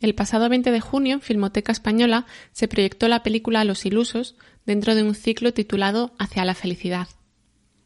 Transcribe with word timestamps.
El 0.00 0.14
pasado 0.14 0.48
20 0.48 0.70
de 0.70 0.80
junio, 0.80 1.14
en 1.14 1.20
Filmoteca 1.20 1.72
Española, 1.72 2.26
se 2.52 2.68
proyectó 2.68 3.08
la 3.08 3.22
película 3.22 3.64
Los 3.64 3.84
Ilusos 3.84 4.36
dentro 4.64 4.94
de 4.94 5.02
un 5.02 5.14
ciclo 5.14 5.52
titulado 5.52 6.12
Hacia 6.18 6.44
la 6.44 6.54
felicidad. 6.54 7.08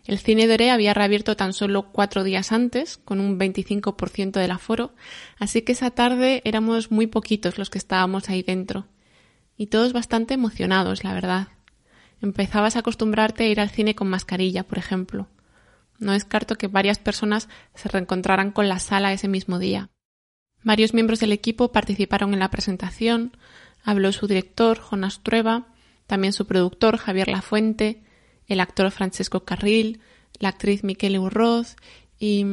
El 0.04 0.18
cine 0.18 0.48
Doré 0.48 0.70
había 0.70 0.94
reabierto 0.94 1.36
tan 1.36 1.52
solo 1.52 1.92
cuatro 1.92 2.24
días 2.24 2.50
antes, 2.50 2.96
con 2.98 3.20
un 3.20 3.38
25% 3.38 4.32
del 4.32 4.50
aforo, 4.50 4.92
así 5.38 5.62
que 5.62 5.72
esa 5.72 5.90
tarde 5.90 6.42
éramos 6.44 6.90
muy 6.90 7.06
poquitos 7.06 7.56
los 7.56 7.70
que 7.70 7.78
estábamos 7.78 8.28
ahí 8.28 8.42
dentro. 8.42 8.86
Y 9.56 9.68
todos 9.68 9.92
bastante 9.92 10.34
emocionados, 10.34 11.04
la 11.04 11.14
verdad. 11.14 11.48
Empezabas 12.20 12.74
a 12.74 12.80
acostumbrarte 12.80 13.44
a 13.44 13.48
ir 13.48 13.60
al 13.60 13.70
cine 13.70 13.94
con 13.94 14.08
mascarilla, 14.08 14.64
por 14.64 14.78
ejemplo. 14.78 15.28
No 15.98 16.12
descarto 16.12 16.56
que 16.56 16.66
varias 16.66 16.98
personas 16.98 17.48
se 17.74 17.88
reencontraran 17.88 18.50
con 18.50 18.68
la 18.68 18.80
sala 18.80 19.12
ese 19.12 19.28
mismo 19.28 19.60
día. 19.60 19.91
Varios 20.64 20.94
miembros 20.94 21.20
del 21.20 21.32
equipo 21.32 21.72
participaron 21.72 22.32
en 22.34 22.40
la 22.40 22.50
presentación, 22.50 23.36
habló 23.82 24.12
su 24.12 24.26
director, 24.26 24.78
Jonas 24.78 25.20
Trueba, 25.22 25.66
también 26.06 26.32
su 26.32 26.46
productor, 26.46 26.98
Javier 26.98 27.28
Lafuente, 27.28 28.02
el 28.46 28.60
actor 28.60 28.90
Francesco 28.90 29.44
Carril, 29.44 30.00
la 30.38 30.50
actriz 30.50 30.84
Miquel 30.84 31.18
Urroz 31.18 31.76
y, 32.18 32.46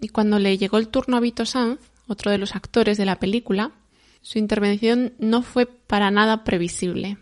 y 0.00 0.08
cuando 0.08 0.38
le 0.38 0.58
llegó 0.58 0.78
el 0.78 0.88
turno 0.88 1.16
a 1.16 1.20
Vito 1.20 1.46
Sanz, 1.46 1.80
otro 2.08 2.30
de 2.30 2.38
los 2.38 2.56
actores 2.56 2.98
de 2.98 3.04
la 3.04 3.20
película, 3.20 3.72
su 4.20 4.38
intervención 4.38 5.12
no 5.18 5.42
fue 5.42 5.66
para 5.66 6.10
nada 6.10 6.42
previsible. 6.42 7.18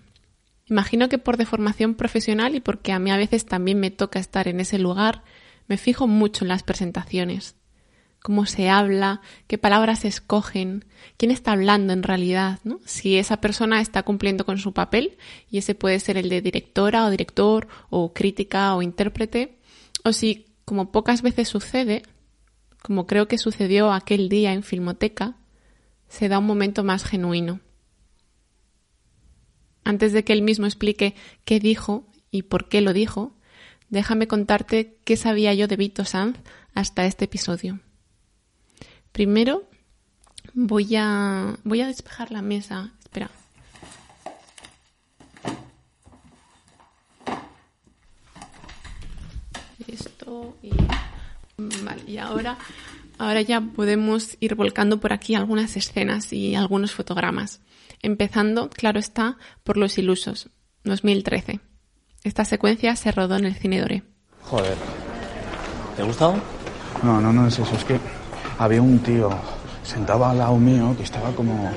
Imagino 0.67 1.09
que 1.09 1.19
por 1.19 1.37
deformación 1.37 1.95
profesional 1.95 2.55
y 2.55 2.61
porque 2.61 2.93
a 2.93 2.99
mí 2.99 3.11
a 3.11 3.17
veces 3.17 3.45
también 3.45 3.79
me 3.79 3.91
toca 3.91 4.19
estar 4.19 4.49
en 4.49 4.61
ese 4.61 4.79
lugar, 4.79 5.23
me 5.69 5.77
fijo 5.77 6.07
mucho 6.07 6.45
en 6.45 6.49
las 6.49 6.63
presentaciones 6.63 7.55
cómo 8.27 8.45
se 8.45 8.69
habla, 8.69 9.21
qué 9.47 9.57
palabras 9.57 10.01
se 10.01 10.09
escogen, 10.09 10.85
quién 11.17 11.31
está 11.31 11.53
hablando 11.53 11.93
en 11.93 12.03
realidad, 12.03 12.59
¿no? 12.65 12.81
Si 12.85 13.19
esa 13.19 13.41
persona 13.41 13.81
está 13.81 14.03
cumpliendo 14.03 14.45
con 14.45 14.59
su 14.59 14.73
papel, 14.73 15.17
y 15.49 15.59
ese 15.59 15.77
puede 15.77 16.01
ser 16.01 16.17
el 16.17 16.29
de 16.29 16.43
directora 16.43 17.07
o 17.07 17.11
director, 17.11 17.69
o 17.89 18.13
crítica 18.13 18.75
o 18.75 18.83
intérprete, 18.83 19.61
o 20.03 20.13
si, 20.13 20.47
como 20.65 20.91
pocas 20.91 21.23
veces 21.23 21.47
sucede, 21.47 22.03
como 22.83 23.07
creo 23.07 23.29
que 23.29 23.39
sucedió 23.39 23.93
aquel 23.93 24.29
día 24.29 24.55
en 24.55 24.65
Filmoteca, 24.65 25.37
se 26.09 26.29
da 26.29 26.41
un 26.41 26.47
momento 26.47 26.83
más 26.83 27.05
genuino. 27.05 27.61
Antes 29.85 30.13
de 30.13 30.25
que 30.25 30.33
él 30.33 30.43
mismo 30.43 30.67
explique 30.67 31.15
qué 31.45 31.61
dijo 31.61 32.09
y 32.33 32.43
por 32.43 32.69
qué 32.69 32.81
lo 32.81 32.93
dijo, 32.93 33.37
déjame 33.89 34.27
contarte 34.27 34.99
qué 35.05 35.17
sabía 35.17 35.55
yo 35.55 35.69
de 35.69 35.77
Vito 35.77 36.05
Sanz 36.05 36.39
hasta 36.75 37.07
este 37.07 37.27
episodio. 37.27 37.79
Primero 39.17 39.65
voy 40.53 40.95
a, 40.95 41.57
voy 41.65 41.81
a 41.81 41.87
despejar 41.87 42.31
la 42.33 42.43
mesa. 42.43 42.93
Espera. 43.01 43.31
Esto 49.89 50.59
y... 50.63 50.69
Vale, 51.83 52.03
y 52.07 52.19
ahora, 52.19 52.59
ahora 53.17 53.41
ya 53.41 53.63
podemos 53.63 54.37
ir 54.41 54.55
volcando 54.55 55.01
por 55.01 55.15
aquí 55.15 55.35
algunas 55.35 55.79
escenas 55.79 56.31
y 56.35 56.55
algunos 56.55 56.93
fotogramas. 56.93 57.63
Empezando, 58.03 58.69
claro 58.69 58.99
está, 58.99 59.39
por 59.65 59.79
Los 59.79 59.97
Ilusos, 59.97 60.51
2013. 60.85 61.61
Esta 62.23 62.45
secuencia 62.45 62.95
se 62.97 63.13
rodó 63.13 63.37
en 63.37 63.47
el 63.47 63.55
Cine 63.55 63.81
Doré. 63.81 64.03
Joder. 64.43 64.77
¿Te 65.97 66.03
ha 66.03 66.05
gustado? 66.05 66.35
No, 67.03 67.23
no, 67.23 67.33
no 67.33 67.47
es 67.47 67.59
eso. 67.59 67.75
Es 67.75 67.85
que 67.85 67.99
había 68.59 68.83
un 68.83 68.99
tío 69.01 69.31
sentado 69.83 70.25
al 70.25 70.39
lado 70.39 70.57
mío 70.57 70.95
que 70.97 71.05
estaba 71.05 71.31
como 71.33 71.71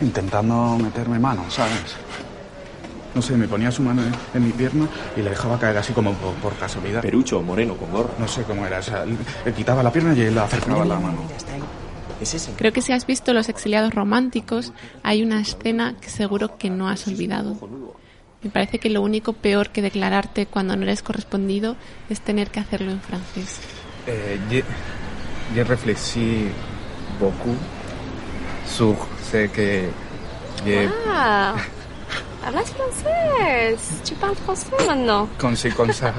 intentando 0.00 0.78
meterme 0.78 1.18
mano, 1.18 1.44
¿sabes? 1.48 1.96
No 3.14 3.22
sé, 3.22 3.36
me 3.36 3.46
ponía 3.46 3.70
su 3.70 3.82
mano 3.82 4.02
en, 4.34 4.44
mi 4.44 4.50
pierna 4.50 4.88
y 5.16 5.22
le 5.22 5.30
dejaba 5.30 5.58
caer 5.58 5.76
así 5.78 5.92
como 5.92 6.12
por, 6.14 6.52
casualidad. 6.56 7.00
Perucho, 7.00 7.40
moreno, 7.42 7.76
con 7.76 7.92
gorro. 7.92 8.10
No 8.18 8.26
sé 8.26 8.42
cómo 8.42 8.66
era, 8.66 8.80
o 8.80 8.82
sea, 8.82 9.04
le 9.04 9.52
quitaba 9.52 9.84
la 9.84 9.92
pierna 9.92 10.14
y 10.14 10.22
él 10.22 10.34
le 10.34 10.40
acercaba 10.40 10.84
la 10.84 10.98
mano. 10.98 11.18
Creo 12.56 12.72
que 12.72 12.80
si 12.80 12.92
has 12.92 13.06
visto 13.06 13.32
Los 13.32 13.48
exiliados 13.48 13.94
románticos, 13.94 14.72
hay 15.02 15.22
una 15.22 15.40
escena 15.40 15.94
que 16.00 16.08
seguro 16.08 16.56
que 16.58 16.70
no 16.70 16.88
has 16.88 17.06
olvidado. 17.06 17.56
Me 18.42 18.50
parece 18.50 18.78
que 18.78 18.90
lo 18.90 19.00
único 19.00 19.32
peor 19.32 19.70
que 19.70 19.80
declararte 19.80 20.46
cuando 20.46 20.76
no 20.76 20.82
eres 20.82 21.02
correspondido 21.02 21.76
es 22.10 22.20
tener 22.20 22.50
que 22.50 22.60
hacerlo 22.60 22.90
en 22.90 23.00
francés. 23.00 23.60
Eh, 24.06 24.38
j'ai 25.54 25.62
réfléchi 25.62 26.46
beaucoup 27.18 27.56
sur 28.66 28.94
ce 29.30 29.46
que 29.46 29.82
j'ai... 30.64 30.88
Ah 31.08 31.54
Hablas 32.46 32.70
francés. 32.74 34.02
Tu 34.04 34.14
parles 34.16 34.36
français 34.36 34.68
maintenant. 34.86 35.28
Con 35.38 35.56
sí, 35.56 35.70
con 35.70 35.90
ça. 35.92 36.12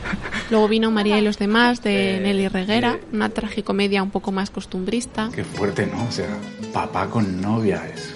Luego 0.50 0.68
vino 0.68 0.90
María 0.90 1.18
y 1.18 1.20
los 1.20 1.38
demás 1.38 1.82
de 1.82 2.18
Nelly 2.22 2.48
Reguera, 2.48 2.98
una 3.12 3.28
tragicomedia 3.28 4.02
un 4.02 4.10
poco 4.10 4.32
más 4.32 4.48
costumbrista. 4.48 5.28
Qué 5.34 5.44
fuerte, 5.44 5.86
¿no? 5.86 6.06
O 6.06 6.10
sea, 6.10 6.28
papá 6.72 7.08
con 7.08 7.42
novia 7.42 7.82
es 7.94 8.14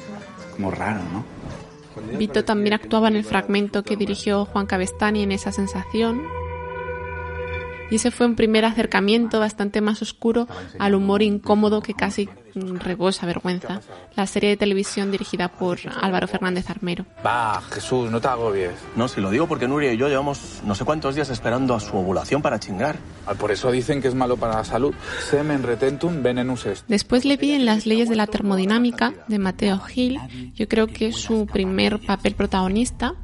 como 0.52 0.70
raro, 0.70 1.00
¿no? 1.12 1.24
Vito 2.16 2.44
también 2.44 2.72
actuaba 2.72 3.08
en 3.08 3.16
el 3.16 3.24
fragmento 3.24 3.82
que 3.82 3.96
dirigió 3.96 4.46
Juan 4.46 4.64
Cabestani 4.64 5.22
en 5.22 5.32
esa 5.32 5.52
sensación, 5.52 6.22
y 7.92 7.96
ese 7.96 8.10
fue 8.10 8.24
un 8.24 8.36
primer 8.36 8.64
acercamiento 8.64 9.38
bastante 9.38 9.82
más 9.82 10.00
oscuro 10.00 10.48
al 10.78 10.94
humor 10.94 11.22
incómodo 11.22 11.82
que 11.82 11.92
casi 11.92 12.26
rebosa 12.54 13.26
vergüenza, 13.26 13.80
la 14.14 14.26
serie 14.26 14.50
de 14.50 14.56
televisión 14.56 15.10
dirigida 15.10 15.48
por 15.48 15.78
Álvaro 16.00 16.28
Fernández 16.28 16.68
Armero. 16.70 17.04
Va, 17.24 17.60
Jesús, 17.70 18.10
no 18.10 18.20
te 18.20 18.28
agobies. 18.28 18.72
No, 18.96 19.08
si 19.08 19.20
lo 19.20 19.30
digo 19.30 19.46
porque 19.46 19.68
Nuria 19.68 19.92
y 19.92 19.96
yo 19.96 20.08
llevamos 20.08 20.60
no 20.64 20.74
sé 20.74 20.84
cuántos 20.84 21.14
días 21.14 21.30
esperando 21.30 21.74
a 21.74 21.80
su 21.80 21.96
ovulación 21.96 22.42
para 22.42 22.58
chingar. 22.58 22.96
Ah, 23.26 23.34
por 23.34 23.50
eso 23.50 23.70
dicen 23.70 24.02
que 24.02 24.08
es 24.08 24.14
malo 24.14 24.36
para 24.36 24.56
la 24.56 24.64
salud. 24.64 24.94
Semen 25.30 25.62
retentum 25.62 26.22
venenus 26.22 26.66
est. 26.66 26.84
Después 26.88 27.24
le 27.24 27.36
vi 27.36 27.52
en 27.52 27.64
Las 27.64 27.86
leyes 27.86 28.08
de 28.08 28.16
la 28.16 28.26
termodinámica 28.26 29.12
de 29.28 29.38
Mateo 29.38 29.78
Gil. 29.80 30.18
Yo 30.54 30.68
creo 30.68 30.86
que 30.86 31.08
es 31.08 31.16
su 31.16 31.46
primer 31.46 32.00
papel 32.04 32.34
protagonista. 32.34 33.14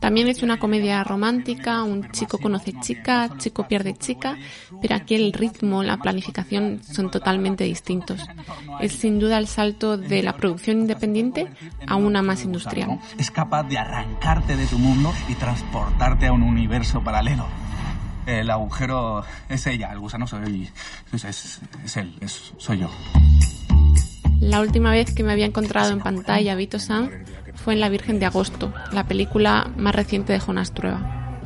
También 0.00 0.28
es 0.28 0.42
una 0.42 0.58
comedia 0.58 1.02
romántica, 1.04 1.82
un 1.82 2.10
chico 2.10 2.38
conoce 2.38 2.74
chica, 2.80 3.30
chico 3.38 3.66
pierde 3.68 3.94
chica, 3.94 4.36
pero 4.80 4.94
aquí 4.94 5.14
el 5.14 5.32
ritmo, 5.32 5.82
la 5.82 5.96
planificación 5.96 6.80
son 6.82 7.10
totalmente 7.10 7.64
distintos. 7.64 8.20
Es 8.80 8.92
sin 8.92 9.18
duda 9.18 9.38
el 9.38 9.46
salto 9.46 9.96
de 9.96 10.22
la 10.22 10.36
producción 10.36 10.80
independiente 10.80 11.48
a 11.86 11.96
una 11.96 12.22
más 12.22 12.44
industrial. 12.44 12.98
Es 13.18 13.30
capaz 13.30 13.64
de 13.64 13.78
arrancarte 13.78 14.56
de 14.56 14.66
tu 14.66 14.78
mundo 14.78 15.12
y 15.28 15.34
transportarte 15.34 16.26
a 16.26 16.32
un 16.32 16.42
universo 16.42 17.02
paralelo. 17.02 17.46
El 18.26 18.50
agujero 18.50 19.22
es 19.48 19.66
ella, 19.66 19.92
el 19.92 19.98
gusano 19.98 20.26
soy, 20.26 20.70
es, 21.12 21.24
es, 21.24 21.96
él, 21.96 22.14
soy 22.56 22.78
yo. 22.78 22.90
La 24.40 24.60
última 24.60 24.90
vez 24.90 25.14
que 25.14 25.22
me 25.22 25.32
había 25.32 25.46
encontrado 25.46 25.92
en 25.92 26.00
pantalla 26.00 26.54
Vito 26.54 26.78
Sanz 26.78 27.10
fue 27.54 27.74
en 27.74 27.80
La 27.80 27.88
Virgen 27.88 28.18
de 28.18 28.26
Agosto, 28.26 28.72
la 28.92 29.04
película 29.04 29.70
más 29.76 29.94
reciente 29.94 30.32
de 30.32 30.40
Jonas 30.40 30.72
Trueba. 30.72 31.38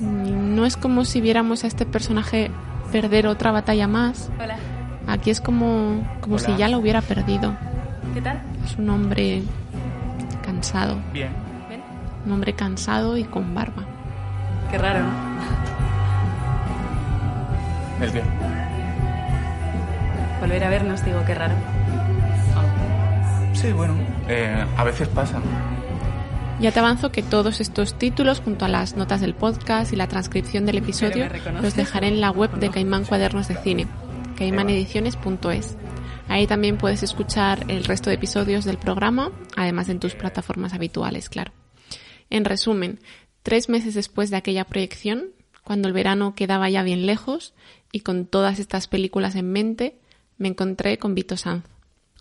No 0.00 0.66
es 0.66 0.76
como 0.76 1.04
si 1.04 1.20
viéramos 1.20 1.64
a 1.64 1.68
este 1.68 1.86
personaje 1.86 2.50
perder 2.92 3.26
otra 3.26 3.50
batalla 3.52 3.86
más. 3.88 4.30
Hola. 4.40 4.56
Aquí 5.06 5.30
es 5.30 5.40
como, 5.40 6.02
como 6.20 6.38
si 6.38 6.56
ya 6.56 6.68
la 6.68 6.78
hubiera 6.78 7.00
perdido. 7.00 7.54
¿Qué 8.12 8.20
tal? 8.20 8.40
Es 8.64 8.76
un 8.76 8.90
hombre 8.90 9.42
cansado. 10.44 10.98
Bien. 11.12 11.30
¿Ven? 11.68 11.80
Un 12.24 12.32
hombre 12.32 12.54
cansado 12.54 13.16
y 13.16 13.24
con 13.24 13.54
barba. 13.54 13.84
Qué 14.70 14.78
raro, 14.78 15.00
¿no? 15.00 15.36
¿El 18.04 18.12
qué? 18.12 18.22
Volver 20.40 20.64
a 20.64 20.68
vernos, 20.68 21.04
digo, 21.04 21.22
qué 21.24 21.34
raro. 21.34 21.54
Sí, 23.54 23.72
bueno, 23.72 23.94
eh, 24.28 24.64
a 24.76 24.84
veces 24.84 25.08
pasa. 25.08 25.38
Ya 26.60 26.72
te 26.72 26.78
avanzo 26.78 27.10
que 27.10 27.22
todos 27.22 27.60
estos 27.60 27.94
títulos, 27.94 28.40
junto 28.40 28.64
a 28.64 28.68
las 28.68 28.96
notas 28.96 29.20
del 29.20 29.34
podcast 29.34 29.92
y 29.92 29.96
la 29.96 30.08
transcripción 30.08 30.66
del 30.66 30.78
episodio, 30.78 31.26
los 31.62 31.74
dejaré 31.74 32.08
en 32.08 32.20
la 32.20 32.30
web 32.30 32.50
de 32.52 32.70
Caimán 32.70 33.04
Cuadernos 33.04 33.48
de 33.48 33.56
Cine, 33.56 33.86
caimanediciones.es. 34.36 35.76
Ahí 36.28 36.46
también 36.46 36.78
puedes 36.78 37.02
escuchar 37.02 37.64
el 37.68 37.84
resto 37.84 38.10
de 38.10 38.16
episodios 38.16 38.64
del 38.64 38.78
programa, 38.78 39.32
además 39.56 39.88
en 39.88 40.00
tus 40.00 40.14
plataformas 40.14 40.74
habituales, 40.74 41.28
claro. 41.28 41.52
En 42.30 42.44
resumen, 42.44 43.00
tres 43.42 43.68
meses 43.68 43.94
después 43.94 44.30
de 44.30 44.36
aquella 44.36 44.64
proyección, 44.64 45.30
cuando 45.64 45.88
el 45.88 45.94
verano 45.94 46.34
quedaba 46.34 46.68
ya 46.68 46.82
bien 46.82 47.06
lejos 47.06 47.54
y 47.92 48.00
con 48.00 48.26
todas 48.26 48.58
estas 48.58 48.88
películas 48.88 49.34
en 49.36 49.50
mente, 49.50 49.98
me 50.38 50.48
encontré 50.48 50.98
con 50.98 51.14
Vito 51.14 51.36
Sanz. 51.36 51.64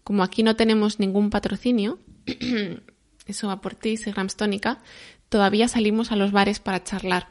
Como 0.04 0.24
aquí 0.24 0.44
no 0.44 0.56
tenemos 0.56 1.00
ningún 1.00 1.30
patrocinio, 1.30 2.00
eso 3.26 3.48
va 3.48 3.62
por 3.62 3.76
ti, 3.76 3.98
Segrams 3.98 4.36
Tónica, 4.36 4.80
todavía 5.30 5.68
salimos 5.68 6.12
a 6.12 6.16
los 6.16 6.32
bares 6.32 6.60
para 6.60 6.84
charlar. 6.84 7.28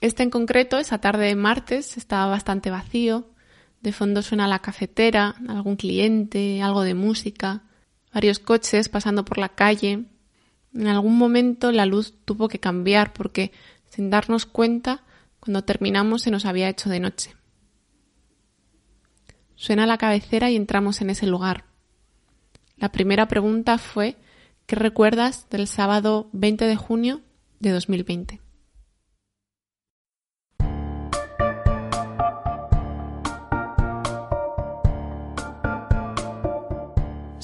Este 0.00 0.22
en 0.22 0.30
concreto, 0.30 0.78
esa 0.78 0.98
tarde 0.98 1.26
de 1.26 1.36
martes, 1.36 1.96
estaba 1.96 2.26
bastante 2.26 2.70
vacío. 2.70 3.26
De 3.82 3.92
fondo 3.92 4.22
suena 4.22 4.46
la 4.46 4.60
cafetera, 4.60 5.34
algún 5.48 5.76
cliente, 5.76 6.62
algo 6.62 6.82
de 6.82 6.94
música, 6.94 7.62
varios 8.14 8.38
coches 8.38 8.88
pasando 8.88 9.24
por 9.24 9.38
la 9.38 9.50
calle. 9.50 10.04
En 10.72 10.86
algún 10.86 11.18
momento 11.18 11.72
la 11.72 11.84
luz 11.84 12.14
tuvo 12.24 12.48
que 12.48 12.60
cambiar 12.60 13.12
porque, 13.12 13.50
sin 13.88 14.08
darnos 14.08 14.46
cuenta, 14.46 15.02
cuando 15.40 15.64
terminamos 15.64 16.22
se 16.22 16.30
nos 16.30 16.46
había 16.46 16.68
hecho 16.68 16.88
de 16.90 17.00
noche. 17.00 17.34
Suena 19.56 19.86
la 19.86 19.98
cabecera 19.98 20.48
y 20.50 20.56
entramos 20.56 21.00
en 21.00 21.10
ese 21.10 21.26
lugar. 21.26 21.64
La 22.76 22.92
primera 22.92 23.26
pregunta 23.26 23.78
fue 23.78 24.16
¿qué 24.66 24.76
recuerdas 24.76 25.48
del 25.50 25.66
sábado 25.66 26.28
20 26.32 26.66
de 26.66 26.76
junio 26.76 27.20
de 27.58 27.70
2020? 27.70 28.40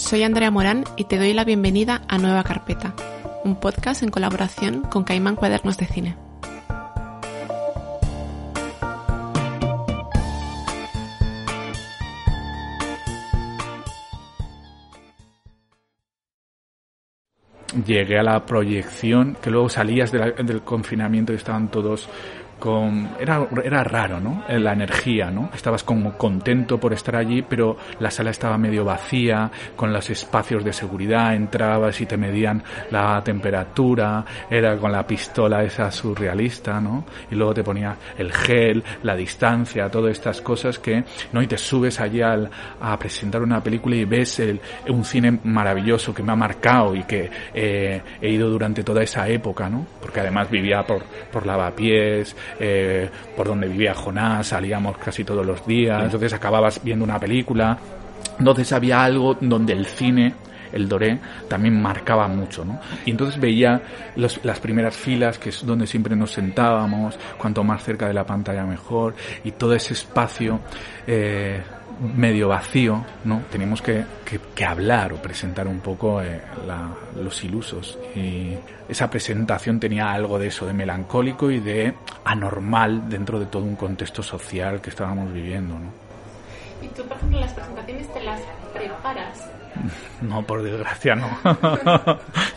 Soy 0.09 0.23
Andrea 0.23 0.51
Morán 0.51 0.85
y 0.97 1.05
te 1.05 1.19
doy 1.19 1.35
la 1.35 1.45
bienvenida 1.45 2.01
a 2.09 2.17
Nueva 2.17 2.43
Carpeta, 2.43 2.95
un 3.45 3.61
podcast 3.61 4.03
en 4.03 4.09
colaboración 4.09 4.85
con 4.85 5.05
Caimán 5.05 5.37
Cuadernos 5.37 5.77
de 5.77 5.85
Cine. 5.85 6.17
llegué 17.85 18.19
a 18.19 18.23
la 18.23 18.45
proyección, 18.47 19.37
que 19.43 19.51
luego 19.51 19.69
salías 19.69 20.11
del 20.11 20.63
confinamiento 20.63 21.33
y 21.33 21.37
estaban 21.37 21.71
todos 21.71 22.09
con 22.59 23.11
era, 23.21 23.47
era 23.65 23.85
raro, 23.85 24.21
¿no? 24.21 24.45
La 24.49 24.73
energía, 24.73 25.31
¿no? 25.31 25.51
Estabas 25.55 25.85
como 25.85 26.17
contento 26.17 26.79
por 26.79 26.93
estar 26.93 27.17
allí, 27.17 27.43
pero 27.43 27.77
la 28.01 28.11
sala 28.11 28.31
estaba 28.31 28.59
medio 28.59 28.85
vacía, 28.85 29.51
con 29.77 29.93
los 29.93 30.11
espacios 30.11 30.65
de 30.65 30.73
seguridad, 30.73 31.35
entrabas 31.35 32.01
y 32.01 32.07
te 32.07 32.17
medían 32.17 32.63
la 32.91 33.23
temperatura, 33.23 34.25
era 34.51 34.77
con 34.77 34.93
la 34.93 35.07
pistola 35.07 35.63
esa 35.63 35.91
surrealista, 35.91 36.81
¿no? 36.81 37.05
Y 37.31 37.35
luego 37.35 37.55
te 37.55 37.65
ponía 37.65 37.97
el 38.17 38.33
gel, 38.33 38.83
la 39.03 39.15
distancia, 39.15 39.91
todas 39.91 40.13
estas 40.13 40.41
cosas 40.41 40.79
que, 40.79 41.05
¿no? 41.33 41.43
Y 41.43 41.47
te 41.47 41.59
subes 41.59 42.01
allí 42.01 42.23
al, 42.23 42.51
a 42.81 42.99
presentar 42.99 43.43
una 43.43 43.63
película 43.63 43.97
y 43.97 44.05
ves 44.05 44.41
el, 44.41 44.61
un 44.89 45.05
cine 45.05 45.39
maravilloso 45.45 46.15
que 46.15 46.23
me 46.23 46.33
ha 46.33 46.37
marcado 46.37 46.95
y 46.95 47.05
que 47.05 47.31
eh, 47.55 48.03
he 48.21 48.31
ido 48.31 48.49
durante 48.49 48.83
toda 48.83 49.03
esa 49.03 49.29
época, 49.29 49.69
¿no? 49.69 49.87
Porque 50.01 50.21
además 50.21 50.51
vivía 50.51 50.83
por, 50.85 51.03
por 51.33 51.47
lavapiés, 51.47 52.37
eh, 52.59 53.09
por 53.37 53.47
donde 53.47 53.69
vivía 53.69 53.95
Jonás, 53.95 54.49
salíamos 54.49 54.99
casi 54.99 55.25
todos 55.25 55.45
los 55.45 55.67
días, 55.67 56.03
entonces 56.05 56.33
acababas 56.33 56.83
viendo 56.83 57.05
una 57.05 57.19
película, 57.19 57.79
entonces 58.39 58.73
había 58.73 59.05
algo 59.05 59.37
donde 59.41 59.73
el 59.73 59.87
cine 59.87 60.35
el 60.73 60.89
Doré 60.89 61.19
también 61.49 61.81
marcaba 61.81 62.29
mucho, 62.29 62.65
¿no? 62.65 62.81
Y 63.05 63.11
entonces 63.11 63.41
veía 63.41 63.83
las 64.17 64.61
primeras 64.61 64.97
filas, 64.97 65.39
que 65.39 65.51
es 65.51 65.65
donde 65.65 65.87
siempre 65.87 66.17
nos 66.17 66.33
sentábamos, 66.33 67.19
cuanto 67.37 67.65
más 67.65 67.83
cerca 67.83 68.07
de 68.07 68.15
la 68.15 68.25
pantalla 68.25 68.65
mejor, 68.65 69.15
y 69.45 69.53
todo 69.53 69.75
ese 69.75 69.95
espacio 69.95 70.61
eh, 71.07 71.63
medio 72.15 72.49
vacío, 72.49 73.05
¿no? 73.25 73.43
Teníamos 73.51 73.83
que, 73.83 74.05
que, 74.55 74.65
hablar 74.65 75.13
o 75.13 75.17
presentar 75.17 75.67
un 75.67 75.81
poco 75.81 76.23
eh, 76.23 76.41
los 77.17 77.45
ilusos. 77.45 77.99
Y 78.15 78.55
esa 78.89 79.11
presentación 79.11 79.81
tenía 79.81 80.13
algo 80.13 80.39
de 80.39 80.49
eso, 80.49 80.67
de 80.67 80.73
melancólico 80.73 81.51
y 81.51 81.61
de 81.61 81.95
anormal 82.25 83.09
dentro 83.09 83.41
de 83.41 83.47
todo 83.47 83.65
un 83.65 83.77
contexto 83.77 84.23
social 84.23 84.81
que 84.81 84.91
estábamos 84.91 85.33
viviendo, 85.33 85.79
¿no? 85.79 85.91
¿Y 86.81 86.89
tú, 86.89 87.03
por 87.05 87.17
ejemplo, 87.17 87.41
las 87.41 87.53
presentaciones 87.53 88.13
te 88.13 88.23
las 88.23 88.41
preparas? 88.73 89.58
No, 90.23 90.47
por 90.47 90.63
desgracia 90.63 91.15
no. 91.15 91.39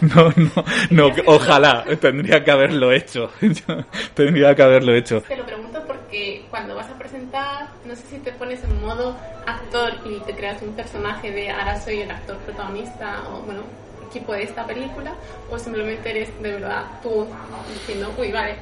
no, 0.02 0.34
no, 0.36 0.66
no, 0.90 1.12
ojalá, 1.26 1.86
tendría 2.00 2.44
que 2.44 2.52
haberlo 2.52 2.92
hecho. 2.92 3.32
tendría 4.14 4.56
que 4.56 4.64
haberlo 4.64 4.94
hecho. 4.94 5.22
Te 5.22 5.38
lo 5.38 5.46
pregunto 5.46 5.84
porque 5.86 6.46
cuando 6.50 6.76
vas 6.76 6.90
a 6.90 6.98
presentar, 6.98 7.70
no 7.86 7.96
sé 7.96 8.04
si 8.10 8.18
te 8.20 8.32
pones 8.32 8.64
en 8.64 8.82
modo 8.82 9.16
actor 9.46 9.94
y 10.06 10.20
te 10.26 10.34
creas 10.34 10.62
un 10.62 10.74
personaje 10.74 11.32
de 11.32 11.50
ahora 11.50 11.80
soy 11.80 12.02
el 12.02 12.12
actor 12.12 12.38
protagonista 12.38 13.24
o, 13.30 13.42
bueno, 13.42 13.62
equipo 14.08 14.34
de 14.34 14.44
esta 14.44 14.66
película, 14.66 15.14
o 15.50 15.58
simplemente 15.58 16.10
eres 16.10 16.42
de 16.42 16.52
verdad 16.54 16.84
tú 17.02 17.26
diciendo, 17.74 18.14
uy, 18.18 18.32
vale, 18.32 18.56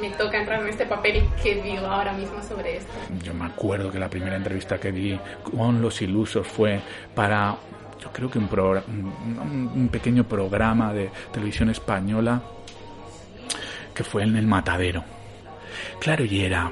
me 0.00 0.10
toca 0.10 0.38
entrar 0.38 0.60
en 0.60 0.68
este 0.68 0.86
papel 0.86 1.16
y 1.16 1.42
qué 1.42 1.56
digo 1.56 1.86
ahora 1.86 2.12
mismo 2.12 2.42
sobre 2.42 2.78
esto. 2.78 2.92
Yo 3.22 3.34
me 3.34 3.46
acuerdo 3.46 3.90
que 3.90 3.98
la 3.98 4.08
primera 4.08 4.36
entrevista 4.36 4.78
que 4.78 4.92
di 4.92 5.18
con 5.42 5.80
Los 5.80 6.00
Ilusos 6.02 6.46
fue 6.46 6.80
para, 7.14 7.56
yo 8.02 8.10
creo 8.12 8.30
que 8.30 8.38
un, 8.38 8.48
un 9.74 9.88
pequeño 9.88 10.24
programa 10.24 10.92
de 10.92 11.10
televisión 11.32 11.70
española 11.70 12.42
que 13.94 14.04
fue 14.04 14.24
en 14.24 14.36
el 14.36 14.46
Matadero. 14.46 15.04
Claro, 16.00 16.24
y 16.24 16.40
era, 16.40 16.70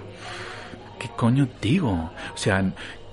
¿qué 0.98 1.08
coño 1.16 1.48
digo? 1.60 2.10
O 2.34 2.36
sea, 2.36 2.64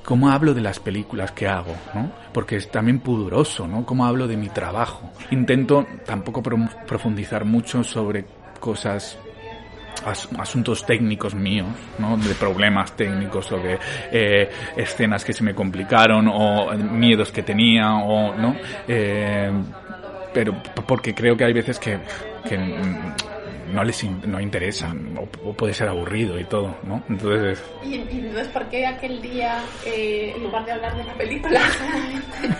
¿cómo 0.04 0.30
hablo 0.30 0.54
de 0.54 0.62
las 0.62 0.80
películas 0.80 1.32
que 1.32 1.48
hago? 1.48 1.76
¿no? 1.94 2.12
Porque 2.34 2.56
es 2.56 2.72
también 2.72 3.00
pudoroso, 3.00 3.68
¿no? 3.68 3.86
¿Cómo 3.86 4.06
hablo 4.06 4.28
de 4.28 4.38
mi 4.38 4.50
trabajo? 4.50 5.12
Intento 5.32 5.86
tampoco 6.06 6.42
profundizar 6.42 7.46
mucho 7.46 7.84
sobre 7.84 8.26
cosas 8.60 9.20
asuntos 10.06 10.86
técnicos 10.86 11.36
míos, 11.36 11.68
¿no? 11.98 12.18
de 12.18 12.34
problemas 12.36 12.96
técnicos 12.96 13.52
o 13.52 13.58
de 13.58 13.80
eh, 14.12 14.50
escenas 14.76 15.24
que 15.24 15.34
se 15.34 15.44
me 15.44 15.54
complicaron 15.54 16.28
o 16.28 16.72
miedos 16.74 17.32
que 17.32 17.44
tenía 17.44 17.96
o 17.96 18.36
no 18.36 18.56
eh, 18.88 19.52
pero 20.34 20.62
porque 20.86 21.14
creo 21.14 21.36
que 21.36 21.46
hay 21.46 21.54
veces 21.54 21.80
que, 21.80 22.00
que 22.48 22.58
no 22.58 23.84
les 23.84 24.04
no 24.04 24.40
interesan 24.40 25.18
o, 25.18 25.54
puede 25.54 25.74
ser 25.74 25.90
aburrido 25.90 26.40
y 26.40 26.46
todo, 26.46 26.78
¿no? 26.84 27.04
Entonces... 27.10 27.64
¿Y, 27.84 27.96
entonces 27.96 28.48
por 28.50 28.66
qué 28.70 28.86
aquel 28.86 29.22
día, 29.22 29.62
eh, 29.86 30.34
en 30.36 30.44
lugar 30.44 30.66
de 30.66 30.72
hablar 30.74 30.96
de 30.96 31.04
la 31.04 31.14
película, 31.14 31.62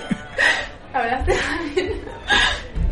hablaste 0.94 1.34
también? 1.36 1.92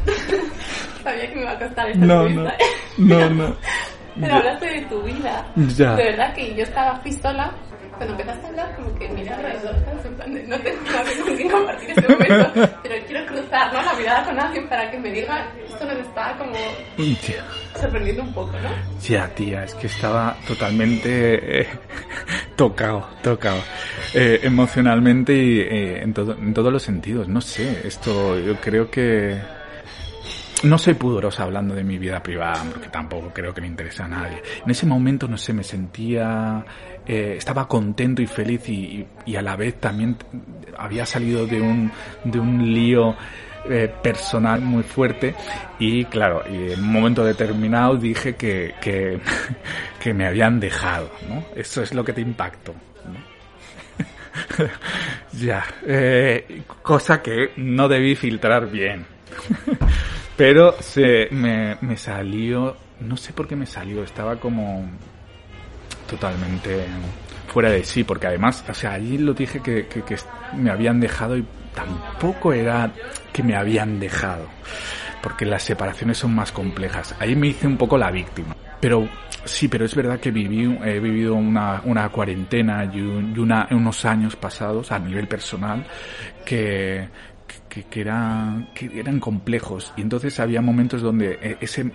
Sabía 1.03 1.29
que 1.29 1.35
me 1.35 1.41
iba 1.41 1.51
a 1.51 1.59
costar 1.59 1.89
esta 1.89 2.05
no, 2.05 2.29
no, 2.29 2.51
no, 2.97 3.29
no. 3.29 3.55
Pero 4.19 4.35
hablaste 4.35 4.65
de 4.65 4.81
tu 4.83 5.01
vida. 5.01 5.45
Ya. 5.55 5.95
De 5.95 6.03
verdad 6.03 6.33
que 6.33 6.55
yo 6.55 6.63
estaba 6.63 7.01
pistola. 7.01 7.53
Cuando 7.97 8.13
empezaste 8.13 8.45
a 8.45 8.49
hablar, 8.49 8.75
como 8.75 8.93
que 8.99 9.07
miré 9.09 9.29
alrededor, 9.29 9.75
En 10.03 10.15
plan 10.15 10.33
de, 10.33 10.43
no 10.43 10.59
tengo 10.59 10.81
nada 10.83 11.03
con 11.23 11.35
quien 11.35 11.49
compartir 11.49 11.89
este 11.91 12.07
momento, 12.09 12.51
pero 12.83 13.05
quiero 13.07 13.25
cruzar 13.25 13.73
¿no? 13.73 13.81
la 13.81 13.93
mirada 13.93 14.25
con 14.25 14.37
alguien 14.37 14.67
para 14.67 14.91
que 14.91 14.99
me 14.99 15.11
diga 15.11 15.47
esto 15.65 15.85
me 15.85 15.99
está 16.01 16.37
como 16.37 16.55
sorprendiendo 17.79 18.23
un 18.23 18.33
poco, 18.33 18.51
¿no? 18.51 18.99
Ya, 19.01 19.27
tía, 19.33 19.63
es 19.63 19.73
que 19.75 19.87
estaba 19.87 20.35
totalmente 20.47 21.61
eh, 21.61 21.67
tocado, 22.55 23.07
tocado. 23.21 23.61
Eh, 24.13 24.39
emocionalmente 24.43 25.33
y 25.33 25.59
eh, 25.59 26.03
en, 26.03 26.13
todo, 26.13 26.33
en 26.33 26.53
todos 26.53 26.71
los 26.71 26.83
sentidos. 26.83 27.27
No 27.27 27.41
sé, 27.41 27.81
esto 27.85 28.39
yo 28.39 28.55
creo 28.57 28.89
que 28.89 29.39
no 30.65 30.77
soy 30.77 30.95
pudorosa 30.95 31.43
hablando 31.43 31.75
de 31.75 31.83
mi 31.83 31.97
vida 31.97 32.21
privada, 32.21 32.63
porque 32.71 32.89
tampoco 32.89 33.31
creo 33.33 33.53
que 33.53 33.61
le 33.61 33.67
interesa 33.67 34.05
a 34.05 34.07
nadie. 34.07 34.41
En 34.63 34.71
ese 34.71 34.85
momento, 34.85 35.27
no 35.27 35.37
sé, 35.37 35.53
me 35.53 35.63
sentía, 35.63 36.65
eh, 37.05 37.35
estaba 37.37 37.67
contento 37.67 38.21
y 38.21 38.27
feliz 38.27 38.67
y, 38.67 39.05
a 39.35 39.41
la 39.41 39.55
vez 39.55 39.79
también 39.79 40.17
había 40.77 41.05
salido 41.05 41.45
de 41.45 41.61
un, 41.61 41.91
de 42.23 42.39
un 42.39 42.73
lío 42.73 43.15
eh, 43.69 43.91
personal 44.01 44.61
muy 44.61 44.83
fuerte 44.83 45.35
y 45.79 46.05
claro, 46.05 46.43
y 46.49 46.73
en 46.73 46.79
un 46.79 46.91
momento 46.91 47.23
determinado 47.23 47.95
dije 47.95 48.35
que, 48.35 48.75
que, 48.81 49.19
me 50.13 50.27
habían 50.27 50.59
dejado, 50.59 51.11
¿no? 51.27 51.43
Eso 51.55 51.81
es 51.81 51.93
lo 51.93 52.03
que 52.03 52.13
te 52.13 52.21
impactó. 52.21 52.73
ya, 55.33 55.63
eh, 55.85 56.63
cosa 56.81 57.21
que 57.21 57.51
no 57.57 57.87
debí 57.87 58.15
filtrar 58.15 58.69
bien. 58.69 59.05
Pero 60.37 60.75
se 60.81 61.29
me, 61.31 61.77
me 61.81 61.95
salió, 61.97 62.75
no 62.99 63.15
sé 63.17 63.31
por 63.33 63.47
qué 63.47 63.55
me 63.55 63.65
salió, 63.65 64.03
estaba 64.03 64.35
como 64.37 64.85
totalmente 66.09 66.85
fuera 67.47 67.69
de 67.69 67.83
sí, 67.83 68.03
porque 68.03 68.27
además, 68.27 68.63
o 68.69 68.73
sea, 68.73 68.93
allí 68.93 69.17
lo 69.17 69.33
dije 69.33 69.61
que, 69.61 69.87
que, 69.87 70.01
que 70.03 70.17
me 70.57 70.69
habían 70.71 70.99
dejado 70.99 71.37
y 71.37 71.45
tampoco 71.73 72.51
era 72.53 72.91
que 73.31 73.43
me 73.43 73.55
habían 73.55 73.99
dejado, 73.99 74.45
porque 75.23 75.45
las 75.45 75.63
separaciones 75.63 76.17
son 76.17 76.35
más 76.35 76.51
complejas. 76.51 77.15
Ahí 77.19 77.35
me 77.35 77.47
hice 77.47 77.67
un 77.67 77.77
poco 77.77 77.97
la 77.97 78.11
víctima. 78.11 78.55
Pero 78.81 79.07
sí, 79.45 79.67
pero 79.69 79.85
es 79.85 79.95
verdad 79.95 80.19
que 80.19 80.31
viví, 80.31 80.77
he 80.83 80.99
vivido 80.99 81.33
una, 81.35 81.81
una 81.85 82.09
cuarentena 82.09 82.83
y, 82.93 82.99
un- 82.99 83.33
y 83.35 83.39
una, 83.39 83.67
unos 83.71 84.03
años 84.03 84.35
pasados 84.35 84.91
a 84.91 84.99
nivel 84.99 85.27
personal 85.27 85.85
que, 86.45 87.07
que, 87.69 87.83
que, 87.83 88.01
eran, 88.01 88.69
que 88.73 88.99
eran 88.99 89.19
complejos. 89.19 89.93
Y 89.97 90.01
entonces 90.01 90.39
había 90.39 90.61
momentos 90.61 91.01
donde 91.01 91.37
eh, 91.41 91.57
ese 91.61 91.91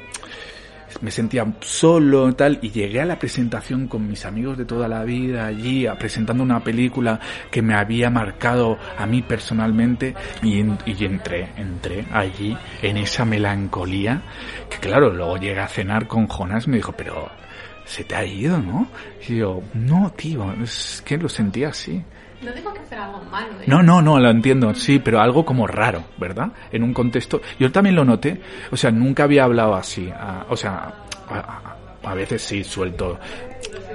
me 1.01 1.11
sentía 1.11 1.47
solo 1.61 2.29
y 2.29 2.35
tal 2.35 2.59
y 2.63 2.71
llegué 2.71 3.01
a 3.01 3.05
la 3.05 3.19
presentación 3.19 3.87
con 3.87 4.07
mis 4.07 4.25
amigos 4.25 4.59
de 4.59 4.65
toda 4.65 4.89
la 4.89 5.05
vida 5.05 5.47
allí 5.47 5.87
presentando 5.99 6.43
una 6.43 6.63
película 6.63 7.21
que 7.51 7.63
me 7.63 7.75
había 7.75 8.11
marcado 8.11 8.79
a 8.99 9.07
mí 9.07 9.23
personalmente 9.23 10.15
y, 10.43 10.59
y 10.59 11.05
entré 11.05 11.51
entré 11.57 12.07
allí 12.13 12.57
en 12.83 12.97
esa 12.97 13.25
melancolía 13.25 14.23
que 14.69 14.79
claro 14.79 15.11
luego 15.11 15.37
llegué 15.37 15.61
a 15.61 15.69
cenar 15.69 16.07
con 16.07 16.27
Jonás 16.27 16.67
me 16.67 16.77
dijo 16.77 16.93
pero 16.93 17.31
se 17.85 18.05
te 18.05 18.15
ha 18.15 18.25
ido 18.25 18.59
¿no? 18.59 18.89
y 19.29 19.37
yo 19.37 19.63
no 19.75 20.13
tío 20.17 20.53
es 20.63 21.03
que 21.05 21.17
lo 21.17 21.29
sentía 21.29 21.69
así 21.69 22.03
No 22.43 22.53
digo 22.53 22.73
que 22.73 22.81
fuera 22.81 23.05
algo 23.05 23.23
malo, 23.31 23.53
¿eh? 23.61 23.65
no, 23.67 23.83
no, 23.83 24.01
no, 24.01 24.19
lo 24.19 24.31
entiendo, 24.31 24.75
sí, 24.75 24.99
pero 24.99 25.21
algo 25.21 25.45
como 25.45 25.67
raro, 25.67 26.05
¿verdad? 26.17 26.49
En 26.73 26.83
un 26.83 26.95
contexto. 26.95 27.43
Yo 27.59 27.71
también 27.71 27.97
lo 27.97 28.05
noté, 28.05 28.41
o 28.71 28.77
sea, 28.77 28.91
nunca 28.91 29.25
había 29.25 29.45
hablado 29.45 29.75
así, 29.75 30.11
o 30.49 30.57
sea, 30.57 30.95
a, 32.03 32.15
veces 32.15 32.43
sí 32.43 32.65
suelto, 32.65 33.19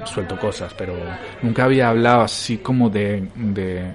suelto 0.05 0.37
cosas, 0.37 0.73
pero 0.75 0.93
nunca 1.41 1.63
había 1.63 1.89
hablado 1.89 2.21
así 2.21 2.59
como 2.59 2.89
de, 2.89 3.29
de 3.35 3.93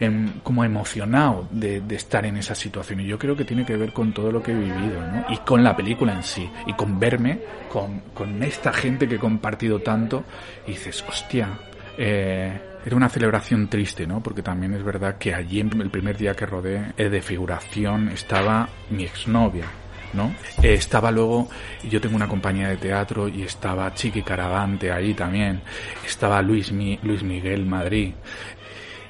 em, 0.00 0.40
como 0.42 0.64
emocionado 0.64 1.46
de, 1.50 1.82
de 1.82 1.96
estar 1.96 2.24
en 2.24 2.38
esa 2.38 2.54
situación. 2.54 3.00
Y 3.00 3.06
yo 3.06 3.18
creo 3.18 3.36
que 3.36 3.44
tiene 3.44 3.66
que 3.66 3.76
ver 3.76 3.92
con 3.92 4.12
todo 4.12 4.32
lo 4.32 4.42
que 4.42 4.52
he 4.52 4.54
vivido, 4.54 5.00
¿no? 5.00 5.26
Y 5.28 5.36
con 5.38 5.62
la 5.62 5.76
película 5.76 6.14
en 6.14 6.22
sí, 6.22 6.48
y 6.66 6.72
con 6.72 6.98
verme, 6.98 7.40
con, 7.70 8.00
con 8.14 8.42
esta 8.42 8.72
gente 8.72 9.06
que 9.06 9.16
he 9.16 9.18
compartido 9.18 9.80
tanto, 9.80 10.24
y 10.66 10.70
dices, 10.70 11.04
hostia, 11.06 11.50
eh, 11.98 12.58
era 12.86 12.96
una 12.96 13.08
celebración 13.10 13.68
triste, 13.68 14.06
¿no? 14.06 14.22
Porque 14.22 14.42
también 14.42 14.72
es 14.72 14.82
verdad 14.84 15.18
que 15.18 15.34
allí, 15.34 15.60
el 15.60 15.90
primer 15.90 16.16
día 16.16 16.34
que 16.34 16.46
rodé 16.46 16.92
eh, 16.96 17.08
de 17.10 17.20
figuración, 17.20 18.08
estaba 18.10 18.68
mi 18.90 19.02
exnovia, 19.04 19.66
¿no? 20.14 20.32
Eh, 20.62 20.74
estaba 20.74 21.10
luego, 21.10 21.48
yo 21.90 22.00
tengo 22.00 22.14
una 22.16 22.28
compañía 22.28 22.68
de 22.68 22.76
teatro 22.76 23.26
y 23.28 23.42
estaba 23.42 23.92
Chiqui 23.92 24.22
Caravante 24.22 24.92
ahí 24.92 25.12
también, 25.14 25.60
estaba 26.06 26.40
Luis, 26.42 26.70
Mi- 26.72 26.98
Luis 27.02 27.22
Miguel 27.24 27.66
Madrid. 27.66 28.14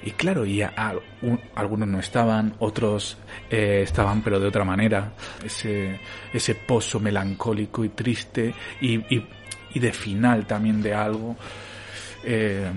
Y 0.05 0.13
claro, 0.13 0.47
y 0.47 0.63
a- 0.63 0.73
a- 0.77 0.95
un- 1.23 1.41
algunos 1.55 1.87
no 1.89 1.99
estaban, 2.01 2.55
otros 2.61 3.19
eh, 3.51 3.81
estaban 3.83 4.23
pero 4.23 4.41
de 4.41 4.47
otra 4.49 4.65
manera. 4.65 5.13
Ese, 5.45 6.01
ese 6.33 6.55
pozo 6.55 6.99
melancólico 7.01 7.85
y 7.85 7.91
triste 7.91 8.55
y, 8.81 8.95
y, 9.15 9.27
y 9.75 9.81
de 9.81 9.93
final 9.93 10.47
también 10.47 10.81
de 10.81 10.95
algo. 10.95 11.37
Eh, 12.27 12.71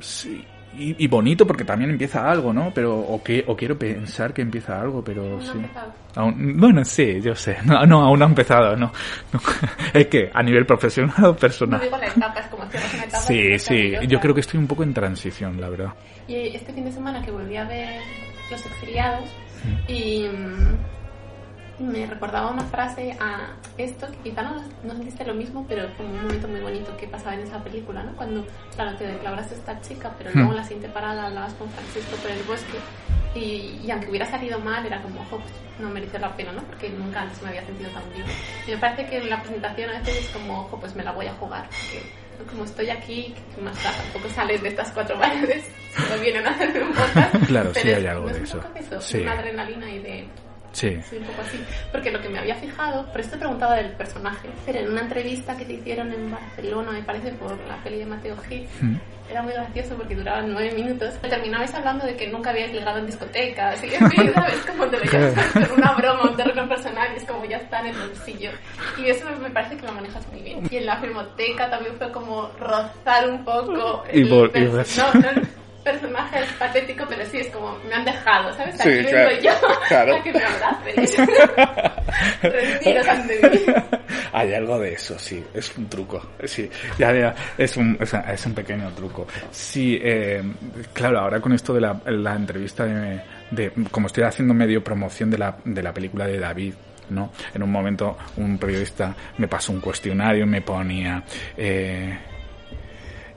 sí, 0.00 0.44
y, 0.76 1.04
y 1.04 1.06
bonito 1.06 1.46
porque 1.46 1.64
también 1.64 1.90
empieza 1.90 2.28
algo, 2.30 2.52
¿no? 2.52 2.72
Pero, 2.74 2.96
o, 2.98 3.22
que, 3.22 3.44
o 3.46 3.56
quiero 3.56 3.78
pensar 3.78 4.32
que 4.32 4.42
empieza 4.42 4.80
algo, 4.80 5.02
pero 5.04 5.36
No 5.36 5.40
sí. 5.42 5.58
Aún- 6.16 6.54
bueno, 6.58 6.84
sí, 6.84 7.20
yo 7.20 7.34
sé. 7.34 7.56
No, 7.64 7.84
no, 7.86 8.02
aún 8.02 8.18
no 8.18 8.24
ha 8.24 8.28
empezado, 8.28 8.76
no. 8.76 8.92
No. 9.32 9.40
Es 9.94 10.06
que 10.08 10.30
a 10.32 10.42
nivel 10.42 10.64
profesional 10.66 11.14
o 11.18 11.28
No 11.28 11.36
personal. 11.36 11.80
digo 11.80 11.96
la 11.98 12.06
etapa, 12.06 12.40
es 12.40 12.46
como 12.46 12.62
una 12.64 13.04
etapa. 13.04 13.18
Sí, 13.18 13.58
sí. 13.58 13.92
Yo 14.08 14.18
creo 14.20 14.34
que 14.34 14.40
estoy 14.40 14.58
un 14.58 14.66
poco 14.66 14.82
en 14.82 14.94
transición, 14.94 15.60
la 15.60 15.68
verdad. 15.68 15.92
Y 16.26 16.34
este 16.56 16.72
fin 16.72 16.84
de 16.84 16.92
semana 16.92 17.22
que 17.22 17.30
volví 17.30 17.56
a 17.56 17.64
ver 17.64 18.00
Los 18.50 18.64
Exiliados 18.66 19.28
y 19.88 20.26
me 21.78 22.06
recordaba 22.06 22.50
una 22.50 22.62
frase 22.64 23.16
a 23.20 23.48
esto, 23.78 24.06
que 24.10 24.30
quizá 24.30 24.42
no, 24.42 24.62
no 24.84 24.92
sentiste 24.94 25.24
lo 25.24 25.34
mismo, 25.34 25.64
pero 25.68 25.88
fue 25.96 26.06
un 26.06 26.22
momento 26.22 26.46
muy 26.48 26.60
bonito 26.60 26.96
que 26.96 27.06
pasaba 27.08 27.34
en 27.34 27.40
esa 27.40 27.62
película, 27.64 28.02
¿no? 28.04 28.14
Cuando, 28.16 28.46
claro, 28.74 28.96
te 28.96 29.06
declaraste 29.06 29.54
a 29.54 29.58
esta 29.58 29.80
chica, 29.80 30.12
pero 30.16 30.30
luego 30.32 30.50
en 30.50 30.56
la 30.58 30.62
siguiente 30.64 30.88
parada 30.88 31.26
hablabas 31.26 31.52
con 31.54 31.68
Francisco 31.70 32.16
por 32.22 32.30
el 32.30 32.42
bosque 32.44 32.78
y, 33.34 33.80
y 33.84 33.90
aunque 33.90 34.08
hubiera 34.08 34.26
salido 34.26 34.60
mal, 34.60 34.86
era 34.86 35.02
como, 35.02 35.20
ojo, 35.22 35.38
pues 35.38 35.52
no 35.80 35.90
merece 35.90 36.18
la 36.20 36.36
pena, 36.36 36.52
¿no? 36.52 36.62
Porque 36.62 36.88
nunca 36.90 37.22
antes 37.22 37.42
me 37.42 37.48
había 37.48 37.66
sentido 37.66 37.90
tan 37.90 38.04
vivo. 38.14 38.26
Y 38.66 38.70
me 38.70 38.76
parece 38.78 39.06
que 39.06 39.18
en 39.18 39.28
la 39.30 39.40
presentación 39.42 39.90
a 39.90 39.98
veces 39.98 40.18
es 40.26 40.28
como, 40.28 40.60
ojo, 40.60 40.78
pues 40.78 40.94
me 40.94 41.02
la 41.02 41.10
voy 41.10 41.26
a 41.26 41.34
jugar, 41.34 41.68
porque 41.68 42.50
como 42.50 42.64
estoy 42.64 42.90
aquí, 42.90 43.34
que 43.54 43.60
más 43.62 43.82
da, 43.82 43.90
tampoco 43.90 44.28
salen 44.32 44.62
de 44.62 44.68
estas 44.68 44.92
cuatro 44.92 45.18
paredes, 45.18 45.64
solo 45.96 46.20
vienen 46.22 46.46
a 46.46 46.50
hacerme 46.50 46.82
un 46.84 46.92
podcast. 46.92 47.34
Claro, 47.46 47.74
sí 47.74 47.80
pero 47.82 47.96
hay 47.96 48.04
es- 48.04 48.10
algo 48.10 48.26
¿no 48.28 48.32
de 48.32 48.38
es 48.38 48.44
eso. 48.44 48.60
Eso, 48.76 49.00
Sí. 49.00 49.18
una 49.22 49.32
adrenalina 49.32 49.90
y 49.90 49.98
de 49.98 50.28
Sí. 50.74 51.00
Sí, 51.08 51.16
un 51.16 51.24
poco 51.24 51.40
así. 51.42 51.58
Porque 51.92 52.10
lo 52.10 52.20
que 52.20 52.28
me 52.28 52.38
había 52.40 52.56
fijado, 52.56 53.06
por 53.10 53.20
esto 53.20 53.38
preguntaba 53.38 53.76
del 53.76 53.92
personaje, 53.92 54.48
pero 54.66 54.80
en 54.80 54.90
una 54.92 55.00
entrevista 55.02 55.56
que 55.56 55.64
te 55.64 55.74
hicieron 55.74 56.12
en 56.12 56.30
Barcelona, 56.30 56.90
me 56.92 57.02
parece, 57.02 57.30
por 57.32 57.52
la 57.68 57.76
peli 57.82 57.98
de 58.00 58.06
Mateo 58.06 58.36
Gil, 58.48 58.66
Mm. 58.80 58.96
era 59.30 59.42
muy 59.42 59.52
gracioso 59.54 59.94
porque 59.94 60.14
duraba 60.16 60.42
nueve 60.42 60.72
minutos. 60.74 61.14
Terminabais 61.22 61.72
hablando 61.74 62.04
de 62.04 62.16
que 62.16 62.26
nunca 62.28 62.50
habíais 62.50 62.72
ligado 62.72 62.98
en 62.98 63.06
discotecas 63.06 63.82
y 63.84 63.94
en 63.94 64.10
fin, 64.10 64.32
¿sabes? 64.34 64.56
Como 64.66 64.86
te 64.88 64.98
con 65.68 65.78
una 65.78 65.94
broma, 65.94 66.22
un 66.30 66.36
terreno 66.36 66.68
personal 66.68 67.08
y 67.14 67.16
es 67.18 67.24
como 67.24 67.44
ya 67.44 67.56
está 67.58 67.80
en 67.80 67.86
el 67.86 67.96
bolsillo. 67.96 68.50
Y 68.98 69.06
eso 69.08 69.24
me, 69.40 69.50
parece 69.50 69.76
que 69.76 69.86
lo 69.86 69.92
manejas 69.92 70.26
muy 70.32 70.42
bien. 70.42 70.66
Y 70.70 70.76
en 70.76 70.86
la 70.86 70.96
filmoteca 70.96 71.70
también 71.70 71.94
fue 71.96 72.10
como 72.10 72.48
rozar 72.58 73.30
un 73.30 73.44
poco 73.44 74.04
Y 74.12 74.22
el 74.22 74.28
por- 74.28 74.48
y 74.48 74.60
perso- 74.60 74.72
ves- 74.72 74.98
no, 74.98 75.14
no 75.32 75.53
personaje 75.84 76.40
es 76.40 76.52
patético, 76.54 77.04
pero 77.08 77.24
sí 77.26 77.38
es 77.38 77.48
como 77.48 77.78
me 77.88 77.94
han 77.94 78.04
dejado, 78.04 78.52
¿sabes? 78.54 78.76
Sí, 78.78 78.88
Aquí 78.88 79.04
claro, 79.08 79.30
yo 79.40 79.50
claro. 79.88 80.16
a 80.16 80.22
que 80.22 80.32
me. 80.32 80.40
Retiros 82.50 83.06
vivir. 83.28 83.74
Hay 84.32 84.54
algo 84.54 84.78
de 84.80 84.94
eso, 84.94 85.18
sí, 85.18 85.44
es 85.54 85.76
un 85.76 85.88
truco, 85.88 86.20
sí, 86.44 86.68
ya, 86.98 87.12
ya, 87.12 87.34
es 87.56 87.76
un, 87.76 87.96
es, 88.00 88.12
es 88.14 88.46
un 88.46 88.54
pequeño 88.54 88.90
truco. 88.92 89.26
Sí, 89.50 89.98
eh, 90.02 90.42
claro, 90.92 91.20
ahora 91.20 91.40
con 91.40 91.52
esto 91.52 91.72
de 91.74 91.80
la, 91.80 92.00
la 92.06 92.34
entrevista 92.34 92.84
de, 92.84 93.20
de, 93.50 93.72
como 93.90 94.08
estoy 94.08 94.24
haciendo 94.24 94.54
medio 94.54 94.82
promoción 94.82 95.30
de 95.30 95.38
la, 95.38 95.56
de 95.64 95.82
la 95.82 95.92
película 95.92 96.26
de 96.26 96.38
David, 96.38 96.74
¿no? 97.10 97.32
En 97.54 97.62
un 97.62 97.70
momento 97.70 98.16
un 98.36 98.58
periodista 98.58 99.14
me 99.38 99.48
pasó 99.48 99.72
un 99.72 99.80
cuestionario 99.80 100.44
y 100.44 100.48
me 100.48 100.62
ponía, 100.62 101.22
eh, 101.56 102.18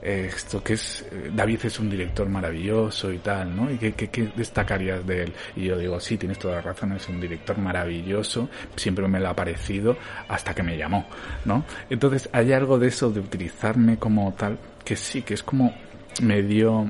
esto 0.08 0.64
que 0.64 0.74
es 0.74 1.06
eh, 1.12 1.32
David 1.34 1.60
es 1.66 1.80
un 1.80 1.90
director 1.90 2.28
maravilloso 2.30 3.12
y 3.12 3.18
tal, 3.18 3.56
¿no? 3.56 3.70
¿Y 3.70 3.78
qué, 3.78 3.94
qué, 3.94 4.10
qué 4.10 4.32
destacarías 4.36 5.06
de 5.06 5.24
él? 5.24 5.34
Y 5.56 5.66
yo 5.66 5.78
digo, 5.78 6.00
sí, 6.00 6.18
tienes 6.18 6.40
toda 6.40 6.56
la 6.56 6.62
razón, 6.62 6.94
es 6.94 7.08
un 7.10 7.20
director 7.20 7.58
maravilloso, 7.58 8.50
siempre 8.76 9.08
me 9.08 9.20
lo 9.20 9.30
ha 9.30 9.36
parecido 9.36 9.98
hasta 10.28 10.54
que 10.54 10.64
me 10.64 10.78
llamó, 10.78 11.08
¿no? 11.46 11.66
Entonces 11.90 12.30
hay 12.32 12.54
algo 12.54 12.80
de 12.80 12.88
eso 12.88 13.10
de 13.10 13.20
utilizarme 13.20 13.98
como 13.98 14.34
tal, 14.34 14.58
que 14.84 14.96
sí, 14.96 15.22
que 15.22 15.34
es 15.34 15.44
como 15.44 15.74
medio 16.22 16.90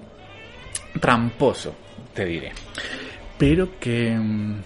tramposo, 0.99 1.75
te 2.13 2.25
diré. 2.25 2.51
Pero 3.37 3.79
que 3.79 4.15
mm, 4.15 4.61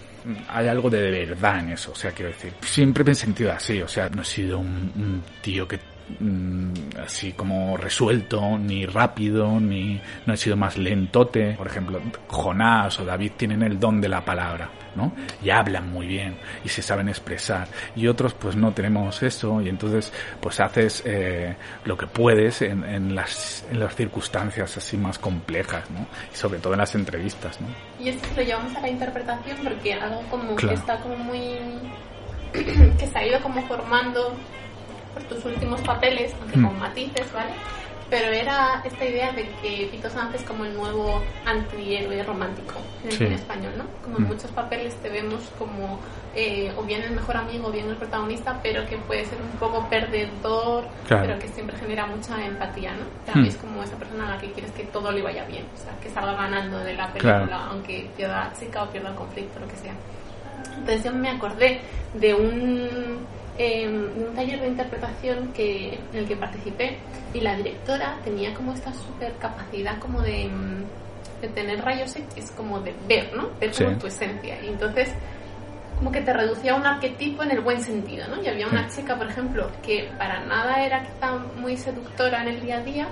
hay 0.49 0.67
algo 0.67 0.89
de 0.89 1.09
verdad 1.09 1.59
en 1.59 1.69
eso, 1.69 1.91
o 1.91 1.95
sea, 1.95 2.11
quiero 2.11 2.31
decir, 2.31 2.53
siempre 2.61 3.03
me 3.03 3.11
he 3.11 3.15
sentido 3.15 3.51
así, 3.51 3.81
o 3.81 3.87
sea, 3.87 4.09
no 4.09 4.21
he 4.21 4.25
sido 4.25 4.59
un, 4.59 4.91
un 4.95 5.23
tío 5.41 5.67
que 5.67 5.90
mm, 6.19 6.73
así 7.03 7.33
como 7.33 7.77
resuelto, 7.77 8.57
ni 8.57 8.85
rápido, 8.85 9.59
ni 9.59 9.99
no 10.25 10.33
he 10.33 10.37
sido 10.37 10.55
más 10.57 10.77
lentote. 10.77 11.53
Por 11.57 11.67
ejemplo, 11.67 12.01
Jonás 12.27 12.99
o 12.99 13.05
David 13.05 13.31
tienen 13.37 13.63
el 13.63 13.79
don 13.79 13.99
de 14.01 14.09
la 14.09 14.23
palabra, 14.23 14.69
¿no? 14.95 15.13
Y 15.43 15.49
hablan 15.49 15.91
muy 15.91 16.07
bien 16.07 16.35
y 16.63 16.69
se 16.69 16.81
saben 16.81 17.09
expresar. 17.09 17.67
Y 17.95 18.07
otros 18.07 18.33
pues 18.33 18.55
no 18.55 18.71
tenemos 18.71 19.21
eso 19.23 19.61
y 19.61 19.69
entonces 19.69 20.11
pues 20.39 20.59
haces 20.59 21.03
eh, 21.05 21.55
lo 21.85 21.97
que 21.97 22.07
puedes 22.07 22.61
en, 22.61 22.83
en, 22.83 23.15
las, 23.15 23.65
en 23.71 23.79
las 23.79 23.95
circunstancias 23.95 24.77
así 24.77 24.97
más 24.97 25.17
complejas, 25.19 25.89
¿no? 25.91 26.05
Y 26.31 26.35
sobre 26.35 26.59
todo 26.59 26.73
en 26.73 26.79
las 26.79 26.95
entrevistas, 26.95 27.59
¿no? 27.61 27.67
Y 28.03 28.09
esto 28.09 28.27
lo 28.35 28.41
llevamos 28.41 28.75
a 28.75 28.81
la 28.81 28.89
interpretación 28.89 29.57
porque 29.63 29.93
algo 29.93 30.21
como 30.29 30.55
Claro. 30.55 30.69
que 30.75 30.79
está 30.79 30.97
como 30.99 31.15
muy... 31.17 31.57
que 32.51 33.07
se 33.07 33.17
ha 33.17 33.25
ido 33.25 33.39
como 33.41 33.61
formando 33.67 34.35
por 35.13 35.23
tus 35.23 35.43
últimos 35.45 35.81
papeles, 35.81 36.33
aunque 36.41 36.57
Mm. 36.57 36.65
con 36.67 36.79
matices, 36.79 37.31
¿vale? 37.33 37.51
Pero 38.09 38.27
era 38.33 38.81
esta 38.83 39.05
idea 39.05 39.31
de 39.31 39.47
que 39.61 39.87
Pito 39.89 40.09
Sánchez 40.09 40.41
es 40.41 40.47
como 40.47 40.65
el 40.65 40.73
nuevo 40.73 41.21
antihéroe 41.45 42.21
romántico 42.23 42.73
en 43.03 43.09
el 43.09 43.17
Sí. 43.17 43.23
cine 43.23 43.35
español, 43.35 43.71
¿no? 43.77 43.85
Como 44.03 44.17
en 44.17 44.23
Mm. 44.25 44.27
muchos 44.27 44.51
papeles 44.51 44.93
te 44.95 45.09
vemos 45.09 45.41
como 45.57 45.99
eh, 46.33 46.71
o 46.77 46.83
bien 46.83 47.01
el 47.03 47.11
mejor 47.11 47.35
amigo 47.35 47.67
o 47.67 47.71
bien 47.71 47.89
el 47.89 47.97
protagonista, 47.97 48.57
pero 48.63 48.85
que 48.85 48.95
puede 48.97 49.25
ser 49.25 49.37
un 49.41 49.49
poco 49.59 49.85
perdedor, 49.89 50.85
Claro. 51.05 51.25
pero 51.27 51.39
que 51.39 51.49
siempre 51.49 51.77
genera 51.77 52.05
mucha 52.05 52.41
empatía, 52.45 52.91
¿no? 52.93 53.03
Mm. 53.03 53.25
También 53.25 53.47
es 53.47 53.57
como 53.57 53.83
esa 53.83 53.97
persona 53.97 54.27
a 54.27 54.35
la 54.35 54.41
que 54.41 54.49
quieres 54.53 54.71
que 54.71 54.83
todo 54.85 55.11
le 55.11 55.21
vaya 55.21 55.43
bien, 55.43 55.65
o 55.73 55.77
sea, 55.77 55.91
que 56.01 56.09
salga 56.09 56.33
ganando 56.33 56.79
de 56.79 56.93
la 56.93 57.07
película, 57.07 57.47
Claro. 57.47 57.63
aunque 57.71 58.09
pierda 58.15 58.45
la 58.45 58.53
chica 58.57 58.83
o 58.83 58.87
pierda 58.87 59.09
el 59.09 59.15
conflicto, 59.15 59.59
lo 59.59 59.67
que 59.67 59.75
sea. 59.75 59.93
Entonces 60.77 61.03
yo 61.03 61.11
me 61.11 61.29
acordé 61.29 61.81
de 62.13 62.33
un 62.33 63.19
eh, 63.57 63.83
en 63.83 64.27
un 64.27 64.35
taller 64.35 64.61
de 64.61 64.67
interpretación 64.67 65.51
que, 65.53 65.93
en 66.13 66.17
el 66.19 66.27
que 66.27 66.35
participé 66.35 66.97
y 67.33 67.39
la 67.41 67.55
directora 67.55 68.17
tenía 68.23 68.53
como 68.53 68.73
esta 68.73 68.93
super 68.93 69.33
capacidad 69.39 69.99
como 69.99 70.21
de, 70.21 70.47
mm, 70.47 71.41
de 71.41 71.47
tener 71.49 71.81
rayos 71.83 72.15
X, 72.15 72.51
como 72.55 72.79
de 72.79 72.93
ver, 73.07 73.33
¿no? 73.35 73.49
Ver 73.59 73.71
como 73.73 73.89
Sí. 73.91 73.95
tu 73.95 74.07
esencia. 74.07 74.57
Y 74.63 74.67
entonces 74.67 75.09
como 75.97 76.11
que 76.11 76.21
te 76.21 76.33
reducía 76.33 76.73
a 76.73 76.75
un 76.77 76.85
arquetipo 76.85 77.43
en 77.43 77.51
el 77.51 77.59
buen 77.61 77.79
sentido, 77.79 78.27
¿no? 78.27 78.41
Y 78.41 78.47
había 78.47 78.67
una 78.67 78.87
chica, 78.89 79.15
por 79.17 79.27
ejemplo, 79.27 79.69
que 79.83 80.09
para 80.17 80.39
nada 80.45 80.83
era 80.83 81.03
quizá 81.03 81.33
muy 81.59 81.77
seductora 81.77 82.41
en 82.41 82.47
el 82.47 82.61
día 82.61 82.77
a 82.77 82.81
día, 82.81 83.07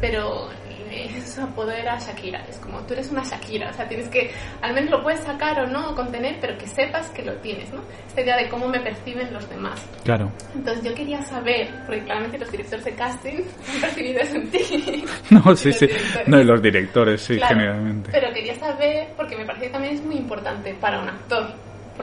pero 0.00 0.48
eh, 0.90 1.22
su 1.24 1.40
apodo 1.40 1.70
era 1.70 1.98
Shakira. 1.98 2.44
Es 2.48 2.56
como, 2.58 2.80
tú 2.80 2.94
eres 2.94 3.10
una 3.10 3.22
Shakira, 3.22 3.70
o 3.70 3.72
sea, 3.72 3.86
tienes 3.86 4.08
que, 4.08 4.30
al 4.60 4.74
menos 4.74 4.90
lo 4.90 5.02
puedes 5.02 5.20
sacar 5.20 5.60
o 5.60 5.66
no, 5.66 5.90
o 5.90 5.94
contener, 5.94 6.38
pero 6.40 6.58
que 6.58 6.66
sepas 6.66 7.08
que 7.10 7.22
lo 7.22 7.34
tienes, 7.36 7.72
¿no? 7.72 7.80
Esta 8.08 8.22
idea 8.22 8.36
de 8.36 8.48
cómo 8.48 8.68
me 8.68 8.80
perciben 8.80 9.32
los 9.32 9.48
demás. 9.48 9.80
Claro. 10.04 10.30
Entonces 10.54 10.84
yo 10.84 10.94
quería 10.94 11.22
saber, 11.22 11.70
porque 11.86 12.02
claramente 12.02 12.38
los 12.38 12.50
directores 12.50 12.84
de 12.84 12.94
casting 12.94 13.38
han 13.74 13.80
percibido 13.80 14.20
eso 14.20 14.36
en 14.36 14.50
ti. 14.50 15.04
No, 15.30 15.54
sí, 15.54 15.72
sí. 15.72 15.86
directores. 15.86 16.28
No, 16.28 16.40
y 16.40 16.44
los 16.44 16.62
directores, 16.62 17.20
sí, 17.20 17.36
Claro, 17.36 17.54
generalmente. 17.54 18.10
Pero 18.12 18.32
quería 18.32 18.54
saber, 18.56 19.12
porque 19.16 19.36
me 19.36 19.44
parece 19.44 19.66
que 19.66 19.72
también 19.72 19.94
es 19.94 20.02
muy 20.02 20.16
importante 20.16 20.74
para 20.74 21.00
un 21.00 21.08
actor. 21.08 21.54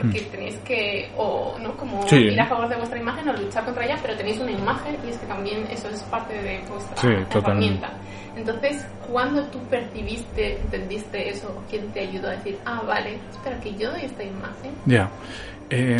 Porque 0.01 0.22
tenéis 0.22 0.56
que, 0.66 1.10
o 1.18 1.58
no, 1.60 1.75
como 1.77 2.04
Mm. 2.04 2.08
Sí. 2.10 2.16
ir 2.16 2.39
a 2.42 2.46
favor 2.46 2.70
de 2.70 2.75
vuestra 2.75 3.00
imagen 3.00 3.30
o 3.30 3.34
luchar 3.34 3.66
contra 3.66 3.86
ella, 3.86 3.98
pero 4.01 4.16
tenéis 4.16 4.39
una 4.39 4.51
imagen 4.51 4.96
y 5.06 5.10
es 5.10 5.18
que 5.18 5.25
también 5.25 5.66
eso 5.72 5.89
es 5.89 6.01
parte 6.04 6.34
de 6.34 6.60
vuestra 6.70 6.98
Sí, 6.98 7.08
herramienta. 7.38 7.89
Entonces, 8.36 8.86
¿cuándo 9.12 9.44
tú 9.46 9.60
percibiste, 9.70 10.60
entendiste 10.60 11.30
eso? 11.30 11.63
¿Quién 11.70 11.88
te 11.92 12.01
ayudó 12.01 12.27
a 12.27 12.32
decir, 12.32 12.58
ah, 12.66 12.84
vale, 12.86 13.18
espera, 13.32 13.60
que 13.60 13.74
yo 13.75 13.92
doy 13.92 14.01
esta 14.04 14.24
imagen? 14.24 14.72
Ya. 14.86 15.10
Eh, 15.72 16.00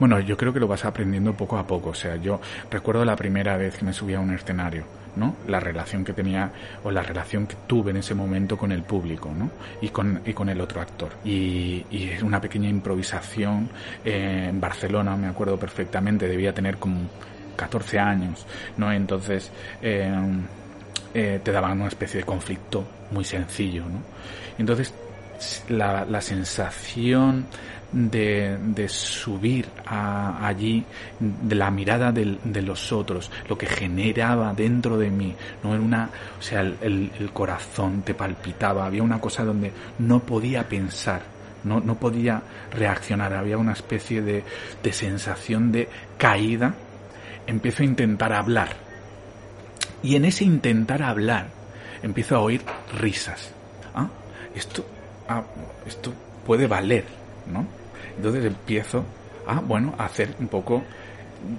bueno, 0.00 0.18
yo 0.18 0.36
creo 0.38 0.52
que 0.52 0.58
lo 0.58 0.66
vas 0.66 0.86
aprendiendo 0.86 1.34
poco 1.34 1.58
a 1.58 1.66
poco. 1.66 1.90
O 1.90 1.94
sea, 1.94 2.16
yo 2.16 2.40
recuerdo 2.70 3.04
la 3.04 3.14
primera 3.16 3.58
vez 3.58 3.76
que 3.76 3.84
me 3.84 3.92
subí 3.92 4.14
a 4.14 4.20
un 4.20 4.32
escenario, 4.32 4.84
¿no? 5.14 5.36
La 5.46 5.60
relación 5.60 6.04
que 6.04 6.14
tenía 6.14 6.50
o 6.82 6.90
la 6.90 7.02
relación 7.02 7.46
que 7.46 7.54
tuve 7.66 7.90
en 7.90 7.98
ese 7.98 8.14
momento 8.14 8.56
con 8.56 8.72
el 8.72 8.82
público, 8.82 9.30
¿no? 9.36 9.50
Y 9.82 9.90
con, 9.90 10.22
y 10.24 10.32
con 10.32 10.48
el 10.48 10.58
otro 10.62 10.80
actor. 10.80 11.10
Y, 11.22 11.84
y 11.90 12.08
es 12.08 12.22
una 12.22 12.40
pequeña 12.40 12.70
improvisación 12.70 13.68
en 14.02 14.58
Barcelona, 14.58 15.16
me 15.16 15.26
acuerdo 15.26 15.58
perfectamente, 15.58 16.26
debía 16.26 16.54
tener 16.54 16.78
como 16.78 17.02
14 17.56 17.98
años, 17.98 18.46
¿no? 18.78 18.90
Entonces, 18.90 19.52
eh, 19.82 20.10
eh, 21.12 21.40
te 21.44 21.52
daban 21.52 21.78
una 21.78 21.88
especie 21.88 22.20
de 22.20 22.24
conflicto 22.24 22.88
muy 23.10 23.24
sencillo, 23.24 23.84
¿no? 23.84 24.00
Entonces, 24.56 24.94
la 25.68 26.20
sensación 26.20 27.46
de, 27.92 28.56
de 28.60 28.88
subir 28.88 29.68
a- 29.86 30.46
allí, 30.46 30.84
de 31.18 31.54
la 31.54 31.70
mirada 31.70 32.12
del- 32.12 32.38
de 32.44 32.62
los 32.62 32.92
otros, 32.92 33.30
lo 33.48 33.56
que 33.58 33.66
generaba 33.66 34.52
dentro 34.54 34.96
de 34.96 35.10
mí, 35.10 35.34
no 35.62 35.70
una, 35.70 36.10
o 36.38 36.42
sea, 36.42 36.60
el, 36.60 36.76
el- 36.80 37.10
el 37.18 37.32
corazón 37.32 38.02
te 38.02 38.14
palpitaba, 38.14 38.86
había 38.86 39.02
una 39.02 39.20
cosa 39.20 39.44
donde 39.44 39.72
no 39.98 40.20
podía 40.20 40.68
pensar, 40.68 41.22
no, 41.64 41.80
no 41.80 41.96
podía 41.96 42.42
reaccionar, 42.72 43.34
había 43.34 43.58
una 43.58 43.72
especie 43.72 44.22
de, 44.22 44.44
de 44.82 44.92
sensación 44.92 45.72
de 45.72 45.88
caída, 46.16 46.74
empiezo 47.46 47.82
a 47.82 47.86
intentar 47.86 48.32
hablar, 48.32 48.68
y 50.02 50.16
en 50.16 50.24
ese 50.24 50.44
intentar 50.44 51.02
hablar, 51.02 51.48
empiezo 52.02 52.36
a 52.36 52.40
oír 52.40 52.62
risas. 52.98 53.52
¿Ah? 53.94 54.08
Esto, 54.54 54.86
ah, 55.28 55.42
esto 55.86 56.12
puede 56.46 56.66
valer, 56.66 57.04
¿no? 57.52 57.66
Entonces 58.20 58.44
empiezo 58.44 59.02
a, 59.46 59.60
bueno, 59.60 59.94
a 59.96 60.04
hacer 60.04 60.34
un 60.38 60.48
poco 60.48 60.82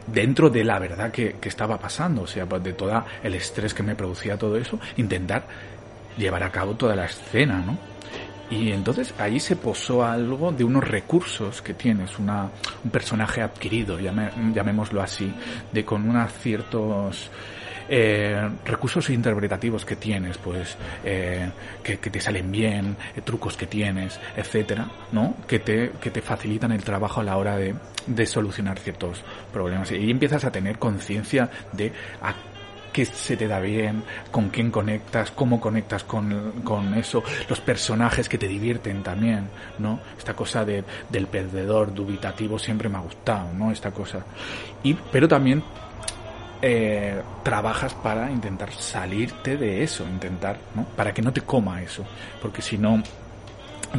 dentro 0.06 0.52
de 0.52 0.64
la 0.64 0.78
verdad 0.78 1.12
que, 1.12 1.36
estaba 1.42 1.80
pasando, 1.80 2.22
o 2.22 2.28
sea, 2.28 2.46
pues 2.46 2.64
de 2.64 2.74
todo 2.74 3.04
el 3.24 3.34
estrés 3.34 3.74
que 3.74 3.82
me 3.82 3.96
producía 3.96 4.38
todo 4.38 4.56
eso, 4.58 4.80
intentar 4.98 5.44
llevar 6.20 6.44
a 6.44 6.52
cabo 6.52 6.76
toda 6.76 6.96
la 6.96 7.06
escena, 7.06 7.64
¿no? 7.66 7.80
Y 8.52 8.72
entonces 8.74 9.12
allí 9.18 9.40
se 9.40 9.56
posó 9.56 10.04
algo 10.04 10.52
de 10.52 10.64
unos 10.64 10.88
recursos 10.88 11.64
que 11.64 11.74
tienes, 11.74 12.20
una, 12.20 12.48
un 12.84 12.92
personaje 12.92 13.42
adquirido, 13.42 13.98
llamémoslo 14.00 15.02
así, 15.02 15.34
de 15.72 15.84
con 15.84 16.08
unos 16.08 16.32
ciertos 16.34 17.32
eh, 17.94 18.50
recursos 18.64 19.10
interpretativos 19.10 19.84
que 19.84 19.98
tienes, 19.98 20.38
pues 20.38 20.78
eh, 21.04 21.52
que, 21.84 22.00
que 22.00 22.10
te 22.10 22.22
salen 22.22 22.50
bien, 22.50 22.96
eh, 23.14 23.22
trucos 23.22 23.58
que 23.58 23.68
tienes, 23.68 24.18
etcétera, 24.38 24.88
¿no? 25.12 25.36
Que 25.46 25.60
te, 25.60 25.92
que 26.02 26.10
te 26.10 26.22
facilitan 26.22 26.72
el 26.72 26.84
trabajo 26.84 27.20
a 27.20 27.24
la 27.26 27.36
hora 27.36 27.58
de, 27.58 27.76
de 28.08 28.26
solucionar 28.26 28.80
ciertos 28.80 29.22
problemas. 29.52 29.92
Y 29.92 30.10
empiezas 30.10 30.46
a 30.46 30.52
tener 30.54 30.80
conciencia 30.80 31.50
de 31.74 31.92
a 32.22 32.34
qué 32.94 33.06
se 33.06 33.36
te 33.36 33.48
da 33.48 33.60
bien, 33.60 34.04
con 34.32 34.50
quién 34.50 34.72
conectas, 34.72 35.32
cómo 35.32 35.60
conectas 35.60 36.06
con, 36.06 36.62
con 36.64 36.94
eso, 36.94 37.24
los 37.50 37.60
personajes 37.60 38.30
que 38.30 38.38
te 38.38 38.48
divierten 38.48 39.04
también, 39.04 39.50
¿no? 39.80 40.00
Esta 40.18 40.34
cosa 40.34 40.64
de, 40.64 40.86
del 41.10 41.28
perdedor 41.28 41.94
dubitativo 41.94 42.58
siempre 42.58 42.88
me 42.88 42.98
ha 42.98 43.02
gustado, 43.02 43.52
¿no? 43.54 43.70
Esta 43.70 43.92
cosa. 43.92 44.24
Y, 44.82 44.94
pero 44.94 45.28
también 45.28 45.62
eh, 46.62 47.22
trabajas 47.44 47.94
para 47.94 48.32
intentar 48.32 48.72
salirte 48.74 49.58
de 49.58 49.84
eso, 49.84 50.04
intentar, 50.08 50.58
¿no? 50.76 50.86
Para 50.96 51.14
que 51.14 51.22
no 51.22 51.34
te 51.34 51.42
coma 51.42 51.82
eso, 51.82 52.06
porque 52.42 52.62
si 52.62 52.78
no 52.78 53.02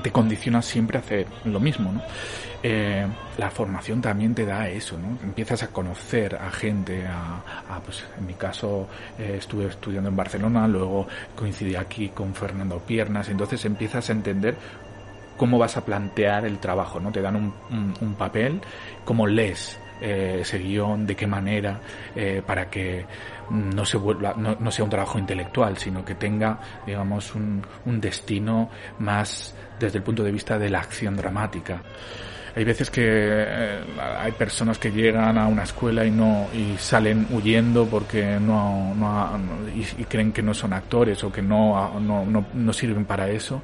te 0.03 0.11
condiciona 0.11 0.63
siempre 0.63 0.97
a 0.97 1.01
hacer 1.01 1.27
lo 1.45 1.61
mismo, 1.61 1.93
¿no? 1.93 2.03
Eh, 2.63 3.07
la 3.39 3.51
formación 3.51 4.01
también 4.01 4.35
te 4.35 4.47
da 4.47 4.69
eso, 4.69 4.97
¿no? 4.97 5.19
Empiezas 5.23 5.63
a 5.65 5.69
conocer 5.69 6.37
a 6.37 6.51
gente, 6.51 7.07
a, 7.07 7.43
a, 7.69 7.81
pues 7.81 8.05
en 8.19 8.27
mi 8.27 8.35
caso 8.35 8.89
eh, 9.19 9.35
estuve 9.39 9.67
estudiando 9.67 10.09
en 10.09 10.17
Barcelona, 10.17 10.67
luego 10.69 11.09
coincidí 11.35 11.75
aquí 11.75 12.09
con 12.11 12.35
Fernando 12.35 12.79
Piernas, 12.79 13.29
entonces 13.29 13.65
empiezas 13.65 14.09
a 14.09 14.13
entender 14.13 14.57
cómo 15.37 15.59
vas 15.59 15.77
a 15.77 15.85
plantear 15.85 16.45
el 16.47 16.59
trabajo, 16.59 17.01
¿no? 17.01 17.11
Te 17.11 17.21
dan 17.21 17.37
un, 17.37 17.55
un- 17.71 17.95
un 18.01 18.15
papel, 18.15 18.61
cómo 19.05 19.27
lees 19.27 19.79
eh, 20.03 20.39
ese 20.41 20.59
guion, 20.59 21.07
de 21.07 21.15
qué 21.15 21.29
manera, 21.29 21.81
eh, 22.17 22.43
para 22.45 22.69
que 22.69 23.07
no 23.51 23.85
se 23.85 23.97
vuelva, 23.97 24.35
no, 24.35 24.71
sea 24.73 24.85
un 24.85 24.91
trabajo 24.91 25.17
intelectual, 25.17 25.79
sino 25.79 26.05
que 26.05 26.17
tenga, 26.17 26.59
digamos, 26.85 27.35
un, 27.37 27.63
destino 28.01 28.69
más 28.99 29.55
desde 29.79 29.99
el 29.99 30.05
punto 30.05 30.25
de 30.25 30.33
vista 30.33 30.59
de 30.59 30.71
la 30.71 30.81
acción 30.81 31.17
dramática. 31.17 31.83
Hay 32.57 32.65
veces 32.65 32.91
que 32.91 33.03
eh, 33.07 33.81
hay 34.19 34.33
personas 34.33 34.79
que 34.79 34.91
llegan 34.91 35.39
a 35.39 35.47
una 35.47 35.63
escuela 35.63 36.05
y 36.05 36.11
no 36.11 36.49
y 36.53 36.77
salen 36.79 37.27
huyendo 37.31 37.87
porque 37.87 38.39
no, 38.41 38.95
no 38.95 39.41
y, 39.75 40.05
creen 40.05 40.33
que 40.33 40.43
no 40.43 40.53
son 40.53 40.73
actores 40.73 41.23
o 41.23 41.33
que 41.33 41.43
no, 41.43 41.99
no, 42.01 42.27
no, 42.27 42.47
no 42.53 42.73
sirven 42.73 43.05
para 43.05 43.31
eso 43.31 43.63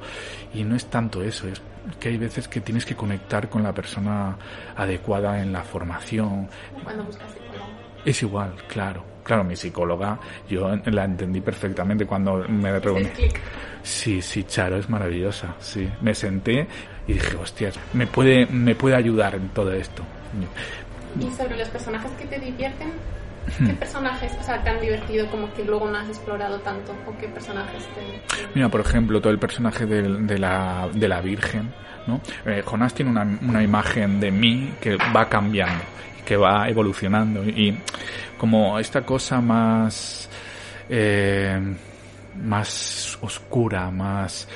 y 0.55 0.65
no 0.65 0.77
es 0.77 0.87
tanto 0.87 1.23
eso 1.23 1.49
es 1.49 1.61
que 1.99 2.09
hay 2.09 2.17
veces 2.17 2.49
que 2.49 2.61
tienes 2.61 2.85
que 2.85 2.95
conectar 2.95 3.49
con 3.49 3.63
la 3.63 3.73
persona 3.73 4.37
adecuada 4.77 5.41
en 5.41 5.53
la 5.53 5.63
formación 5.63 6.49
Cuando 6.83 7.05
buscas 7.05 7.31
psicólogo. 7.33 7.67
es 8.05 8.23
igual 8.23 8.55
claro 8.69 9.05
claro 9.23 9.45
mi 9.45 9.57
psicóloga 9.57 10.19
yo 10.49 10.75
la 10.87 11.05
entendí 11.05 11.41
perfectamente 11.41 12.07
cuando 12.07 12.45
me 12.49 12.81
clic. 12.81 13.41
Sí, 13.83 14.21
sí, 14.21 14.45
Charo 14.45 14.77
es 14.77 14.89
maravillosa, 14.91 15.55
sí. 15.61 15.89
Me 16.03 16.15
senté 16.15 16.67
y 17.07 17.15
dije, 17.15 17.37
hostias, 17.37 17.79
me 17.95 18.07
puede, 18.07 18.47
me 18.47 18.75
puede 18.75 18.97
ayudar 18.97 19.35
en 19.35 19.49
todo 19.49 19.73
esto. 19.73 20.03
Y 21.19 21.31
sobre 21.35 21.57
los 21.57 21.69
personajes 21.69 22.11
que 22.13 22.27
te 22.27 22.39
divierten. 22.39 22.91
¿Qué 23.57 23.73
personajes 23.75 24.33
o 24.41 24.43
sea, 24.43 24.63
te 24.63 24.71
han 24.71 24.81
divertido 24.81 25.31
como 25.31 25.53
que 25.55 25.65
luego 25.65 25.91
no 25.91 25.99
has 25.99 26.09
explorado 26.09 26.59
tanto? 26.61 26.95
¿O 27.07 27.17
qué 27.19 27.29
personajes 27.29 27.85
te...? 27.95 28.23
Mira, 28.55 28.69
por 28.69 28.81
ejemplo, 28.81 29.21
todo 29.21 29.33
el 29.33 29.39
personaje 29.39 29.87
del- 29.87 30.27
de, 30.27 30.39
la, 30.39 30.89
de 30.93 31.09
la 31.09 31.21
Virgen, 31.21 31.73
¿no? 32.07 32.21
Eh, 32.47 32.63
Jonás 32.65 32.95
tiene 32.95 33.11
una, 33.11 33.27
una 33.43 33.63
imagen 33.63 34.21
de 34.21 34.31
mí 34.31 34.73
que 34.81 34.97
va 35.15 35.29
cambiando, 35.29 35.85
que 36.25 36.37
va 36.37 36.69
evolucionando 36.69 37.43
y 37.45 37.79
como 38.39 38.79
esta 38.79 39.03
cosa 39.03 39.41
más, 39.41 40.29
eh, 40.89 41.61
más 42.43 43.19
oscura, 43.21 43.91
más 43.91 44.49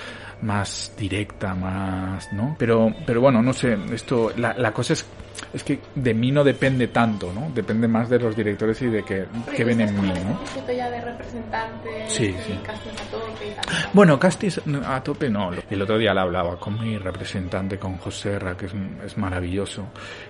más 0.43 0.93
directa, 0.99 1.55
más, 1.55 2.33
¿no? 2.33 2.57
Pero, 2.59 2.93
pero 3.07 3.21
bueno, 3.21 3.41
no 3.43 3.53
sé, 3.53 3.79
esto, 3.93 4.33
la, 4.37 4.53
la 4.55 4.73
cosa 4.73 4.95
es, 4.95 5.07
es 5.53 5.65
que 5.65 5.81
de 5.95 6.15
mí 6.15 6.31
no 6.31 6.45
depende 6.45 6.89
tanto, 6.89 7.33
¿no? 7.33 7.51
Depende 7.55 7.89
más 7.89 8.09
de 8.09 8.19
los 8.19 8.35
directores 8.37 8.81
y 8.83 8.87
de 8.87 9.03
que, 9.05 9.27
que 9.55 9.65
ven 9.65 9.81
en 9.81 10.01
mí, 10.01 10.09
¿no? 10.09 10.41
ya 10.73 10.91
de 10.91 11.01
representante, 11.01 11.89
Sí, 12.09 12.35
sí. 12.47 12.59
castings 12.65 13.01
a 13.01 13.05
tope 13.11 13.49
y 13.49 13.51
tal. 13.51 13.65
Bueno, 13.93 14.19
Castis 14.19 14.61
a 14.87 15.03
tope 15.03 15.29
no. 15.29 15.51
El 15.69 15.83
otro 15.83 15.99
día 15.99 16.15
la 16.15 16.23
hablaba 16.23 16.59
con 16.59 16.81
mi 16.81 16.97
representante, 16.99 17.79
con 17.79 17.99
José 17.99 18.39
Ra, 18.39 18.57
que 18.57 18.67
es, 18.67 18.73
es 19.05 19.19
maravilloso, 19.19 19.87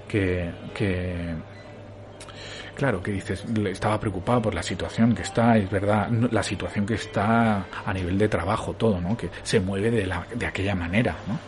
que, 0.09 0.51
que, 0.75 1.35
claro, 2.83 3.01
que 3.01 3.13
dices, 3.13 3.45
estaba 3.67 4.01
preocupado 4.01 4.43
por 4.43 4.55
la 4.55 4.63
situación 4.65 5.15
que 5.15 5.23
está, 5.23 5.57
es 5.57 5.71
verdad, 5.71 6.11
la 6.11 6.43
situación 6.43 6.85
que 6.85 6.95
está 6.95 7.65
a 7.87 7.93
nivel 7.95 8.19
de 8.19 8.27
trabajo, 8.27 8.73
todo, 8.73 9.01
¿no? 9.01 9.17
Que 9.17 9.31
se 9.45 9.61
mueve 9.61 9.89
de, 9.93 10.05
la, 10.05 10.27
de 10.35 10.47
aquella 10.47 10.75
manera, 10.75 11.15
¿no? 11.29 11.39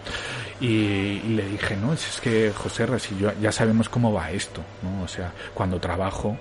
Y, 0.64 1.18
le 1.30 1.44
dije, 1.48 1.76
no, 1.76 1.92
es 1.92 2.20
que 2.22 2.52
José, 2.54 2.86
si 3.00 3.16
ya 3.18 3.50
sabemos 3.50 3.88
cómo 3.88 4.12
va 4.12 4.30
esto, 4.30 4.62
¿no? 4.84 5.02
O 5.02 5.08
sea, 5.08 5.32
cuando 5.52 5.80
trabajo, 5.80 6.36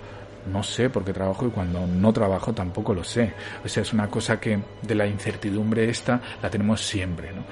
no 0.46 0.62
sé 0.62 0.92
por 0.92 1.04
qué 1.04 1.12
trabajo 1.12 1.48
y 1.48 1.50
cuando 1.50 1.88
no 1.88 2.14
trabajo 2.14 2.54
tampoco 2.54 2.94
lo 2.94 3.04
sé. 3.04 3.34
O 3.66 3.68
sea, 3.68 3.82
es 3.82 3.94
una 3.94 4.12
cosa 4.12 4.40
que 4.40 4.60
de 4.84 4.94
la 4.94 5.08
incertidumbre 5.08 5.90
esta 5.90 6.22
la 6.40 6.52
tenemos 6.52 6.82
siempre, 6.82 7.32
¿no? 7.34 7.46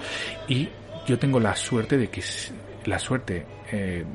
Y 0.48 0.70
yo 1.08 1.18
tengo 1.18 1.40
la 1.40 1.56
suerte 1.56 1.98
de 1.98 2.08
que, 2.08 2.24
la 2.86 3.00
suerte, 3.00 3.48
eh, 3.72 4.06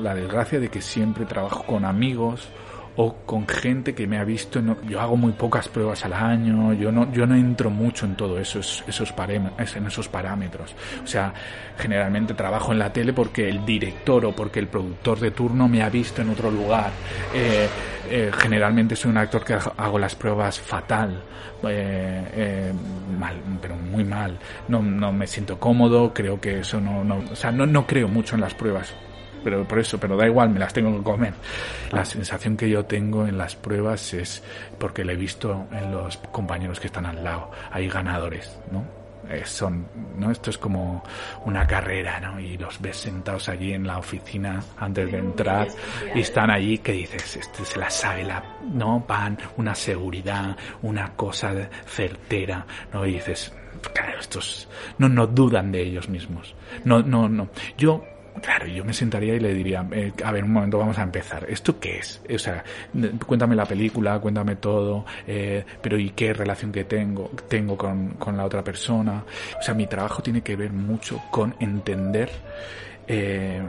la 0.00 0.14
desgracia 0.14 0.60
de 0.60 0.68
que 0.68 0.80
siempre 0.80 1.24
trabajo 1.24 1.64
con 1.64 1.84
amigos 1.84 2.48
o 2.96 3.14
con 3.24 3.48
gente 3.48 3.94
que 3.94 4.06
me 4.06 4.18
ha 4.18 4.24
visto. 4.24 4.60
yo 4.86 5.00
hago 5.00 5.16
muy 5.16 5.32
pocas 5.32 5.68
pruebas 5.68 6.04
al 6.04 6.12
año, 6.12 6.72
yo 6.74 6.92
no, 6.92 7.10
yo 7.12 7.26
no 7.26 7.34
entro 7.34 7.70
mucho 7.70 8.04
en 8.06 8.16
todo 8.16 8.38
eso, 8.38 8.60
esos, 8.60 8.84
en 8.86 9.86
esos 9.86 10.08
parámetros. 10.08 10.74
O 11.02 11.06
sea, 11.06 11.32
generalmente 11.78 12.34
trabajo 12.34 12.72
en 12.72 12.78
la 12.78 12.92
tele 12.92 13.12
porque 13.12 13.48
el 13.48 13.64
director 13.64 14.26
o 14.26 14.32
porque 14.32 14.60
el 14.60 14.68
productor 14.68 15.20
de 15.20 15.30
turno 15.30 15.68
me 15.68 15.82
ha 15.82 15.88
visto 15.88 16.20
en 16.22 16.30
otro 16.30 16.50
lugar. 16.50 16.90
Eh, 17.34 17.68
eh, 18.10 18.30
generalmente 18.36 18.94
soy 18.94 19.10
un 19.10 19.16
actor 19.16 19.42
que 19.44 19.54
hago 19.54 19.98
las 19.98 20.14
pruebas 20.14 20.60
fatal, 20.60 21.22
eh, 21.66 22.72
mal, 23.18 23.36
pero 23.60 23.74
muy 23.76 24.04
mal. 24.04 24.38
No, 24.68 24.82
no 24.82 25.12
me 25.12 25.26
siento 25.26 25.58
cómodo, 25.58 26.12
creo 26.12 26.38
que 26.38 26.60
eso 26.60 26.78
no, 26.80 27.02
no, 27.04 27.22
o 27.32 27.36
sea, 27.36 27.50
no, 27.50 27.64
no 27.64 27.86
creo 27.86 28.08
mucho 28.08 28.34
en 28.34 28.42
las 28.42 28.52
pruebas 28.52 28.94
pero 29.42 29.66
por 29.66 29.78
eso, 29.78 29.98
pero 29.98 30.16
da 30.16 30.26
igual, 30.26 30.50
me 30.50 30.58
las 30.58 30.72
tengo 30.72 30.96
que 30.96 31.02
comer. 31.02 31.34
La 31.90 32.04
sensación 32.04 32.56
que 32.56 32.68
yo 32.68 32.84
tengo 32.84 33.26
en 33.26 33.38
las 33.38 33.56
pruebas 33.56 34.14
es 34.14 34.42
porque 34.78 35.04
le 35.04 35.14
he 35.14 35.16
visto 35.16 35.66
en 35.72 35.92
los 35.92 36.16
compañeros 36.16 36.80
que 36.80 36.86
están 36.86 37.06
al 37.06 37.22
lado, 37.22 37.50
hay 37.70 37.88
ganadores, 37.88 38.58
¿no? 38.70 39.02
Eh, 39.30 39.42
son, 39.46 39.86
¿no? 40.18 40.30
Esto 40.30 40.50
es 40.50 40.58
como 40.58 41.02
una 41.44 41.66
carrera, 41.66 42.18
¿no? 42.18 42.40
Y 42.40 42.58
los 42.58 42.80
ves 42.80 42.96
sentados 42.96 43.48
allí 43.48 43.72
en 43.72 43.86
la 43.86 43.98
oficina 43.98 44.62
antes 44.76 45.12
de 45.12 45.18
entrar 45.18 45.68
y 46.14 46.20
están 46.20 46.50
allí 46.50 46.78
que 46.78 46.92
dices, 46.92 47.36
este 47.36 47.64
se 47.64 47.78
la 47.78 47.88
sabe, 47.88 48.24
la, 48.24 48.42
¿no? 48.72 49.04
Van, 49.06 49.38
una 49.56 49.74
seguridad, 49.74 50.56
una 50.82 51.12
cosa 51.14 51.54
certera, 51.86 52.66
¿no? 52.92 53.06
Y 53.06 53.14
dices, 53.14 53.52
claro, 53.94 54.18
estos 54.18 54.68
no, 54.98 55.08
no 55.08 55.26
dudan 55.26 55.70
de 55.70 55.82
ellos 55.82 56.08
mismos. 56.08 56.54
No, 56.84 57.00
no, 57.00 57.28
no. 57.28 57.48
Yo 57.78 58.04
Claro, 58.40 58.66
yo 58.66 58.84
me 58.84 58.94
sentaría 58.94 59.34
y 59.34 59.40
le 59.40 59.52
diría, 59.52 59.86
eh, 59.92 60.12
a 60.24 60.32
ver, 60.32 60.44
un 60.44 60.52
momento, 60.52 60.78
vamos 60.78 60.98
a 60.98 61.02
empezar. 61.02 61.46
¿Esto 61.48 61.78
qué 61.78 61.98
es? 61.98 62.22
O 62.34 62.38
sea, 62.38 62.64
cuéntame 63.26 63.54
la 63.54 63.66
película, 63.66 64.18
cuéntame 64.20 64.56
todo, 64.56 65.04
eh, 65.26 65.64
pero 65.80 65.98
¿y 65.98 66.10
qué 66.10 66.32
relación 66.32 66.72
que 66.72 66.84
tengo, 66.84 67.30
tengo 67.48 67.76
con, 67.76 68.10
con, 68.14 68.36
la 68.36 68.44
otra 68.44 68.64
persona? 68.64 69.24
O 69.58 69.62
sea, 69.62 69.74
mi 69.74 69.86
trabajo 69.86 70.22
tiene 70.22 70.40
que 70.40 70.56
ver 70.56 70.72
mucho 70.72 71.22
con 71.30 71.54
entender 71.60 72.30
eh, 73.06 73.62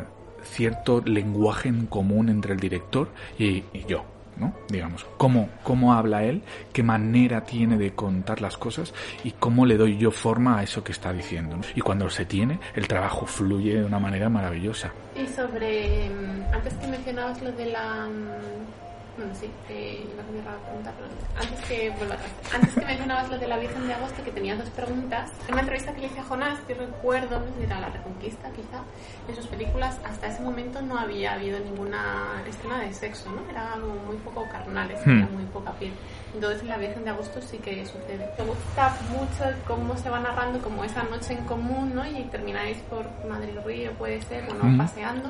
cierto 0.44 1.02
lenguaje 1.06 1.70
en 1.70 1.86
común 1.88 2.30
entre 2.30 2.54
el 2.54 2.60
director 2.60 3.10
y 3.38 3.64
yo. 3.88 4.13
¿No? 4.38 4.54
Digamos, 4.70 5.06
cómo, 5.18 5.50
cómo 5.64 5.94
habla 5.94 6.24
él, 6.24 6.42
qué 6.72 6.84
manera 6.84 7.42
tiene 7.42 7.78
de 7.78 7.94
contar 7.94 8.42
las 8.42 8.58
cosas 8.58 8.94
y 9.24 9.32
cómo 9.32 9.66
le 9.66 9.78
doy 9.78 9.98
yo 9.98 10.12
forma 10.12 10.60
a 10.60 10.64
eso 10.64 10.84
que 10.84 10.92
está 10.92 11.14
diciendo. 11.14 11.58
Y 11.76 11.82
cuando 11.82 12.10
se 12.10 12.26
tiene, 12.26 12.60
el 12.76 12.88
trabajo 12.88 13.26
fluye 13.26 13.76
de 13.76 13.86
una 13.86 14.00
manera 14.00 14.30
maravillosa. 14.30 14.92
Y 15.16 15.28
sobre, 15.28 16.10
mm, 16.10 16.54
antes 16.54 16.74
que 16.76 16.88
mencionabas 16.88 17.42
lo 17.42 17.52
de 17.52 17.66
la 17.68 18.08
mm, 18.08 18.93
bueno, 19.18 19.34
sí, 19.36 19.50
eh, 19.70 20.06
iba 20.12 20.52
a 20.52 20.58
preguntar, 20.58 20.94
antes 21.40 21.66
que, 21.66 21.90
bueno, 21.92 22.16
antes 22.54 22.74
que 22.74 22.86
mencionabas 22.86 23.30
lo 23.30 23.38
de 23.38 23.48
la 23.48 23.58
Virgen 23.58 23.88
de 23.88 23.94
Agosto, 23.94 24.24
que 24.24 24.32
tenía 24.32 24.56
dos 24.56 24.70
preguntas, 24.72 25.32
en 25.48 25.54
una 25.54 25.62
entrevista 25.62 25.94
que 25.94 26.02
le 26.02 26.08
hice 26.08 26.20
a 26.20 26.24
Jonás, 26.24 26.60
yo 26.68 26.76
recuerdo, 26.76 27.40
no 27.40 27.46
sé 27.46 27.52
si 27.60 27.64
era 27.66 27.80
La 27.80 27.90
Reconquista 27.90 28.50
quizá, 28.52 28.84
en 29.28 29.36
sus 29.36 29.48
películas 29.48 30.00
hasta 30.04 30.28
ese 30.28 30.42
momento 30.42 30.82
no 30.82 30.98
había 30.98 31.34
habido 31.34 31.60
ninguna 31.60 32.42
escena 32.48 32.80
de 32.80 32.94
sexo, 32.94 33.30
¿no? 33.32 33.50
Era 33.50 33.74
algo 33.74 33.94
muy 34.08 34.18
poco 34.18 34.48
carnal, 34.50 34.90
era 34.90 35.02
hmm. 35.06 35.34
muy 35.34 35.46
poca 35.46 35.72
piel. 35.74 35.94
Entonces 36.34 36.62
en 36.64 36.70
La 36.70 36.78
Virgen 36.78 37.04
de 37.04 37.12
Agosto 37.12 37.40
sí 37.42 37.60
que 37.60 37.86
sucede. 37.86 38.30
Me 38.38 38.46
gusta 38.46 38.98
mucho 39.10 39.58
cómo 39.68 39.96
se 39.96 40.10
va 40.10 40.20
narrando 40.20 40.60
como 40.60 40.84
esa 40.84 41.04
noche 41.04 41.34
en 41.34 41.46
común, 41.46 41.94
¿no? 41.94 42.06
Y 42.06 42.24
termináis 42.26 42.78
por 42.90 43.06
Madrid 43.30 43.58
Río, 43.64 43.92
puede 43.94 44.22
ser, 44.24 44.46
bueno, 44.46 44.64
hmm. 44.64 44.78
paseando 44.78 45.30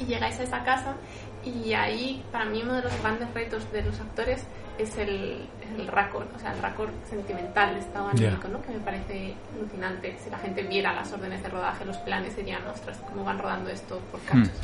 y 0.00 0.04
llegáis 0.06 0.38
a 0.40 0.42
esa 0.42 0.64
casa 0.64 0.94
y 1.44 1.72
ahí, 1.74 2.22
para 2.30 2.44
mí, 2.44 2.60
uno 2.62 2.74
de 2.74 2.82
los 2.82 3.00
grandes 3.00 3.32
retos 3.34 3.70
de 3.72 3.82
los 3.82 3.98
actores 4.00 4.44
es 4.78 4.96
el, 4.96 5.46
el 5.76 5.86
raccord, 5.86 6.26
o 6.34 6.38
sea, 6.38 6.52
el 6.52 6.62
raccord 6.62 6.90
sentimental, 7.08 7.76
estado 7.76 8.08
anímico, 8.08 8.48
¿no? 8.48 8.62
Que 8.62 8.72
me 8.72 8.80
parece 8.80 9.34
alucinante. 9.56 10.16
Si 10.22 10.30
la 10.30 10.38
gente 10.38 10.62
viera 10.62 10.92
las 10.92 11.12
órdenes 11.12 11.42
de 11.42 11.48
rodaje, 11.48 11.84
los 11.84 11.98
planes, 11.98 12.36
dirían, 12.36 12.66
ostras, 12.66 12.98
cómo 13.08 13.24
van 13.24 13.38
rodando 13.38 13.70
esto 13.70 14.00
por 14.10 14.20
hmm. 14.20 14.42
cachos. 14.42 14.60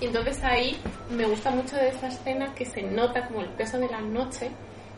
Y 0.00 0.06
entonces 0.06 0.42
ahí 0.42 0.80
me 1.10 1.26
gusta 1.26 1.50
mucho 1.50 1.76
de 1.76 1.88
esa 1.88 2.08
escena 2.08 2.54
que 2.54 2.64
se 2.64 2.82
nota 2.82 3.26
como 3.26 3.40
el 3.40 3.48
peso 3.50 3.78
de 3.78 3.88
la 3.88 4.00
noche 4.00 4.50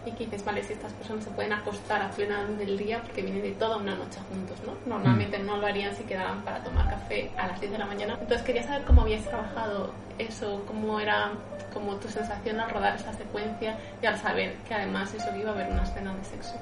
y 0.07 0.11
que 0.13 0.25
dices, 0.25 0.45
vale, 0.45 0.63
si 0.63 0.73
estas 0.73 0.93
personas 0.93 1.25
se 1.25 1.31
pueden 1.31 1.53
acostar 1.53 2.03
a 2.03 2.11
plena 2.11 2.45
del 2.45 2.77
día 2.77 3.01
porque 3.03 3.23
vienen 3.23 3.43
de 3.43 3.53
toda 3.53 3.77
una 3.77 3.95
noche 3.95 4.21
juntos, 4.29 4.59
¿no? 4.67 4.77
Normalmente 4.87 5.39
no 5.39 5.57
lo 5.57 5.67
harían 5.67 5.95
si 5.95 6.03
quedaran 6.05 6.43
para 6.43 6.63
tomar 6.63 6.89
café 6.91 7.31
a 7.37 7.47
las 7.47 7.61
10 7.61 7.73
de 7.73 7.79
la 7.79 7.87
mañana. 7.87 8.19
Entonces 8.21 8.43
quería 8.43 8.63
saber 8.63 8.83
cómo 8.85 9.03
habíais 9.03 9.25
trabajado 9.25 9.93
eso, 10.19 10.63
cómo 10.67 11.01
era 11.01 11.33
como 11.73 11.97
tu 11.97 12.09
sensación 12.09 12.61
al 12.61 12.71
rodar 12.71 12.97
esa 12.97 13.13
secuencia 13.13 13.77
y 14.01 14.07
al 14.07 14.19
saber 14.19 14.55
que 14.69 14.75
además 14.75 15.13
eso 15.15 15.35
iba 15.37 15.51
a 15.51 15.55
haber 15.55 15.73
una 15.73 15.83
escena 15.83 16.15
de 16.15 16.25
sexo. 16.25 16.55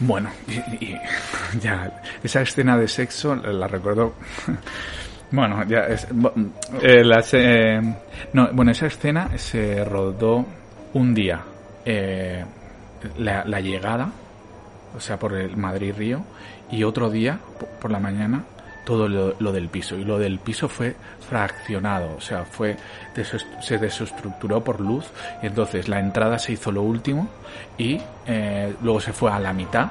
Bueno, 0.00 0.30
y, 0.80 0.96
ya, 1.60 2.02
esa 2.22 2.42
escena 2.42 2.76
de 2.78 2.88
sexo 2.88 3.34
la 3.34 3.66
recuerdo 3.66 4.14
bueno, 5.32 5.64
ya 5.64 5.80
es. 5.80 6.04
Eh, 6.82 7.02
eh, 7.32 7.80
no, 8.32 8.48
bueno, 8.52 8.70
esa 8.70 8.86
escena 8.86 9.36
se 9.36 9.84
rodó 9.84 10.46
un 10.94 11.14
día 11.14 11.42
eh, 11.84 12.44
la, 13.18 13.60
llegada, 13.60 14.10
o 14.96 15.00
sea, 15.00 15.18
por 15.18 15.34
el 15.34 15.56
Madrid-Río, 15.56 16.22
y 16.70 16.84
otro 16.84 17.10
día, 17.10 17.38
por 17.80 17.90
la 17.90 17.98
mañana, 17.98 18.44
todo 18.84 19.08
lo, 19.08 19.52
del 19.52 19.68
piso. 19.68 19.96
Y 19.96 20.04
lo 20.04 20.18
del 20.18 20.38
piso 20.38 20.68
fue 20.68 20.96
fraccionado, 21.28 22.16
o 22.16 22.20
sea, 22.20 22.44
fue 22.44 22.76
se 23.60 23.78
desestructuró 23.78 24.62
por 24.64 24.80
luz, 24.80 25.06
y 25.42 25.46
entonces 25.46 25.88
la 25.88 26.00
entrada 26.00 26.38
se 26.38 26.52
hizo 26.52 26.72
lo 26.72 26.82
último, 26.82 27.28
y 27.76 28.00
eh, 28.26 28.74
luego 28.82 29.00
se 29.00 29.12
fue 29.12 29.30
a 29.30 29.38
la 29.38 29.52
mitad, 29.52 29.88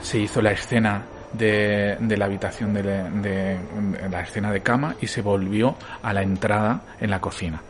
se 0.00 0.18
hizo 0.18 0.42
la 0.42 0.52
escena 0.52 1.02
de, 1.32 1.96
de, 2.00 2.16
la 2.16 2.26
habitación 2.26 2.74
de, 2.74 3.58
la 4.10 4.20
escena 4.20 4.52
de 4.52 4.60
cama 4.60 4.96
y 5.00 5.06
se 5.06 5.22
volvió 5.22 5.76
a 6.02 6.12
la 6.12 6.22
entrada 6.22 6.82
en 7.00 7.10
la 7.10 7.20
cocina 7.20 7.62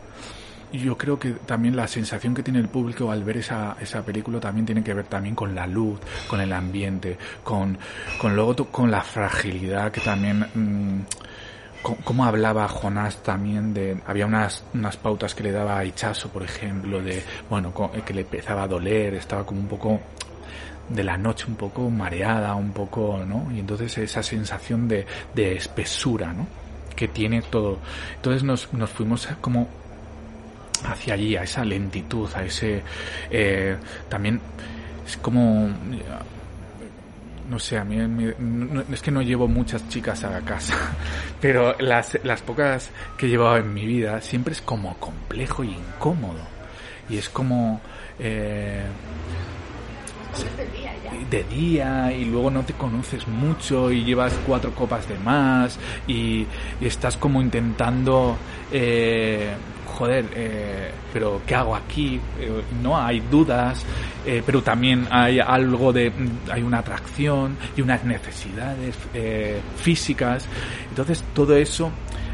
yo 0.79 0.97
creo 0.97 1.19
que 1.19 1.31
también 1.31 1.75
la 1.75 1.87
sensación 1.87 2.33
que 2.33 2.43
tiene 2.43 2.59
el 2.59 2.67
público 2.67 3.11
al 3.11 3.23
ver 3.23 3.37
esa, 3.37 3.77
esa 3.79 4.03
película 4.03 4.39
también 4.39 4.65
tiene 4.65 4.83
que 4.83 4.93
ver 4.93 5.05
también 5.05 5.35
con 5.35 5.53
la 5.53 5.67
luz, 5.67 5.99
con 6.27 6.41
el 6.41 6.51
ambiente, 6.51 7.17
con, 7.43 7.77
con 8.19 8.35
luego 8.35 8.55
con 8.71 8.91
la 8.91 9.01
fragilidad 9.01 9.91
que 9.91 10.01
también... 10.01 10.45
Mmm, 10.53 11.01
como 12.05 12.23
hablaba 12.23 12.65
Jonás 12.69 13.21
también 13.23 13.73
de 13.73 13.97
había 14.07 14.25
unas, 14.25 14.63
unas 14.73 14.95
pautas 14.95 15.35
que 15.35 15.43
le 15.43 15.51
daba 15.51 15.77
a 15.77 15.83
Ichazo 15.83 16.29
por 16.29 16.41
ejemplo 16.43 17.01
de 17.01 17.21
bueno 17.49 17.73
que 18.05 18.13
le 18.13 18.21
empezaba 18.21 18.63
a 18.63 18.67
doler 18.69 19.15
estaba 19.15 19.45
como 19.45 19.59
un 19.59 19.67
poco 19.67 19.99
de 20.87 21.03
la 21.03 21.17
noche 21.17 21.43
un 21.45 21.57
poco 21.57 21.89
mareada 21.89 22.55
un 22.55 22.71
poco 22.71 23.25
no 23.27 23.51
y 23.53 23.59
entonces 23.59 23.97
esa 23.97 24.23
sensación 24.23 24.87
de, 24.87 25.05
de 25.35 25.57
espesura 25.57 26.31
no 26.31 26.47
que 26.93 27.07
tiene 27.07 27.41
todo. 27.41 27.79
Entonces 28.15 28.43
nos, 28.43 28.71
nos 28.73 28.89
fuimos 28.89 29.27
como 29.41 29.67
hacia 30.85 31.13
allí, 31.13 31.35
a 31.35 31.43
esa 31.43 31.63
lentitud, 31.63 32.29
a 32.35 32.43
ese... 32.43 32.81
Eh, 33.29 33.77
también 34.09 34.39
es 35.05 35.17
como... 35.17 35.69
No 37.49 37.59
sé, 37.59 37.77
a 37.77 37.83
mí 37.83 37.97
es 38.91 39.01
que 39.01 39.11
no 39.11 39.21
llevo 39.21 39.47
muchas 39.47 39.87
chicas 39.89 40.23
a 40.23 40.29
la 40.29 40.41
casa, 40.41 40.75
pero 41.41 41.75
las, 41.79 42.17
las 42.23 42.41
pocas 42.41 42.89
que 43.17 43.25
he 43.25 43.29
llevado 43.29 43.57
en 43.57 43.73
mi 43.73 43.85
vida 43.85 44.21
siempre 44.21 44.53
es 44.53 44.61
como 44.61 44.97
complejo 44.97 45.63
y 45.63 45.71
incómodo. 45.71 46.39
Y 47.09 47.17
es 47.17 47.29
como... 47.29 47.81
Eh, 48.19 48.83
de 51.29 51.43
día 51.45 52.11
y 52.11 52.25
luego 52.25 52.51
no 52.51 52.63
te 52.63 52.73
conoces 52.73 53.27
mucho 53.27 53.91
y 53.91 54.03
llevas 54.03 54.33
cuatro 54.45 54.71
copas 54.73 55.07
de 55.07 55.17
más 55.19 55.79
y, 56.07 56.45
estás 56.81 57.17
como 57.17 57.41
intentando 57.41 58.35
eh, 58.71 59.53
joder, 59.93 60.25
eh, 60.35 60.91
pero 61.11 61.41
¿qué 61.45 61.55
hago 61.55 61.75
aquí? 61.75 62.19
Eh, 62.39 62.61
no 62.81 62.97
hay 62.97 63.19
dudas, 63.19 63.83
eh, 64.25 64.41
pero 64.45 64.61
también 64.61 65.07
hay 65.09 65.39
algo 65.39 65.93
de, 65.93 66.11
hay 66.51 66.61
una 66.61 66.79
atracción 66.79 67.55
y 67.77 67.81
unas 67.81 68.03
necesidades 68.03 68.95
físicas. 69.77 70.47
Entonces 70.89 71.23
todo 71.33 71.55
eso 71.55 71.91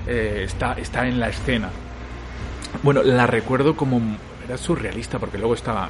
está, 0.07 0.73
está 0.73 1.07
en 1.07 1.19
la 1.19 1.29
escena. 1.29 1.69
Bueno, 2.81 3.03
la 3.03 3.27
recuerdo 3.27 3.75
como, 3.75 4.01
era 4.45 4.57
surrealista 4.57 5.19
porque 5.19 5.37
luego 5.37 5.53
estaba 5.53 5.89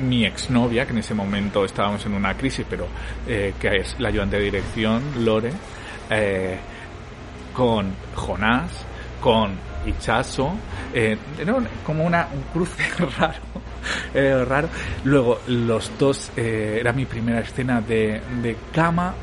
mi 0.00 0.24
exnovia, 0.24 0.86
que 0.86 0.92
en 0.92 0.98
ese 0.98 1.14
momento 1.14 1.64
estábamos 1.64 2.04
en 2.06 2.14
una 2.14 2.36
crisis, 2.36 2.66
pero 2.68 2.86
eh, 3.26 3.54
que 3.58 3.76
es 3.76 3.96
la 3.98 4.08
ayudante 4.08 4.36
de 4.36 4.44
dirección, 4.44 5.02
Lore, 5.24 5.52
eh, 6.10 6.58
con 7.52 7.94
Jonás, 8.14 8.84
con 9.20 9.52
Ichazo, 9.86 10.54
eh, 10.92 11.16
era 11.38 11.54
como 11.84 12.04
una, 12.04 12.28
un 12.32 12.42
cruce 12.52 12.82
raro. 13.18 13.34
eh, 14.14 14.44
raro. 14.44 14.68
Luego, 15.04 15.40
los 15.48 15.90
dos, 15.98 16.30
eh, 16.36 16.78
era 16.80 16.92
mi 16.92 17.04
primera 17.06 17.40
escena 17.40 17.80
de, 17.80 18.20
de 18.42 18.56
cama. 18.72 19.14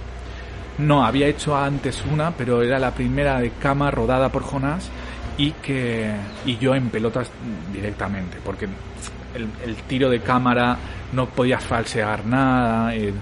No, 0.78 1.06
había 1.06 1.28
hecho 1.28 1.56
antes 1.56 2.04
una, 2.12 2.32
pero 2.32 2.62
era 2.62 2.80
la 2.80 2.92
primera 2.92 3.40
de 3.40 3.52
cama 3.52 3.92
rodada 3.92 4.30
por 4.30 4.44
Jonás 4.44 4.90
y 5.38 5.52
que 5.52 6.12
y 6.46 6.58
yo 6.58 6.76
en 6.76 6.90
pelotas 6.90 7.30
directamente, 7.72 8.38
porque 8.44 8.68
el, 9.36 9.76
tiro 9.88 10.10
de 10.10 10.20
cámara 10.22 10.78
no 11.14 11.28
podía 11.28 11.60
falsear 11.60 12.26
nada. 12.26 12.96
eh, 12.96 13.14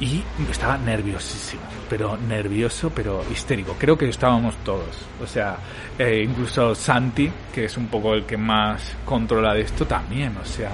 y 0.00 0.22
estaba 0.48 0.78
nerviosísimo, 0.78 1.62
pero 1.90 2.16
nervioso, 2.16 2.90
pero 2.94 3.24
histérico. 3.32 3.74
Creo 3.78 3.98
que 3.98 4.08
estábamos 4.08 4.56
todos. 4.58 5.06
O 5.20 5.26
sea, 5.26 5.56
eh, 5.98 6.22
incluso 6.24 6.74
Santi, 6.74 7.28
que 7.52 7.64
es 7.64 7.76
un 7.76 7.88
poco 7.88 8.14
el 8.14 8.24
que 8.24 8.36
más 8.36 8.94
controla 9.04 9.54
de 9.54 9.62
esto, 9.62 9.86
también. 9.86 10.36
O 10.36 10.44
sea, 10.44 10.70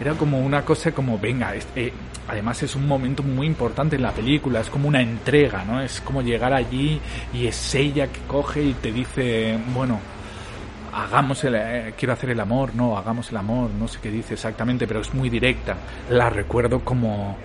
era 0.00 0.14
como 0.14 0.38
una 0.38 0.64
cosa 0.64 0.92
como, 0.92 1.18
venga, 1.18 1.52
eh, 1.74 1.92
además 2.28 2.62
es 2.62 2.76
un 2.76 2.86
momento 2.86 3.24
muy 3.24 3.48
importante 3.48 3.96
en 3.96 4.02
la 4.02 4.12
película, 4.12 4.60
es 4.60 4.70
como 4.70 4.86
una 4.86 5.02
entrega, 5.02 5.64
¿no? 5.64 5.80
Es 5.80 6.00
como 6.00 6.22
llegar 6.22 6.52
allí 6.52 7.00
y 7.32 7.48
es 7.48 7.74
ella 7.74 8.06
que 8.06 8.20
coge 8.20 8.62
y 8.62 8.74
te 8.74 8.92
dice, 8.92 9.58
bueno, 9.74 9.98
hagamos 10.94 11.42
el, 11.44 11.54
eh, 11.56 11.94
quiero 11.96 12.12
hacer 12.12 12.30
el 12.30 12.40
amor, 12.40 12.74
no, 12.74 12.96
hagamos 12.96 13.30
el 13.30 13.36
amor, 13.36 13.70
no 13.70 13.88
sé 13.88 13.98
qué 14.02 14.10
dice 14.10 14.34
exactamente, 14.34 14.86
pero 14.86 15.00
es 15.00 15.12
muy 15.14 15.28
directa. 15.28 15.76
La 16.10 16.30
recuerdo 16.30 16.80
como, 16.84 17.36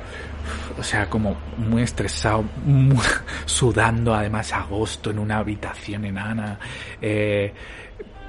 o 0.78 0.84
sea, 0.84 1.10
como 1.10 1.36
muy 1.58 1.82
estresado, 1.82 2.44
muy- 2.66 2.98
sudando 3.46 4.14
además 4.14 4.54
agosto 4.54 5.10
en 5.12 5.20
una 5.20 5.38
habitación 5.40 6.06
enana, 6.06 6.60
eh, 7.02 7.54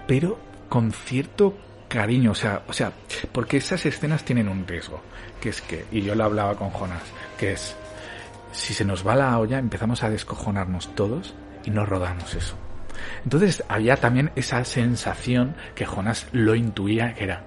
pero 0.07 0.39
con 0.69 0.93
cierto 0.93 1.57
cariño, 1.89 2.31
o 2.33 2.35
sea, 2.35 2.63
o 2.69 2.73
sea, 2.73 2.93
porque 3.33 3.57
esas 3.59 3.85
escenas 3.87 4.25
tienen 4.25 4.49
un 4.49 4.67
riesgo, 4.67 5.01
que 5.41 5.49
es 5.51 5.61
que, 5.61 5.85
y 5.91 6.03
yo 6.03 6.15
lo 6.15 6.25
hablaba 6.25 6.55
con 6.55 6.71
Jonas, 6.71 7.03
que 7.39 7.53
es, 7.53 7.77
si 8.53 8.75
se 8.75 8.85
nos 8.85 9.07
va 9.07 9.15
la 9.17 9.39
olla, 9.39 9.59
empezamos 9.59 10.03
a 10.03 10.09
descojonarnos 10.11 10.95
todos 10.95 11.35
y 11.65 11.71
no 11.71 11.85
rodamos 11.85 12.35
eso. 12.35 12.57
Entonces 13.25 13.65
había 13.69 13.97
también 13.97 14.31
esa 14.37 14.65
sensación 14.65 15.55
que 15.75 15.87
Jonas 15.87 16.27
lo 16.33 16.55
intuía, 16.55 17.15
que 17.15 17.25
era, 17.25 17.45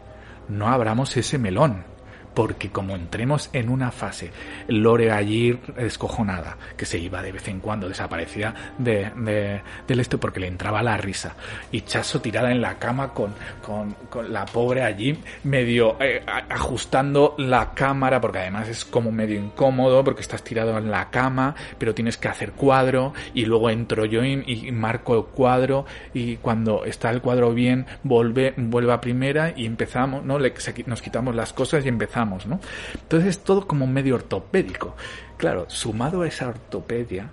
no 0.47 0.67
abramos 0.67 1.15
ese 1.17 1.37
melón, 1.37 1.85
porque 2.33 2.69
como 2.69 2.95
entremos 2.95 3.49
en 3.53 3.69
una 3.69 3.91
fase, 3.91 4.31
Lore 4.67 5.11
allí 5.11 5.59
descojonada, 5.77 6.57
que 6.77 6.85
se 6.85 6.97
iba 6.97 7.21
de 7.21 7.31
vez 7.31 7.47
en 7.47 7.59
cuando, 7.59 7.87
desaparecida 7.89 8.53
de, 8.77 9.11
de- 9.15 9.61
del 9.87 9.99
esto 9.99 10.19
porque 10.19 10.39
le 10.39 10.47
entraba 10.47 10.81
la 10.83 10.97
risa, 10.97 11.35
y 11.71 11.81
Chaso 11.81 12.21
tirada 12.21 12.51
en 12.51 12.61
la 12.61 12.79
cama 12.79 13.09
con, 13.13 13.33
con, 13.61 13.95
la 14.31 14.45
pobre 14.45 14.83
allí, 14.83 15.17
medio 15.43 15.97
eh, 15.99 16.23
ajustando 16.49 17.35
la 17.37 17.73
cámara, 17.73 18.19
porque 18.21 18.39
además 18.39 18.69
es 18.69 18.85
como 18.85 19.11
medio 19.11 19.39
incómodo, 19.39 20.03
porque 20.03 20.21
estás 20.21 20.43
tirado 20.43 20.77
en 20.77 20.89
la 20.89 21.09
cama, 21.09 21.55
pero 21.77 21.93
tienes 21.93 22.17
que 22.17 22.27
hacer 22.29 22.53
cuadro, 22.53 23.13
y 23.33 23.45
luego 23.45 23.69
entro 23.69 24.05
yo 24.05 24.23
y, 24.23 24.43
y 24.47 24.71
marco 24.71 25.15
el 25.17 25.25
cuadro, 25.25 25.85
y 26.13 26.37
cuando 26.37 26.85
está 26.85 27.09
el 27.11 27.21
cuadro 27.21 27.53
bien, 27.53 27.85
vuelve, 28.03 28.53
vuelve 28.57 28.93
a 28.93 29.01
primera 29.01 29.53
y 29.55 29.65
empezamos, 29.65 30.23
¿no? 30.23 30.39
Le- 30.39 30.53
nos 30.87 31.01
quitamos 31.01 31.35
las 31.35 31.53
cosas 31.53 31.85
y 31.85 31.89
empezamos, 31.89 32.22
¿no? 32.47 32.59
Entonces 32.93 33.29
es 33.29 33.43
todo 33.43 33.67
como 33.67 33.87
medio 33.87 34.15
ortopédico. 34.15 34.95
Claro, 35.37 35.65
sumado 35.69 36.21
a 36.21 36.27
esa 36.27 36.47
ortopedia, 36.47 37.29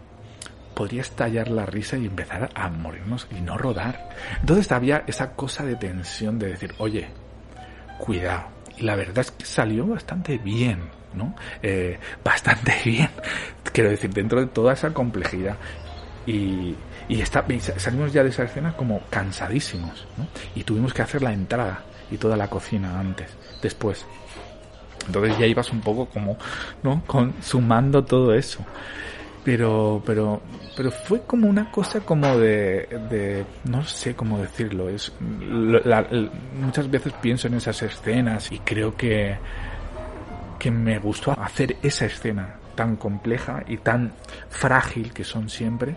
podría 0.74 1.02
estallar 1.02 1.48
la 1.48 1.66
risa 1.66 1.96
y 1.98 2.06
empezar 2.06 2.50
a 2.54 2.68
morirnos 2.68 3.26
y 3.36 3.40
no 3.40 3.58
rodar. 3.58 4.08
Entonces 4.40 4.70
había 4.72 5.04
esa 5.06 5.32
cosa 5.34 5.64
de 5.64 5.76
tensión 5.76 6.38
de 6.38 6.48
decir, 6.48 6.74
oye, 6.78 7.08
cuidado. 7.98 8.44
Y 8.78 8.82
la 8.82 8.96
verdad 8.96 9.18
es 9.18 9.30
que 9.30 9.44
salió 9.44 9.86
bastante 9.86 10.38
bien, 10.38 10.80
¿no? 11.14 11.34
Eh, 11.62 11.98
bastante 12.24 12.74
bien. 12.84 13.10
Quiero 13.72 13.90
decir, 13.90 14.10
dentro 14.12 14.40
de 14.40 14.46
toda 14.46 14.72
esa 14.72 14.92
complejidad. 14.94 15.56
Y, 16.26 16.74
está, 17.08 17.44
y 17.48 17.60
sa- 17.60 17.78
salimos 17.78 18.12
ya 18.12 18.22
de 18.22 18.28
esa 18.30 18.44
escena 18.44 18.76
como 18.76 19.00
cansadísimos, 19.10 20.06
¿no? 20.16 20.26
Y 20.54 20.64
tuvimos 20.64 20.94
que 20.94 21.02
hacer 21.02 21.22
la 21.22 21.32
entrada 21.32 21.82
y 22.10 22.16
toda 22.18 22.36
la 22.36 22.48
cocina 22.48 22.98
antes, 23.00 23.30
después. 23.62 24.06
Entonces 25.10 25.38
ya 25.38 25.46
ibas 25.46 25.70
un 25.72 25.80
poco 25.80 26.06
como, 26.06 26.36
¿no? 26.82 27.02
Consumando 27.06 28.04
todo 28.04 28.32
eso. 28.34 28.64
Pero, 29.42 30.02
pero, 30.04 30.40
pero 30.76 30.90
fue 30.90 31.22
como 31.22 31.48
una 31.48 31.70
cosa 31.70 32.00
como 32.00 32.26
de, 32.38 32.86
de 33.10 33.44
no 33.64 33.82
sé 33.84 34.14
cómo 34.14 34.38
decirlo. 34.38 34.88
Es, 34.88 35.12
la- 35.40 36.02
la- 36.02 36.30
muchas 36.60 36.90
veces 36.90 37.12
pienso 37.22 37.48
en 37.48 37.54
esas 37.54 37.80
escenas 37.82 38.52
y 38.52 38.58
creo 38.58 38.94
que, 38.96 39.36
que 40.58 40.70
me 40.70 40.98
gustó 40.98 41.32
hacer 41.32 41.76
esa 41.82 42.04
escena 42.06 42.56
tan 42.74 42.96
compleja 42.96 43.64
y 43.66 43.78
tan 43.78 44.12
frágil 44.50 45.12
que 45.12 45.24
son 45.24 45.48
siempre 45.48 45.94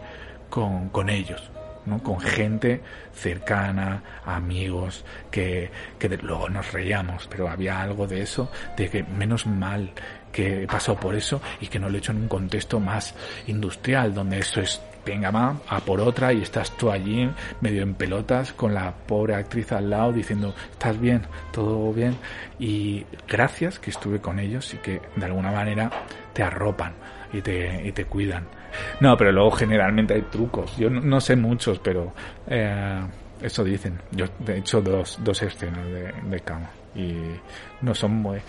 con, 0.49 0.87
con 0.89 1.09
ellos. 1.09 1.51
¿No? 1.85 2.01
con 2.01 2.19
gente 2.19 2.81
cercana, 3.13 4.03
amigos, 4.25 5.05
que, 5.31 5.69
que 5.99 6.09
luego 6.17 6.49
nos 6.49 6.71
reíamos, 6.71 7.27
pero 7.29 7.49
había 7.49 7.81
algo 7.81 8.07
de 8.07 8.21
eso, 8.21 8.51
de 8.77 8.89
que 8.89 9.03
menos 9.03 9.45
mal 9.45 9.91
que 10.31 10.65
pasó 10.67 10.95
por 10.95 11.15
eso 11.15 11.41
y 11.61 11.67
que 11.67 11.79
no 11.79 11.89
lo 11.89 11.95
he 11.95 11.99
hecho 11.99 12.11
en 12.11 12.23
un 12.23 12.27
contexto 12.27 12.79
más 12.79 13.13
industrial, 13.47 14.13
donde 14.13 14.39
eso 14.39 14.61
es 14.61 14.81
venga 15.05 15.31
va, 15.31 15.57
a 15.67 15.79
por 15.81 15.99
otra 15.99 16.31
y 16.31 16.41
estás 16.41 16.71
tú 16.77 16.89
allí 16.89 17.29
medio 17.61 17.83
en 17.83 17.93
pelotas 17.93 18.53
con 18.53 18.73
la 18.73 18.93
pobre 18.93 19.35
actriz 19.35 19.71
al 19.71 19.89
lado 19.89 20.13
diciendo 20.13 20.53
estás 20.71 20.99
bien, 20.99 21.23
todo 21.51 21.91
bien 21.91 22.15
y 22.59 23.05
gracias 23.27 23.79
que 23.79 23.89
estuve 23.89 24.21
con 24.21 24.39
ellos 24.39 24.73
y 24.73 24.77
que 24.77 25.01
de 25.15 25.25
alguna 25.25 25.51
manera 25.51 25.91
te 26.31 26.43
arropan 26.43 26.93
y 27.33 27.41
te, 27.41 27.85
y 27.85 27.91
te 27.91 28.05
cuidan. 28.05 28.47
No, 28.99 29.15
pero 29.17 29.31
luego 29.31 29.51
generalmente 29.51 30.13
hay 30.13 30.21
trucos. 30.23 30.75
Yo 30.77 30.89
no, 30.89 31.01
no 31.01 31.19
sé 31.21 31.35
muchos, 31.35 31.79
pero 31.79 32.13
eh, 32.47 33.01
eso 33.41 33.63
dicen. 33.63 33.99
Yo 34.11 34.25
he 34.47 34.57
hecho 34.57 34.81
dos, 34.81 35.17
dos 35.23 35.41
escenas 35.41 35.85
de, 35.87 36.11
de 36.23 36.39
cama 36.41 36.69
y 36.95 37.15
no 37.81 37.93
son 37.93 38.11
muy... 38.15 38.39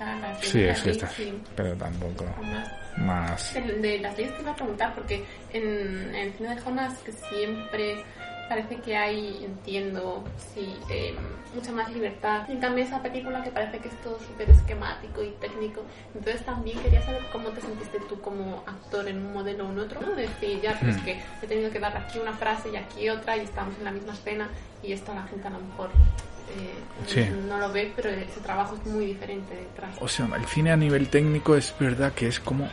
Ah, 0.00 0.34
Sí, 0.42 0.62
es 0.62 0.84
Lee, 0.84 0.90
esta, 0.92 1.06
sí. 1.08 1.32
pero 1.54 1.74
tampoco 1.74 2.24
Más. 2.42 2.98
más... 2.98 3.54
De, 3.54 3.62
de 3.62 3.98
las 3.98 4.14
leyes 4.16 4.34
te 4.36 4.42
iba 4.42 4.52
a 4.52 4.56
preguntar, 4.56 4.94
porque 4.94 5.24
en, 5.52 5.64
en 5.64 6.14
el 6.14 6.32
cine 6.34 6.54
de 6.54 6.60
Jonas 6.60 6.98
que 6.98 7.12
siempre 7.12 8.04
parece 8.48 8.76
que 8.76 8.96
hay, 8.96 9.44
entiendo, 9.44 10.22
sí, 10.54 10.76
eh, 10.90 11.14
mucha 11.54 11.72
más 11.72 11.90
libertad. 11.92 12.48
En 12.50 12.60
cambio, 12.60 12.84
esa 12.84 13.02
película 13.02 13.42
que 13.42 13.50
parece 13.50 13.78
que 13.78 13.88
es 13.88 14.00
todo 14.02 14.18
súper 14.18 14.50
esquemático 14.50 15.22
y 15.22 15.30
técnico. 15.40 15.82
Entonces 16.14 16.44
también 16.44 16.78
quería 16.80 17.02
saber 17.02 17.22
cómo 17.32 17.48
te 17.50 17.60
sentiste 17.60 17.98
tú 18.08 18.20
como 18.20 18.62
actor 18.66 19.08
en 19.08 19.18
un 19.24 19.32
modelo 19.32 19.66
o 19.66 19.72
en 19.72 19.78
otro. 19.78 20.00
¿no? 20.00 20.14
Decir, 20.14 20.60
ya, 20.60 20.78
pues 20.80 20.96
Hmm. 20.96 21.04
que 21.04 21.22
he 21.42 21.46
tenido 21.46 21.70
que 21.70 21.80
dar 21.80 21.96
aquí 21.96 22.18
una 22.18 22.32
frase 22.34 22.68
y 22.72 22.76
aquí 22.76 23.08
otra 23.08 23.36
y 23.36 23.40
estamos 23.40 23.74
en 23.78 23.84
la 23.84 23.90
misma 23.92 24.12
escena 24.12 24.48
y 24.82 24.92
esto 24.92 25.12
la 25.14 25.22
gente 25.24 25.46
a 25.48 25.50
lo 25.50 25.60
mejor 25.60 25.90
eh, 26.48 26.74
Sí. 27.08 27.24
no 27.48 27.58
lo 27.58 27.72
ve, 27.72 27.92
pero 27.96 28.08
ese 28.10 28.40
trabajo 28.40 28.76
es 28.76 28.86
muy 28.86 29.06
diferente 29.06 29.52
detrás. 29.54 29.96
O 30.00 30.06
sea, 30.08 30.28
el 30.36 30.44
cine 30.46 30.70
a 30.70 30.76
nivel 30.76 31.08
técnico 31.08 31.56
es 31.56 31.74
verdad 31.80 32.12
que 32.12 32.28
es 32.28 32.38
como 32.38 32.68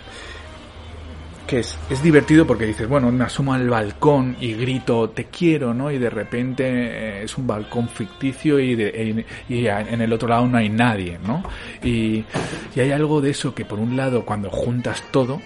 que 1.48 1.60
es, 1.60 1.78
es 1.90 2.02
divertido 2.02 2.48
porque 2.48 2.66
dices, 2.66 2.88
bueno, 2.88 3.12
me 3.12 3.24
asomo 3.26 3.54
al 3.54 3.70
balcón 3.70 4.38
y 4.40 4.54
grito 4.54 5.10
te 5.10 5.26
quiero, 5.26 5.74
¿no? 5.74 5.92
Y 5.92 5.98
de 5.98 6.10
repente 6.10 6.64
eh, 6.66 7.24
es 7.24 7.38
un 7.38 7.46
balcón 7.48 7.90
ficticio 7.90 8.60
y, 8.60 8.76
de- 8.76 9.26
en 9.50 10.02
el 10.02 10.14
otro 10.14 10.28
lado 10.30 10.48
no 10.48 10.58
hay 10.58 10.70
nadie, 10.70 11.20
¿no? 11.26 11.44
Y, 11.84 12.24
y 12.76 12.80
hay 12.80 12.92
algo 12.92 13.20
de 13.22 13.32
eso 13.32 13.54
que 13.54 13.66
por 13.66 13.80
un 13.80 13.96
lado 13.98 14.26
cuando 14.26 14.50
juntas 14.50 15.04
todo 15.12 15.42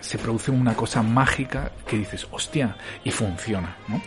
se 0.00 0.18
produce 0.18 0.50
una 0.50 0.74
cosa 0.74 1.02
mágica 1.02 1.72
que 1.86 1.96
dices, 1.96 2.26
hostia, 2.30 2.76
y 3.04 3.10
funciona, 3.10 3.76
¿no? 3.88 4.02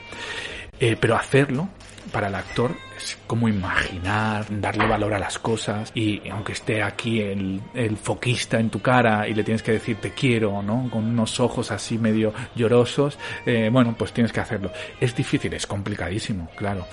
Eh, 0.79 0.95
pero 0.99 1.15
hacerlo 1.15 1.69
para 2.11 2.27
el 2.27 2.35
actor 2.35 2.71
es 2.97 3.17
como 3.27 3.47
imaginar, 3.47 4.45
darle 4.49 4.87
valor 4.87 5.13
a 5.13 5.19
las 5.19 5.37
cosas 5.39 5.91
y 5.93 6.27
aunque 6.29 6.53
esté 6.53 6.81
aquí 6.81 7.21
el, 7.21 7.61
el 7.73 7.97
foquista 7.97 8.59
en 8.59 8.69
tu 8.69 8.81
cara 8.81 9.27
y 9.27 9.33
le 9.33 9.43
tienes 9.43 9.61
que 9.61 9.73
decir 9.73 9.97
te 9.97 10.11
quiero, 10.11 10.61
¿no? 10.61 10.89
Con 10.89 11.05
unos 11.05 11.39
ojos 11.39 11.71
así 11.71 11.97
medio 11.97 12.33
llorosos, 12.55 13.17
eh, 13.45 13.69
bueno, 13.71 13.95
pues 13.97 14.13
tienes 14.13 14.31
que 14.31 14.39
hacerlo. 14.39 14.71
Es 14.99 15.15
difícil, 15.15 15.53
es 15.53 15.67
complicadísimo, 15.67 16.49
claro. 16.55 16.87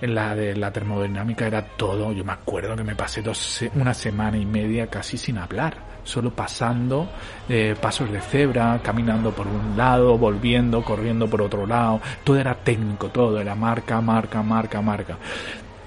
En 0.00 0.14
la 0.14 0.34
de 0.34 0.54
la 0.56 0.72
termodinámica 0.72 1.46
era 1.46 1.62
todo, 1.62 2.12
yo 2.12 2.24
me 2.24 2.32
acuerdo 2.32 2.76
que 2.76 2.84
me 2.84 2.94
pasé 2.94 3.22
dos, 3.22 3.64
una 3.74 3.94
semana 3.94 4.36
y 4.36 4.44
media 4.44 4.88
casi 4.88 5.16
sin 5.16 5.38
hablar 5.38 5.95
solo 6.06 6.30
pasando 6.30 7.08
eh, 7.48 7.74
pasos 7.80 8.10
de 8.10 8.20
cebra, 8.20 8.80
caminando 8.82 9.32
por 9.32 9.46
un 9.46 9.76
lado, 9.76 10.16
volviendo, 10.16 10.82
corriendo 10.82 11.28
por 11.28 11.42
otro 11.42 11.66
lado. 11.66 12.00
Todo 12.24 12.38
era 12.38 12.54
técnico, 12.54 13.08
todo 13.08 13.40
era 13.40 13.54
marca, 13.54 14.00
marca, 14.00 14.42
marca, 14.42 14.80
marca. 14.80 15.18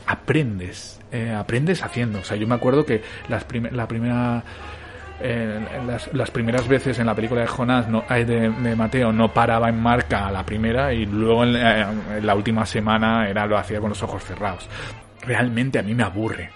aprendes, 0.05 0.99
eh, 1.11 1.33
aprendes 1.33 1.83
haciendo. 1.83 2.19
O 2.19 2.23
sea, 2.23 2.37
yo 2.37 2.47
me 2.47 2.55
acuerdo 2.55 2.85
que 2.85 3.01
las 3.29 3.45
la 3.71 3.87
primera 3.87 4.43
eh, 5.21 5.81
las, 5.85 6.13
las, 6.13 6.31
primeras 6.31 6.67
veces 6.67 6.97
en 6.99 7.05
la 7.05 7.15
película 7.15 7.41
de 7.41 7.47
Jonás, 7.47 7.87
no, 7.87 8.03
de, 8.09 8.23
de, 8.49 8.75
Mateo, 8.75 9.11
no 9.11 9.33
paraba 9.33 9.69
en 9.69 9.81
marca 9.81 10.31
la 10.31 10.45
primera 10.45 10.93
y 10.93 11.05
luego 11.05 11.43
en, 11.43 11.55
en, 11.55 12.25
la 12.25 12.35
última 12.35 12.65
semana 12.65 13.27
era 13.29 13.45
lo 13.45 13.57
hacía 13.57 13.79
con 13.79 13.89
los 13.89 14.01
ojos 14.03 14.23
cerrados. 14.23 14.67
Realmente 15.21 15.79
a 15.79 15.83
mí 15.83 15.93
me 15.93 16.03
aburre. 16.03 16.51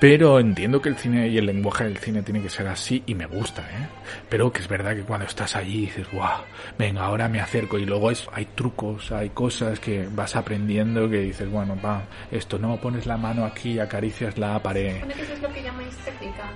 Pero 0.00 0.40
entiendo 0.40 0.80
que 0.80 0.88
el 0.88 0.96
cine 0.96 1.28
y 1.28 1.36
el 1.36 1.44
lenguaje 1.44 1.84
del 1.84 1.98
cine 1.98 2.22
tiene 2.22 2.40
que 2.40 2.48
ser 2.48 2.66
así 2.68 3.02
y 3.04 3.14
me 3.14 3.26
gusta, 3.26 3.60
¿eh? 3.60 3.86
Pero 4.30 4.50
que 4.50 4.62
es 4.62 4.68
verdad 4.68 4.96
que 4.96 5.02
cuando 5.02 5.26
estás 5.26 5.54
allí 5.54 5.82
dices, 5.82 6.10
wow, 6.10 6.40
venga, 6.78 7.02
ahora 7.04 7.28
me 7.28 7.38
acerco 7.38 7.78
y 7.78 7.84
luego 7.84 8.10
es, 8.10 8.26
hay 8.32 8.46
trucos, 8.46 9.12
hay 9.12 9.28
cosas 9.28 9.78
que 9.78 10.08
vas 10.10 10.36
aprendiendo 10.36 11.08
que 11.10 11.18
dices, 11.18 11.50
bueno, 11.50 11.76
va, 11.84 12.02
esto 12.30 12.58
no, 12.58 12.78
pones 12.78 13.04
la 13.04 13.18
mano 13.18 13.44
aquí 13.44 13.78
acaricias 13.78 14.38
la 14.38 14.62
pared. 14.62 15.02
¿Eso 15.04 15.34
es 15.34 15.42
lo 15.42 15.52
que 15.52 15.62
llamáis 15.62 15.94
técnica? 15.98 16.50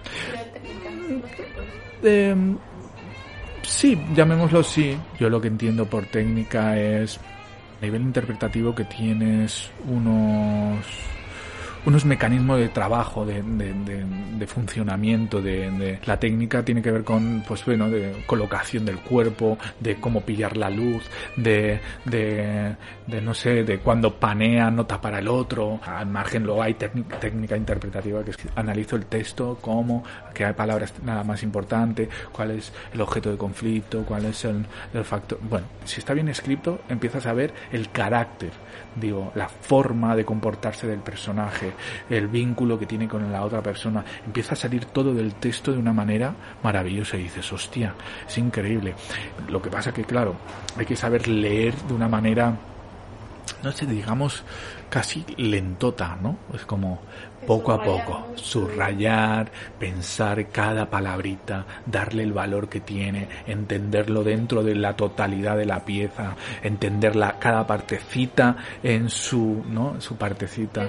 Eh, 2.03 2.35
sí, 3.63 4.01
llamémoslo 4.15 4.63
sí. 4.63 4.97
Yo 5.21 5.29
lo 5.29 5.39
que 5.39 5.49
entiendo 5.49 5.85
por 5.85 6.07
técnica 6.07 6.79
es 6.79 7.19
a 7.19 7.85
nivel 7.85 8.01
interpretativo 8.01 8.75
que 8.75 8.85
tienes 8.85 9.71
unos 9.87 10.87
unos 11.87 12.05
mecanismos 12.05 12.59
de 12.59 12.69
trabajo, 12.69 13.27
de, 13.27 13.43
de, 13.43 14.05
de, 14.39 14.47
funcionamiento, 14.47 15.41
de, 15.41 15.99
la 16.05 16.19
técnica 16.19 16.65
tiene 16.65 16.83
que 16.83 16.91
ver 16.91 17.05
con, 17.05 17.43
pues 17.47 17.65
bueno, 17.65 17.89
de 17.89 18.25
colocación 18.27 18.85
del 18.85 18.99
cuerpo, 18.99 19.59
de 19.81 19.97
cómo 19.97 20.23
pillar 20.23 20.57
la 20.57 20.71
luz, 20.71 21.05
de, 21.37 21.81
de, 22.05 22.77
no 23.23 23.35
sé, 23.35 23.65
de 23.65 23.79
cuando 23.79 24.19
panea 24.19 24.71
nota 24.71 25.01
para 25.01 25.19
el 25.19 25.29
otro. 25.29 25.81
Al 25.85 26.07
margen 26.07 26.45
luego 26.45 26.63
hay 26.63 26.75
técnica 26.75 27.57
interpretativa 27.57 28.25
que 28.25 28.31
es 28.31 28.37
que 28.37 28.49
analizo 28.57 28.97
el 28.97 29.07
texto, 29.07 29.59
cómo, 29.61 30.05
qué 30.33 30.47
palabras 30.55 30.95
nada 31.03 31.23
más 31.23 31.43
importante, 31.43 32.09
cuál 32.33 32.53
es 32.53 32.73
el 32.93 33.01
objeto 33.01 33.31
de 33.31 33.37
conflicto, 33.37 34.05
cuál 34.05 34.25
es 34.27 34.45
el, 34.45 34.65
el 34.93 35.05
factor. 35.05 35.39
Bueno, 35.43 35.67
si 35.85 36.01
está 36.01 36.15
bien 36.15 36.29
escrito, 36.29 36.81
empiezas 36.89 37.27
a 37.27 37.33
ver 37.33 37.53
el 37.73 37.91
carácter, 37.91 38.51
digo, 38.97 39.33
la 39.35 39.49
forma 39.49 40.15
de 40.17 40.25
comportarse 40.25 40.87
del 40.87 41.01
personaje, 41.01 41.73
el 42.09 42.29
vínculo 42.29 42.79
que 42.79 42.87
tiene 42.87 43.09
con 43.09 43.31
la 43.31 43.45
otra 43.45 43.63
persona, 43.63 44.05
empieza 44.25 44.55
a 44.55 44.57
salir 44.57 44.87
todo 44.87 45.15
del 45.15 45.35
texto 45.35 45.73
de 45.73 45.79
una 45.79 45.93
manera 45.93 46.35
maravillosa 46.63 47.17
y 47.17 47.25
dices, 47.25 47.53
hostia, 47.53 47.95
es 48.27 48.39
increíble. 48.39 48.95
Lo 49.49 49.61
que 49.61 49.71
pasa 49.71 49.93
que, 49.93 50.05
claro, 50.05 50.37
hay 50.77 50.87
que 50.87 50.97
saber 50.97 51.29
leer 51.29 51.75
de 51.75 51.95
una 51.95 52.09
manera, 52.09 52.57
no 53.63 53.73
sé, 53.73 53.87
digamos, 53.87 54.43
casi 54.89 55.25
lentota, 55.37 56.17
¿no? 56.21 56.39
Es 56.55 56.65
como 56.65 57.01
poco 57.47 57.73
a 57.73 57.83
poco, 57.83 58.27
subrayar, 58.37 59.51
pensar 59.79 60.49
cada 60.49 60.89
palabrita, 60.89 61.65
darle 61.87 62.23
el 62.23 62.33
valor 62.33 62.69
que 62.69 62.81
tiene, 62.81 63.29
entenderlo 63.47 64.25
dentro 64.25 64.63
de 64.63 64.75
la 64.75 64.97
totalidad 64.97 65.57
de 65.57 65.67
la 65.67 65.85
pieza, 65.85 66.37
entender 66.63 67.15
cada 67.39 67.67
partecita 67.67 68.57
en 68.83 69.09
su, 69.09 69.65
¿no? 69.69 70.01
Su 70.01 70.17
partecita. 70.17 70.89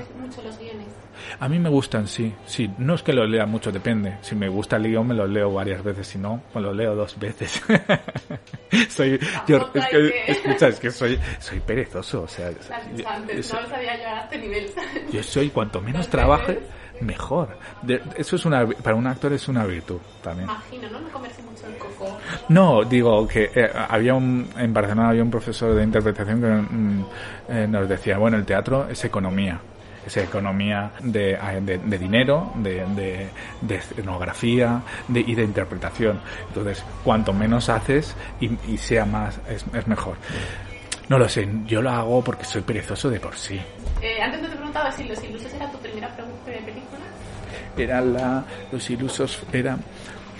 A 1.39 1.49
mí 1.49 1.59
me 1.59 1.69
gustan, 1.69 2.07
sí, 2.07 2.33
sí. 2.45 2.69
No 2.77 2.95
es 2.95 3.03
que 3.03 3.13
los 3.13 3.29
lea 3.29 3.45
mucho, 3.45 3.71
depende. 3.71 4.17
Si 4.21 4.35
me 4.35 4.47
gusta 4.47 4.77
el 4.77 4.83
guion, 4.83 5.07
me 5.07 5.13
lo 5.13 5.27
leo 5.27 5.53
varias 5.53 5.83
veces. 5.83 6.07
Si 6.07 6.17
no, 6.17 6.43
me 6.53 6.61
lo 6.61 6.73
leo 6.73 6.95
dos 6.95 7.17
veces. 7.19 7.61
soy, 8.89 9.19
yo, 9.47 9.69
es 9.73 9.85
que, 9.87 10.23
escucha, 10.27 10.67
es 10.67 10.79
que 10.79 10.91
soy, 10.91 11.19
soy 11.39 11.59
perezoso, 11.59 12.23
o 12.23 12.27
sea. 12.27 12.51
Yo, 12.51 13.43
sabía 13.43 14.01
yo 14.01 14.07
a 14.07 14.19
este 14.21 14.37
nivel. 14.37 14.71
yo 15.11 15.23
soy, 15.23 15.49
cuanto 15.49 15.81
menos 15.81 16.07
mejor. 17.01 17.57
eso 18.15 18.35
es 18.35 18.45
una, 18.45 18.65
para 18.67 18.95
un 18.95 19.07
actor 19.07 19.33
es 19.33 19.47
una 19.47 19.65
virtud 19.65 19.99
también. 20.21 20.49
Imagino, 20.49 20.89
¿no? 20.89 20.99
No 21.01 21.09
comerse 21.09 21.41
mucho 21.41 21.67
el 21.67 21.77
coco. 21.77 22.17
No, 22.49 22.83
digo 22.83 23.27
que 23.27 23.51
eh, 23.53 23.69
había 23.89 24.13
un, 24.13 24.49
en 24.57 24.73
Barcelona 24.73 25.09
había 25.09 25.23
un 25.23 25.31
profesor 25.31 25.75
de 25.75 25.83
interpretación 25.83 26.41
que 26.41 26.47
mm, 26.47 27.05
eh, 27.49 27.67
nos 27.67 27.89
decía, 27.89 28.17
bueno, 28.17 28.37
el 28.37 28.45
teatro 28.45 28.87
es 28.89 29.03
economía 29.03 29.59
esa 30.05 30.21
economía 30.21 30.91
de, 31.01 31.37
de, 31.61 31.97
dinero, 31.97 32.51
de, 32.55 33.29
de 33.61 33.75
escenografía 33.75 34.81
y 35.09 35.35
de 35.35 35.43
interpretación. 35.43 36.19
Entonces, 36.47 36.83
cuanto 37.03 37.33
menos 37.33 37.69
haces 37.69 38.15
y, 38.39 38.77
sea 38.77 39.05
más, 39.05 39.39
es, 39.49 39.65
mejor. 39.87 40.17
No 41.09 41.19
lo 41.19 41.29
sé, 41.29 41.47
yo 41.65 41.81
lo 41.81 41.89
hago 41.91 42.23
porque 42.23 42.45
soy 42.45 42.61
perezoso 42.61 43.09
de 43.09 43.19
por 43.19 43.37
sí. 43.37 43.59
Eh, 44.01 44.21
antes 44.21 44.41
te 44.41 44.47
preguntaba 44.47 44.91
si 44.91 45.03
Los 45.03 45.23
Ilusos 45.23 45.53
era 45.53 45.69
tu 45.71 45.77
primera 45.77 46.09
película. 46.15 47.05
Era 47.77 48.01
la. 48.01 48.43
Los 48.71 48.89
Ilusos 48.89 49.43
era 49.51 49.77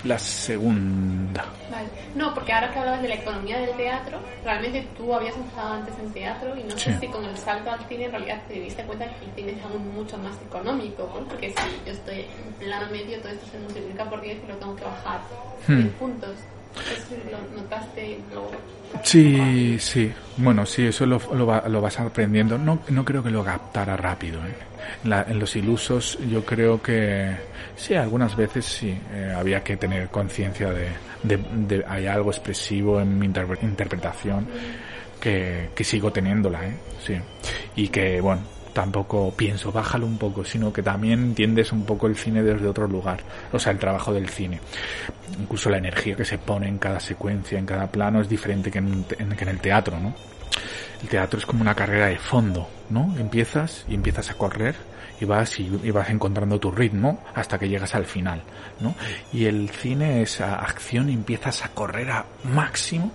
la 0.06 0.20
segunda. 0.20 1.46
Vale. 1.72 1.88
No, 2.16 2.34
porque 2.34 2.54
ahora 2.54 2.72
que 2.72 2.80
hablabas 2.80 3.02
de 3.02 3.10
la 3.10 3.16
economía 3.16 3.60
del 3.60 3.76
teatro, 3.76 4.20
realmente 4.44 4.88
tú 4.96 5.14
habías 5.14 5.36
empezado 5.36 5.74
antes 5.74 5.94
en 6.00 6.14
teatro 6.14 6.56
y 6.56 6.64
no 6.64 6.78
sé 6.78 6.98
si 7.00 7.08
con 7.08 7.26
el 7.26 7.36
salto 7.38 7.72
al 7.72 7.80
cine 7.88 8.06
en 8.06 8.12
realidad 8.12 8.42
te 8.48 8.54
diste 8.54 8.84
cuenta 8.84 9.06
que 9.06 9.26
el 9.26 9.32
cine 9.36 9.52
es 9.54 9.64
aún 9.66 9.94
mucho 9.94 10.18
más 10.20 10.36
económico, 10.46 11.12
¿no? 11.20 11.28
porque 11.28 11.50
si 11.50 11.86
yo 11.86 11.92
estoy 11.92 12.20
en 12.20 12.54
plano 12.60 12.88
medio, 12.92 13.20
todo 13.20 13.30
esto 13.30 13.48
se 13.52 13.60
multiplica 13.60 14.06
por 14.10 14.22
10 14.22 14.38
y 14.44 14.48
lo 14.48 14.56
tengo 14.58 14.76
que 14.76 14.84
bajar 14.84 15.22
hmm. 15.68 15.88
puntos. 16.00 16.36
Sí, 19.04 19.78
sí. 19.80 20.12
Bueno, 20.38 20.66
sí, 20.66 20.88
eso 20.88 21.06
lo, 21.06 21.20
lo, 21.34 21.70
lo, 21.70 21.82
vas 21.82 22.00
aprendiendo. 22.00 22.58
No, 22.58 22.80
no 22.90 23.06
creo 23.06 23.24
que 23.24 23.30
lo 23.30 23.44
captara 23.44 23.96
rápido. 23.96 24.40
¿eh? 24.46 24.56
en 25.04 25.40
los 25.40 25.56
ilusos 25.56 26.18
yo 26.30 26.46
creo 26.46 26.82
que 26.82 27.36
sí, 27.76 27.96
algunas 27.96 28.36
veces 28.36 28.66
sí, 28.66 28.98
eh, 29.14 29.34
había 29.36 29.64
que 29.64 29.78
tener 29.78 30.10
conciencia 30.10 30.72
de, 30.72 30.90
de, 31.24 31.84
hay 31.88 32.08
algo 32.08 32.30
expresivo 32.30 33.00
en 33.00 33.18
mi 33.18 33.26
interpretación 33.26 34.48
que, 35.20 35.70
que 35.76 35.84
sigo 35.84 36.12
teniéndola, 36.12 36.66
¿eh? 36.66 36.76
sí. 37.04 37.16
Y 37.76 37.88
que, 37.88 38.22
bueno, 38.22 38.42
tampoco 38.76 39.34
pienso, 39.36 39.72
bájalo 39.72 40.06
un 40.06 40.18
poco, 40.18 40.44
sino 40.44 40.74
que 40.74 40.84
también 40.84 41.24
entiendes 41.24 41.72
un 41.72 41.86
poco 41.86 42.08
el 42.08 42.18
cine 42.18 42.44
desde 42.44 42.68
otro 42.68 42.88
lugar, 42.88 43.22
o 43.54 43.58
sea, 43.58 43.72
el 43.72 43.80
trabajo 43.80 44.14
del 44.14 44.28
cine. 44.28 44.60
Incluso 45.40 45.70
la 45.70 45.78
energía 45.78 46.18
que 46.18 46.26
se 46.26 46.38
pone 46.38 46.68
en 46.68 46.78
cada 46.78 47.00
secuencia, 47.00 47.58
en 47.58 47.66
cada 47.66 47.88
plano, 47.88 48.20
es 48.20 48.28
diferente 48.28 48.70
que 48.70 48.80
en, 48.80 49.06
el 49.18 49.60
teatro, 49.62 49.98
¿no? 49.98 50.14
El 51.02 51.08
teatro 51.08 51.40
es 51.40 51.46
como 51.46 51.62
una 51.62 51.74
carrera 51.74 52.08
de 52.08 52.18
fondo, 52.18 52.68
¿no? 52.90 53.16
Empiezas 53.18 53.86
y 53.88 53.96
empiezas 53.96 54.30
a 54.30 54.34
correr 54.34 54.76
y 55.22 55.26
vas 55.26 55.58
y, 55.58 55.70
vas 55.92 56.10
encontrando 56.10 56.60
tu 56.60 56.70
ritmo 56.70 57.24
hasta 57.34 57.58
que 57.58 57.70
llegas 57.70 57.96
al 57.96 58.06
final, 58.06 58.44
¿no? 58.82 58.94
Y 59.32 59.46
el 59.46 59.70
cine 59.70 60.22
es 60.22 60.42
acción 60.42 61.10
empiezas 61.10 61.64
a 61.64 61.70
correr 61.70 62.12
a 62.12 62.26
máximo 62.44 63.14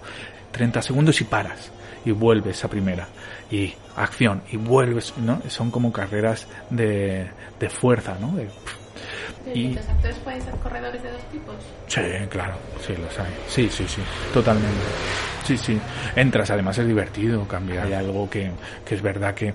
30 0.53 0.81
segundos 0.81 1.21
y 1.21 1.25
paras 1.25 1.71
y 2.05 2.11
vuelves 2.13 2.65
a 2.65 2.69
primera 2.69 3.09
y 3.51 3.75
acción 3.97 4.43
y 4.51 4.57
vuelves, 4.57 5.15
¿no? 5.19 5.41
Son 5.49 5.71
como 5.71 5.93
carreras 5.93 6.47
de, 6.71 7.29
de 7.59 7.71
fuerza, 7.71 8.17
¿no? 8.21 8.35
¿Y 9.53 9.75
los 9.75 9.89
actores 9.89 10.17
pueden 10.19 10.43
ser 10.43 10.55
corredores 10.57 11.03
de 11.03 11.11
dos 11.11 11.23
tipos? 11.31 11.55
Sí, 11.87 12.01
claro, 12.29 12.55
sí, 12.87 12.95
los 12.97 13.19
hay. 13.19 13.33
Sí, 13.49 13.69
sí, 13.71 13.87
sí, 13.89 14.03
totalmente. 14.33 14.81
Sí, 15.45 15.57
sí. 15.57 15.81
Entras, 16.15 16.51
además 16.51 16.79
es 16.79 16.87
divertido 16.87 17.47
cambiar. 17.49 17.87
Hay 17.87 17.95
algo 17.95 18.29
que, 18.29 18.51
que 18.85 18.95
es 18.95 19.03
verdad 19.03 19.35
que, 19.35 19.55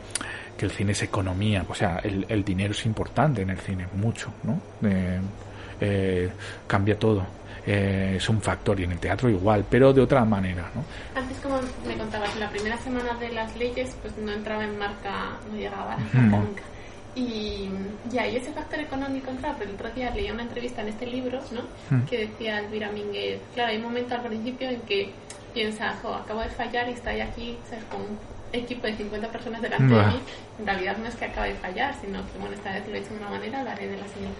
que 0.58 0.66
el 0.66 0.72
cine 0.72 0.92
es 0.92 1.04
economía. 1.04 1.64
O 1.70 1.76
sea, 1.76 2.00
el, 2.04 2.26
el 2.28 2.44
dinero 2.44 2.72
es 2.72 2.86
importante 2.86 3.44
en 3.44 3.52
el 3.52 3.60
cine, 3.60 3.88
mucho, 3.94 4.34
¿no? 4.44 4.60
Eh, 4.88 5.20
eh, 5.80 6.30
cambia 6.68 6.98
todo. 6.98 7.26
Eh, 7.68 8.14
es 8.18 8.30
un 8.30 8.42
factor 8.42 8.80
y 8.80 8.84
en 8.84 8.92
el 8.92 9.00
teatro 9.00 9.28
igual, 9.28 9.66
pero 9.68 9.92
de 9.92 10.02
otra 10.02 10.24
manera, 10.24 10.70
¿no? 10.76 10.86
Antes, 11.20 11.38
como 11.40 11.60
me 11.88 11.96
contabas, 11.98 12.32
en 12.34 12.42
la 12.42 12.50
primera 12.50 12.78
semana 12.78 13.16
de 13.16 13.30
las 13.30 13.56
leyes, 13.58 13.96
pues 14.02 14.16
no 14.18 14.32
entraba 14.32 14.64
en 14.64 14.78
marca, 14.78 15.38
no 15.52 15.58
llegaba 15.58 15.94
a 15.94 15.98
marca 15.98 16.20
nunca. 16.20 16.62
Y, 17.16 17.70
y 18.12 18.18
ese 18.18 18.52
factor 18.52 18.80
económico 18.80 19.32
entraba, 19.32 19.56
pero 19.58 19.70
el 19.70 19.76
otro 19.76 19.90
día 19.92 20.12
leía 20.12 20.34
una 20.34 20.44
entrevista 20.44 20.82
en 20.82 20.90
este 20.90 21.08
libro, 21.08 21.40
¿no? 21.52 21.62
Mm. 21.90 22.06
Que 22.06 22.28
decía 22.28 22.60
Elvira 22.60 22.92
Minguez, 22.92 23.40
claro, 23.54 23.72
hay 23.72 23.78
un 23.78 23.84
momento 23.84 24.16
al 24.16 24.22
principio 24.22 24.70
en 24.70 24.82
que 24.82 25.12
piensas, 25.54 25.96
jo, 26.02 26.14
acabo 26.14 26.42
de 26.42 26.50
fallar 26.50 26.88
y 26.90 27.08
ahí 27.08 27.22
aquí, 27.22 27.58
¿sabes? 27.70 27.86
Con 27.86 28.02
un 28.02 28.20
equipo 28.52 28.86
de 28.86 28.96
50 28.98 29.28
personas 29.30 29.62
delante 29.62 29.94
de 29.94 30.06
mí. 30.06 30.20
En 30.60 30.66
realidad 30.66 30.98
no 30.98 31.08
es 31.08 31.16
que 31.16 31.26
acabe 31.26 31.50
de 31.50 31.56
fallar, 31.56 31.96
sino 32.00 32.20
que, 32.32 32.38
bueno, 32.38 32.54
esta 32.54 32.74
vez 32.74 32.88
lo 32.88 32.96
he 32.96 33.00
hecho 33.00 33.10
de 33.10 33.20
una 33.20 33.30
manera, 33.30 33.64
la 33.64 33.72
haré 33.72 33.88
de 33.88 33.98
la 33.98 34.08
siguiente. 34.08 34.38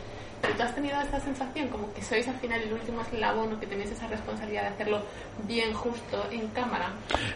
Tú 0.56 0.64
has 0.64 0.76
tenido 0.76 1.00
esta 1.02 1.20
sensación 1.20 1.68
como 1.70 1.94
que 1.94 2.02
sois 2.02 2.28
al 2.28 2.36
final 2.36 2.62
el 2.62 2.74
último 2.74 3.02
eslabón 3.02 3.54
o 3.54 3.60
que 3.60 3.68
tenéis 3.68 3.92
esa 3.92 4.08
responsabilidad 4.08 4.64
de 4.64 4.68
hacerlo 4.70 5.02
bien 5.48 5.74
justo 5.74 6.28
en 6.32 6.48
cámara. 6.50 6.90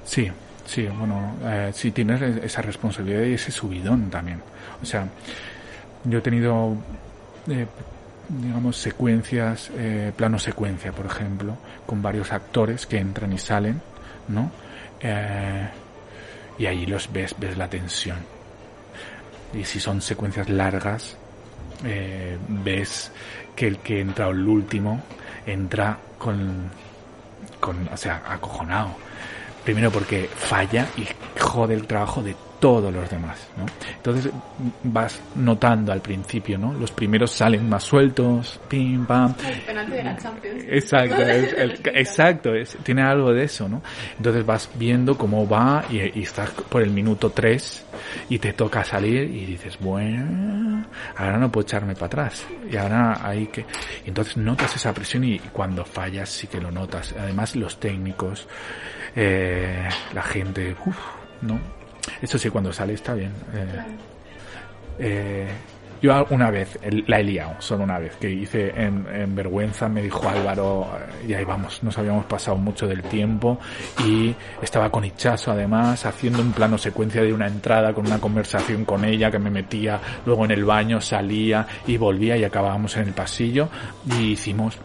Sí, 0.03 0.31
sí, 0.65 0.87
bueno, 0.87 1.35
eh, 1.43 1.71
sí 1.73 1.91
tienes 1.91 2.21
esa 2.21 2.61
responsabilidad 2.61 3.23
y 3.23 3.33
ese 3.33 3.51
subidón 3.51 4.09
también. 4.09 4.41
O 4.81 4.85
sea, 4.85 5.07
yo 6.05 6.19
he 6.19 6.21
tenido, 6.21 6.75
eh, 7.49 7.65
digamos, 8.29 8.77
secuencias, 8.77 9.69
eh, 9.75 10.11
plano 10.15 10.39
secuencia, 10.39 10.91
por 10.91 11.05
ejemplo, 11.05 11.57
con 11.85 12.01
varios 12.01 12.31
actores 12.31 12.85
que 12.85 12.97
entran 12.97 13.33
y 13.33 13.37
salen, 13.37 13.81
¿no? 14.27 14.51
Eh, 15.01 15.67
y 16.57 16.65
ahí 16.65 16.85
los 16.85 17.11
ves, 17.11 17.35
ves 17.37 17.57
la 17.57 17.69
tensión. 17.69 18.17
Y 19.53 19.63
si 19.63 19.79
son 19.79 20.01
secuencias 20.01 20.49
largas, 20.49 21.17
eh, 21.83 22.37
ves 22.47 23.11
que 23.55 23.67
el 23.67 23.77
que 23.79 24.01
entra 24.01 24.29
el 24.29 24.47
último 24.47 25.01
entra 25.45 25.97
con, 26.17 26.69
con, 27.59 27.87
o 27.87 27.97
sea, 27.97 28.23
acojonado. 28.27 28.89
Primero 29.63 29.91
porque 29.91 30.29
falla 30.33 30.87
y 30.97 31.07
jode 31.39 31.73
el 31.73 31.85
trabajo 31.85 32.21
de 32.21 32.35
todos 32.59 32.93
los 32.93 33.09
demás, 33.09 33.47
¿no? 33.57 33.65
Entonces 33.95 34.31
vas 34.83 35.21
notando 35.35 35.91
al 35.93 36.01
principio, 36.01 36.57
¿no? 36.57 36.73
Los 36.73 36.91
primeros 36.91 37.31
salen 37.31 37.69
más 37.69 37.83
sueltos, 37.83 38.59
pim, 38.67 39.05
pam. 39.05 39.33
El 39.47 39.61
penalti 39.61 39.91
de 39.93 40.03
la 40.03 40.17
Champions. 40.17 40.63
Exacto, 40.67 41.21
es- 41.21 41.53
el- 41.57 41.81
exacto, 41.95 42.53
es- 42.53 42.77
tiene 42.83 43.01
algo 43.03 43.31
de 43.33 43.43
eso, 43.43 43.69
¿no? 43.69 43.81
Entonces 44.17 44.45
vas 44.45 44.69
viendo 44.75 45.17
cómo 45.17 45.47
va 45.47 45.85
y, 45.89 46.19
y 46.19 46.23
estás 46.23 46.49
por 46.51 46.81
el 46.81 46.89
minuto 46.91 47.29
3 47.29 47.85
y 48.29 48.39
te 48.39 48.53
toca 48.53 48.83
salir 48.83 49.23
y 49.23 49.45
dices, 49.45 49.77
bueno, 49.79 50.85
ahora 51.15 51.37
no 51.37 51.51
puedo 51.51 51.65
echarme 51.65 51.93
para 51.93 52.07
atrás. 52.07 52.45
Y 52.69 52.75
ahora 52.75 53.19
hay 53.25 53.47
que... 53.47 53.61
y 54.05 54.09
entonces 54.09 54.35
notas 54.37 54.75
esa 54.75 54.93
presión 54.93 55.23
y, 55.23 55.39
cuando 55.39 55.85
fallas 55.85 56.29
sí 56.29 56.47
que 56.47 56.59
lo 56.59 56.71
notas. 56.71 57.15
Además 57.17 57.55
los 57.55 57.79
técnicos, 57.79 58.47
eh, 59.15 59.87
la 60.13 60.23
gente, 60.23 60.75
uf, 60.85 60.97
¿no? 61.41 61.78
Eso 62.21 62.37
sí, 62.37 62.49
cuando 62.49 62.71
sale 62.73 62.93
está 62.93 63.13
bien. 63.13 63.31
eh, 63.53 63.85
eh, 64.99 65.47
yo 66.01 66.25
una 66.29 66.49
vez 66.49 66.79
la 67.07 67.19
he 67.19 67.23
liado, 67.23 67.55
solo 67.59 67.83
una 67.83 67.99
vez, 67.99 68.15
que 68.15 68.31
hice 68.31 68.69
en, 68.69 69.05
en 69.13 69.35
vergüenza, 69.35 69.89
me 69.89 70.01
dijo 70.01 70.29
Álvaro, 70.29 70.87
eh, 70.97 71.27
y 71.27 71.33
ahí 71.33 71.43
vamos, 71.43 71.83
nos 71.83 71.97
habíamos 71.97 72.23
pasado 72.25 72.55
mucho 72.55 72.87
del 72.87 73.01
tiempo 73.03 73.59
y 74.05 74.33
estaba 74.61 74.89
con 74.89 75.03
Ichazo 75.03 75.51
además, 75.51 76.05
haciendo 76.05 76.41
un 76.41 76.53
plano 76.53 76.77
secuencia 76.77 77.21
de 77.21 77.33
una 77.33 77.47
entrada 77.47 77.93
con 77.93 78.07
una 78.07 78.19
conversación 78.19 78.85
con 78.85 79.03
ella 79.03 79.29
que 79.29 79.39
me 79.39 79.49
metía 79.49 79.99
luego 80.25 80.45
en 80.45 80.51
el 80.51 80.63
baño, 80.63 81.01
salía 81.01 81.67
y 81.85 81.97
volvía 81.97 82.37
y 82.37 82.45
acabábamos 82.45 82.95
en 82.95 83.09
el 83.09 83.13
pasillo 83.13 83.67
y 84.05 84.31
hicimos, 84.31 84.77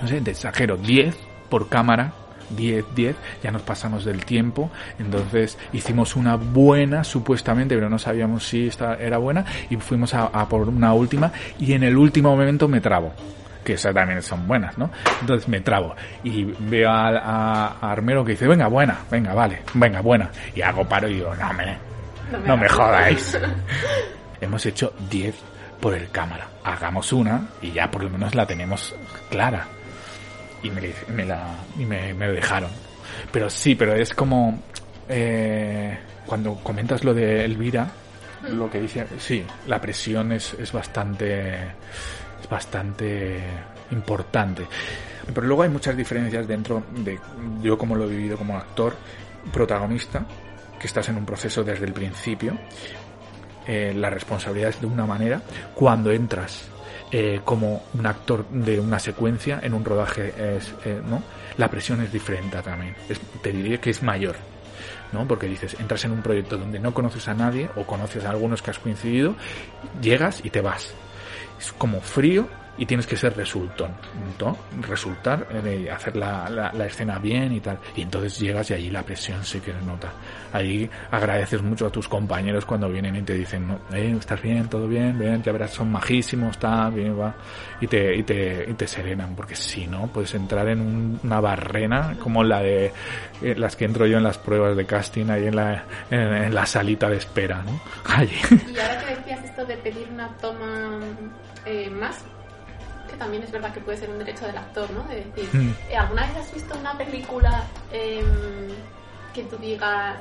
no 0.00 0.06
sé, 0.06 0.20
te 0.20 0.30
exagero, 0.30 0.76
10 0.76 1.16
por 1.48 1.68
cámara 1.68 2.12
10, 2.50 2.84
10, 2.94 3.16
ya 3.42 3.50
nos 3.50 3.62
pasamos 3.62 4.04
del 4.04 4.24
tiempo, 4.24 4.70
entonces 4.98 5.58
hicimos 5.72 6.16
una 6.16 6.36
buena 6.36 7.04
supuestamente, 7.04 7.74
pero 7.74 7.88
no 7.88 7.98
sabíamos 7.98 8.46
si 8.46 8.66
esta 8.68 8.94
era 8.96 9.18
buena 9.18 9.44
y 9.70 9.76
fuimos 9.76 10.14
a, 10.14 10.26
a 10.26 10.48
por 10.48 10.68
una 10.68 10.92
última 10.94 11.32
y 11.58 11.72
en 11.72 11.82
el 11.82 11.96
último 11.96 12.30
momento 12.30 12.68
me 12.68 12.80
trabo 12.80 13.12
que 13.64 13.72
esas 13.72 13.92
también 13.92 14.22
son 14.22 14.46
buenas, 14.46 14.78
¿no? 14.78 14.90
Entonces 15.20 15.48
me 15.48 15.60
trabo 15.60 15.96
y 16.22 16.44
veo 16.44 16.88
a, 16.88 17.08
a- 17.08 17.76
a 17.80 17.90
Armero 17.90 18.24
que 18.24 18.32
dice, 18.32 18.46
venga, 18.46 18.68
buena, 18.68 18.98
venga, 19.10 19.34
vale, 19.34 19.62
venga, 19.74 20.00
buena. 20.02 20.30
Y 20.54 20.62
hago 20.62 20.84
paro 20.88 21.08
y 21.08 21.14
digo, 21.14 21.34
no 21.34 21.52
me, 21.52 21.76
no 22.46 22.56
me 22.56 22.68
jodáis. 22.68 23.36
Hemos 24.40 24.64
hecho 24.66 24.92
10 25.10 25.34
por 25.80 25.94
el 25.94 26.08
cámara. 26.10 26.46
Hagamos 26.62 27.12
una 27.12 27.42
y 27.60 27.72
ya 27.72 27.90
por 27.90 28.04
lo 28.04 28.10
menos 28.10 28.34
la 28.36 28.46
tenemos 28.46 28.94
clara 29.30 29.66
y 30.66 30.70
me, 30.70 30.92
me 31.08 31.24
la 31.24 31.54
y 31.78 31.84
me, 31.84 32.14
me 32.14 32.28
dejaron. 32.28 32.70
Pero 33.32 33.48
sí 33.50 33.74
pero 33.74 33.94
es 33.94 34.14
como 34.14 34.62
eh, 35.08 35.98
cuando 36.26 36.54
comentas 36.56 37.04
lo 37.04 37.14
de 37.14 37.44
Elvira 37.44 37.88
lo 38.50 38.70
que 38.70 38.80
dice 38.80 39.06
sí 39.18 39.44
la 39.66 39.80
presión 39.80 40.32
es, 40.32 40.54
es 40.54 40.72
bastante 40.72 41.54
es 42.40 42.48
bastante 42.48 43.40
importante. 43.90 44.66
Pero 45.32 45.46
luego 45.46 45.62
hay 45.62 45.68
muchas 45.68 45.96
diferencias 45.96 46.46
dentro 46.46 46.84
de 46.90 47.18
yo 47.62 47.76
como 47.78 47.96
lo 47.96 48.04
he 48.04 48.08
vivido 48.08 48.36
como 48.36 48.56
actor 48.56 48.96
protagonista 49.52 50.26
que 50.78 50.86
estás 50.86 51.08
en 51.08 51.16
un 51.16 51.24
proceso 51.24 51.64
desde 51.64 51.86
el 51.86 51.92
principio 51.92 52.58
eh, 53.66 53.92
la 53.94 54.10
responsabilidad 54.10 54.70
es 54.70 54.80
de 54.80 54.86
una 54.86 55.06
manera 55.06 55.40
cuando 55.74 56.12
entras 56.12 56.68
eh, 57.18 57.40
como 57.44 57.82
un 57.94 58.04
actor 58.04 58.46
de 58.50 58.78
una 58.78 58.98
secuencia 58.98 59.58
en 59.62 59.72
un 59.72 59.86
rodaje 59.86 60.34
es, 60.58 60.74
eh, 60.84 61.00
no 61.08 61.22
la 61.56 61.70
presión 61.70 62.02
es 62.02 62.12
diferente 62.12 62.60
también. 62.60 62.94
Es- 63.08 63.18
te 63.42 63.52
diría 63.52 63.80
que 63.80 63.88
es 63.88 64.02
mayor 64.02 64.36
¿no? 65.12 65.26
porque 65.26 65.46
dices 65.46 65.74
entras 65.80 66.04
en 66.04 66.10
un 66.12 66.20
proyecto 66.20 66.58
donde 66.58 66.78
no 66.78 66.92
conoces 66.92 67.26
a 67.28 67.32
nadie 67.34 67.70
o 67.76 67.84
conoces 67.86 68.22
a 68.26 68.30
algunos 68.30 68.60
que 68.60 68.70
has 68.70 68.78
coincidido 68.78 69.34
llegas 70.02 70.44
y 70.44 70.50
te 70.50 70.60
vas. 70.60 70.92
Es 71.58 71.72
como 71.72 72.02
frío 72.02 72.48
y 72.78 72.86
tienes 72.86 73.06
que 73.06 73.16
ser 73.16 73.36
resultón, 73.36 73.92
¿no? 74.40 74.56
resultar, 74.86 75.46
eh, 75.64 75.90
hacer 75.90 76.16
la, 76.16 76.48
la, 76.50 76.72
la 76.72 76.86
escena 76.86 77.18
bien 77.18 77.52
y 77.52 77.60
tal. 77.60 77.78
Y 77.96 78.02
entonces 78.02 78.38
llegas 78.38 78.70
y 78.70 78.74
allí 78.74 78.90
la 78.90 79.02
presión 79.02 79.44
sí 79.44 79.60
que 79.60 79.72
se 79.72 79.80
nota. 79.82 80.12
Ahí 80.52 80.88
agradeces 81.10 81.62
mucho 81.62 81.86
a 81.86 81.90
tus 81.90 82.08
compañeros 82.08 82.64
cuando 82.64 82.88
vienen 82.88 83.16
y 83.16 83.22
te 83.22 83.34
dicen, 83.34 83.66
no, 83.68 83.78
eh, 83.92 84.14
estás 84.18 84.40
bien, 84.42 84.68
todo 84.68 84.86
bien, 84.88 85.18
bien, 85.18 85.42
ya 85.42 85.52
verás, 85.52 85.70
son 85.72 85.90
majísimos, 85.90 86.52
está 86.52 86.88
bien, 86.90 87.18
va. 87.18 87.34
Y 87.80 87.86
te, 87.86 88.14
y 88.16 88.22
te, 88.22 88.66
y 88.68 88.74
te 88.74 88.86
serenan, 88.86 89.34
porque 89.34 89.54
si 89.54 89.86
no, 89.86 90.06
puedes 90.08 90.34
entrar 90.34 90.68
en 90.68 90.80
un- 90.80 91.20
una 91.22 91.40
barrena 91.40 92.16
como 92.20 92.42
la 92.44 92.60
de 92.60 92.92
eh, 93.42 93.54
las 93.56 93.76
que 93.76 93.84
entro 93.84 94.06
yo 94.06 94.16
en 94.18 94.22
las 94.24 94.38
pruebas 94.38 94.76
de 94.76 94.84
casting 94.86 95.28
ahí 95.30 95.46
en 95.46 95.56
la, 95.56 95.84
en, 96.10 96.20
en 96.20 96.54
la 96.54 96.66
salita 96.66 97.08
de 97.08 97.16
espera, 97.16 97.62
¿no? 97.62 97.80
Allí. 98.14 98.36
Y 98.50 98.78
ahora 98.78 98.98
que 99.04 99.14
decías 99.16 99.44
esto 99.44 99.64
de 99.64 99.76
pedir 99.78 100.08
una 100.12 100.28
toma 100.38 101.00
eh, 101.64 101.90
más, 101.90 102.24
que 103.16 103.18
también 103.18 103.42
es 103.42 103.50
verdad 103.50 103.72
que 103.72 103.80
puede 103.80 103.96
ser 103.98 104.10
un 104.10 104.18
derecho 104.18 104.46
del 104.46 104.56
actor, 104.58 104.90
¿no? 104.90 105.02
De 105.08 105.24
decir, 105.34 105.48
Mm. 105.60 105.74
eh, 105.90 105.96
¿alguna 105.96 106.26
vez 106.26 106.36
has 106.36 106.52
visto 106.52 106.76
una 106.78 106.96
película 106.98 107.62
em, 107.90 108.26
que 109.34 109.42
tú 109.44 109.56
digas, 109.56 110.18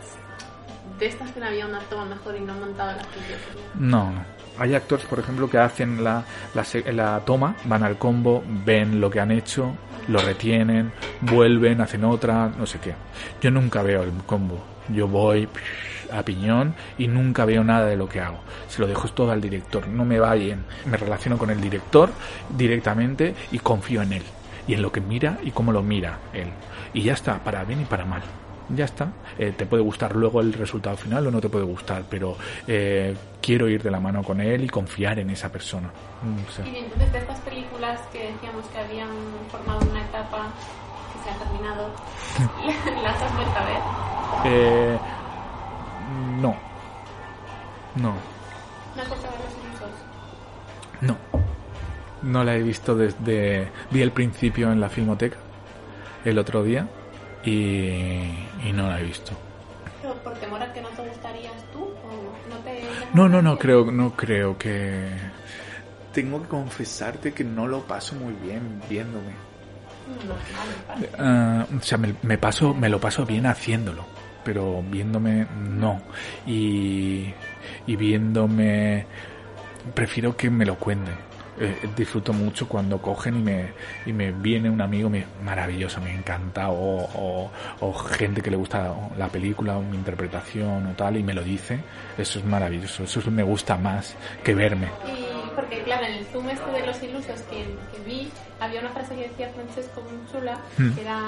de 0.98 1.06
esta 1.08 1.26
escena 1.26 1.48
había 1.48 1.66
una 1.66 1.80
toma 1.82 2.06
mejor 2.06 2.36
y 2.36 2.40
no 2.40 2.54
han 2.54 2.60
montado 2.62 2.92
la 2.92 3.02
que 3.04 3.20
yo 3.20 3.36
quería"? 3.48 3.70
No, 3.76 4.12
no. 4.12 4.24
Hay 4.58 4.74
actores, 4.74 5.06
por 5.06 5.20
ejemplo, 5.20 5.50
que 5.50 5.58
hacen 5.58 6.04
la, 6.04 6.24
la, 6.54 6.66
la 6.94 7.20
toma, 7.26 7.56
van 7.66 7.84
al 7.84 7.98
combo, 7.98 8.44
ven 8.66 9.02
lo 9.02 9.10
que 9.10 9.20
han 9.20 9.32
hecho, 9.32 9.74
lo 10.08 10.20
retienen, 10.20 10.92
vuelven, 11.22 11.82
hacen 11.82 12.04
otra, 12.06 12.50
no 12.58 12.66
sé 12.66 12.80
qué. 12.80 12.94
Yo 13.42 13.52
nunca 13.52 13.82
veo 13.82 14.04
el 14.04 14.12
combo. 14.26 14.64
Yo 14.90 15.08
voy 15.08 15.48
a 16.12 16.24
piñón 16.24 16.76
y 16.98 17.08
nunca 17.08 17.46
veo 17.46 17.64
nada 17.64 17.88
de 17.88 17.98
lo 17.98 18.08
que 18.08 18.22
hago. 18.22 18.40
Se 18.68 18.80
lo 18.80 18.88
dejo 18.88 19.08
todo 19.10 19.32
al 19.32 19.42
director. 19.42 19.88
No 19.88 20.06
me 20.06 20.20
va 20.20 20.34
bien. 20.36 20.64
Me 20.86 20.98
relaciono 20.98 21.38
con 21.38 21.50
el 21.50 21.60
director 21.60 22.12
directamente 22.56 23.36
y 23.52 23.60
confío 23.60 24.02
en 24.04 24.14
él. 24.14 24.24
Y 24.68 24.74
en 24.74 24.82
lo 24.82 24.92
que 24.92 25.02
mira 25.02 25.38
y 25.44 25.52
cómo 25.52 25.72
lo 25.72 25.84
mira 25.84 26.20
él. 26.34 26.48
Y 26.94 27.02
ya 27.02 27.14
está, 27.14 27.40
para 27.44 27.64
bien 27.64 27.82
y 27.82 27.86
para 27.86 28.06
mal 28.06 28.22
ya 28.70 28.86
está. 28.86 29.12
Eh, 29.38 29.54
te 29.58 29.66
puede 29.66 29.84
gustar 29.84 30.16
luego 30.16 30.42
el 30.42 30.54
resultado 30.54 30.96
final 30.98 31.28
o 31.28 31.32
no 31.32 31.40
te 31.42 31.50
puede 31.50 31.66
gustar, 31.66 32.04
pero 32.10 32.36
eh, 32.68 33.16
quiero 33.42 33.68
ir 33.70 33.84
de 33.84 33.92
la 33.92 34.00
mano 34.00 34.24
con 34.24 34.42
él 34.42 34.64
y 34.64 34.70
confiar 34.70 35.20
en 35.20 35.30
esa 35.30 35.52
persona. 35.52 35.90
Mm, 36.24 36.48
o 36.48 36.52
sea, 36.52 36.66
Y 36.68 36.78
entonces 36.78 37.12
de 37.12 37.20
estas 37.20 37.40
películas 37.42 38.00
que 38.12 38.32
decíamos 38.32 38.66
que 38.68 38.78
habían 38.80 39.10
formado 39.52 39.80
una 39.90 40.02
etapa 40.02 40.48
que 41.14 41.24
se 41.24 41.30
ha 41.30 41.38
terminado, 41.44 41.90
¿las 43.04 43.22
has 43.22 43.36
vuelto 43.36 43.60
a 43.60 43.66
ver? 43.66 43.78
eh, 44.46 44.98
no, 46.40 46.56
no, 47.96 48.14
¿No 48.96 49.02
has 49.02 49.08
vuelto 49.10 49.28
a 49.28 49.32
ver 49.32 49.40
los 49.40 49.54
ilusos? 49.66 49.90
no. 51.02 51.18
No 52.22 52.44
la 52.44 52.56
he 52.56 52.64
visto 52.64 52.96
desde... 52.96 53.70
Vi 53.92 54.02
el 54.02 54.12
principio 54.12 54.72
en 54.72 54.80
la 54.82 54.90
filmoteca 54.90 55.38
el 56.24 56.40
otro 56.40 56.64
día 56.64 56.88
y, 57.46 58.68
y 58.68 58.74
no 58.74 58.90
la 58.90 59.00
he 59.00 59.04
visto. 59.04 59.32
¿Pero 60.02 60.16
por 60.16 60.34
temor 60.36 60.62
a 60.62 60.74
que 60.74 60.82
no 60.82 60.90
te 60.90 61.08
gustarías 61.08 61.54
tú 61.72 61.84
o 61.84 62.50
no 62.50 62.58
te... 62.64 62.84
No, 63.14 63.30
no, 63.30 63.42
no 63.42 63.58
creo, 63.58 63.92
no 63.92 64.16
creo 64.16 64.58
que... 64.58 65.10
Tengo 66.14 66.42
que 66.42 66.48
confesarte 66.48 67.34
que 67.34 67.44
no 67.44 67.68
lo 67.68 67.82
paso 67.82 68.16
muy 68.16 68.34
bien 68.34 68.82
viéndome. 68.90 69.32
No, 70.28 70.36
vale. 70.88 71.10
Ah, 71.18 71.66
o 71.76 71.82
sea, 71.82 71.98
me, 71.98 72.16
me 72.22 72.38
paso, 72.38 72.74
me 72.74 72.90
lo 72.90 73.00
paso 73.00 73.26
bien 73.26 73.46
haciéndolo, 73.48 74.06
pero 74.44 74.82
viéndome 74.84 75.48
no. 75.60 76.02
Y, 76.46 77.34
y 77.88 77.96
viéndome, 77.96 79.06
prefiero 79.94 80.38
que 80.38 80.50
me 80.50 80.66
lo 80.66 80.76
cuenten. 80.76 81.16
Eh, 81.58 81.90
disfruto 81.96 82.34
mucho 82.34 82.68
cuando 82.68 83.02
cogen 83.02 83.38
y 83.38 83.42
me, 83.42 83.70
y 84.06 84.12
me 84.12 84.34
viene 84.34 84.70
un 84.70 84.82
amigo 84.82 85.10
me, 85.10 85.26
maravilloso, 85.44 86.02
me 86.02 86.14
encanta, 86.14 86.70
o, 86.70 87.10
o, 87.14 87.52
o 87.80 87.94
gente 87.94 88.42
que 88.42 88.52
le 88.52 88.58
gusta 88.58 88.94
la 89.18 89.30
película, 89.30 89.78
o 89.78 89.82
mi 89.82 89.96
interpretación 89.96 90.86
o 90.88 90.92
tal, 90.96 91.16
y 91.16 91.24
me 91.24 91.34
lo 91.34 91.44
dice. 91.44 91.80
Eso 92.18 92.40
es 92.40 92.46
maravilloso, 92.46 93.04
eso 93.04 93.32
me 93.32 93.44
gusta 93.44 93.78
más 93.78 94.16
que 94.44 94.54
verme. 94.54 94.90
Porque, 95.56 95.82
claro, 95.84 96.06
en 96.06 96.14
el 96.16 96.26
zoom 96.26 96.50
este 96.50 96.70
de 96.72 96.86
los 96.86 97.02
ilusos 97.02 97.40
que, 97.50 97.64
que 97.64 98.04
vi, 98.06 98.30
había 98.60 98.82
una 98.82 98.90
frase 98.90 99.16
que 99.16 99.24
decía 99.30 99.50
Francesco 99.56 100.02
muy 100.02 100.20
chula, 100.32 100.58
Mm. 100.78 100.92
que 100.96 101.02
era, 101.02 101.22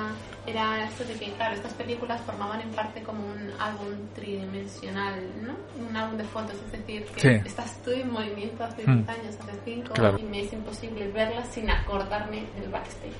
era 0.46 0.84
esto 0.86 1.04
de 1.06 1.14
que, 1.14 1.32
claro, 1.34 1.56
estas 1.56 1.74
películas 1.74 2.22
formaban 2.22 2.62
en 2.62 2.70
parte 2.72 3.02
como 3.04 3.26
un 3.26 3.52
álbum 3.60 3.94
tridimensional, 4.16 5.16
¿no? 5.46 5.56
Un 5.90 5.96
álbum 5.96 6.18
de 6.18 6.24
fotos, 6.26 6.56
es 6.66 6.72
decir, 6.74 7.06
que 7.16 7.20
Sí. 7.22 7.48
estás 7.48 7.82
tú 7.84 7.92
en 7.92 8.12
movimiento 8.12 8.64
hace 8.64 8.84
Mm. 8.86 9.06
10 9.06 9.10
años, 9.10 9.36
hace 9.42 9.60
5, 9.66 9.94
Claro. 9.94 10.18
y 10.20 10.24
me 10.24 10.42
es 10.42 10.54
imposible 10.54 11.08
verlas 11.12 11.48
sin 11.50 11.70
acordarme 11.70 12.44
del 12.60 12.70
backstage. 12.70 13.14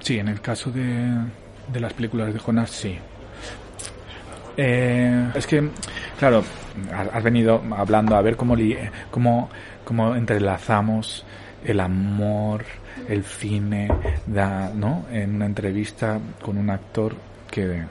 Sí, 0.00 0.18
en 0.18 0.28
el 0.28 0.40
caso 0.40 0.70
de, 0.70 0.84
de 1.72 1.80
las 1.80 1.92
películas 1.92 2.32
de 2.32 2.38
Jonas, 2.38 2.70
sí. 2.70 2.98
Eh, 4.56 5.30
es 5.34 5.46
que, 5.46 5.68
claro, 6.18 6.42
has 7.12 7.22
venido 7.22 7.62
hablando 7.76 8.16
a 8.16 8.22
ver 8.22 8.36
cómo, 8.36 8.56
li- 8.56 8.76
cómo, 9.10 9.50
cómo 9.84 10.14
entrelazamos 10.14 11.24
el 11.64 11.80
amor, 11.80 12.64
el 13.08 13.24
cine, 13.24 13.88
da, 14.26 14.70
¿no? 14.74 15.04
En 15.12 15.34
una 15.34 15.46
entrevista 15.46 16.18
con 16.42 16.56
un 16.58 16.70
actor 16.70 17.14
que... 17.50 17.82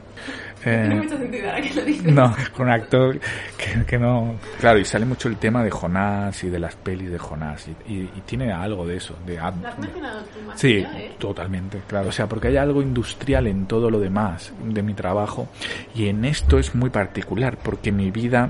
eh, 0.66 0.86
Tiene 0.88 0.95
mucho 0.95 1.18
sentido 1.18 1.47
ahora 1.49 1.61
que 1.61 1.74
lo 1.76 1.82
dices. 1.84 2.13
no, 2.13 2.36
con 2.55 2.68
un 2.68 2.74
actor 2.74 3.20
que, 3.57 3.86
que 3.86 3.97
no... 3.99 4.36
Claro, 4.59 4.80
y 4.80 4.86
sale 4.86 5.05
mucho 5.05 5.28
el 5.30 5.38
tema 5.38 5.63
de 5.63 5.70
Jonás 5.72 6.43
y 6.43 6.49
de 6.49 6.59
las 6.59 6.76
pelis 6.76 7.11
de 7.11 7.18
Jonás. 7.20 7.68
Y, 7.68 7.93
y- 7.93 8.11
y 8.16 8.22
tiene 8.26 8.51
algo 8.51 8.86
de 8.88 8.97
eso. 8.97 9.16
De, 9.26 9.36
Lo 9.36 9.45
has 9.45 9.55
mencionado 9.80 10.22
tú 10.24 10.41
más 10.47 10.59
Sí, 10.59 10.78
¿eh? 10.78 11.16
totalmente, 11.20 11.82
claro. 11.88 12.09
O 12.09 12.11
sea, 12.11 12.28
porque 12.28 12.47
hay 12.49 12.57
algo 12.57 12.82
industrial 12.82 13.47
en 13.47 13.66
todo 13.68 13.89
lo 13.89 13.99
demás 13.99 14.51
de 14.63 14.82
mi 14.84 14.93
trabajo 14.93 15.47
y 15.93 16.07
en 16.07 16.26
esto 16.26 16.57
es 16.59 16.74
muy 16.76 16.89
particular 16.89 17.57
porque 17.61 17.91
mi 17.91 18.11
vida, 18.11 18.49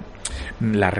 la 0.59 0.91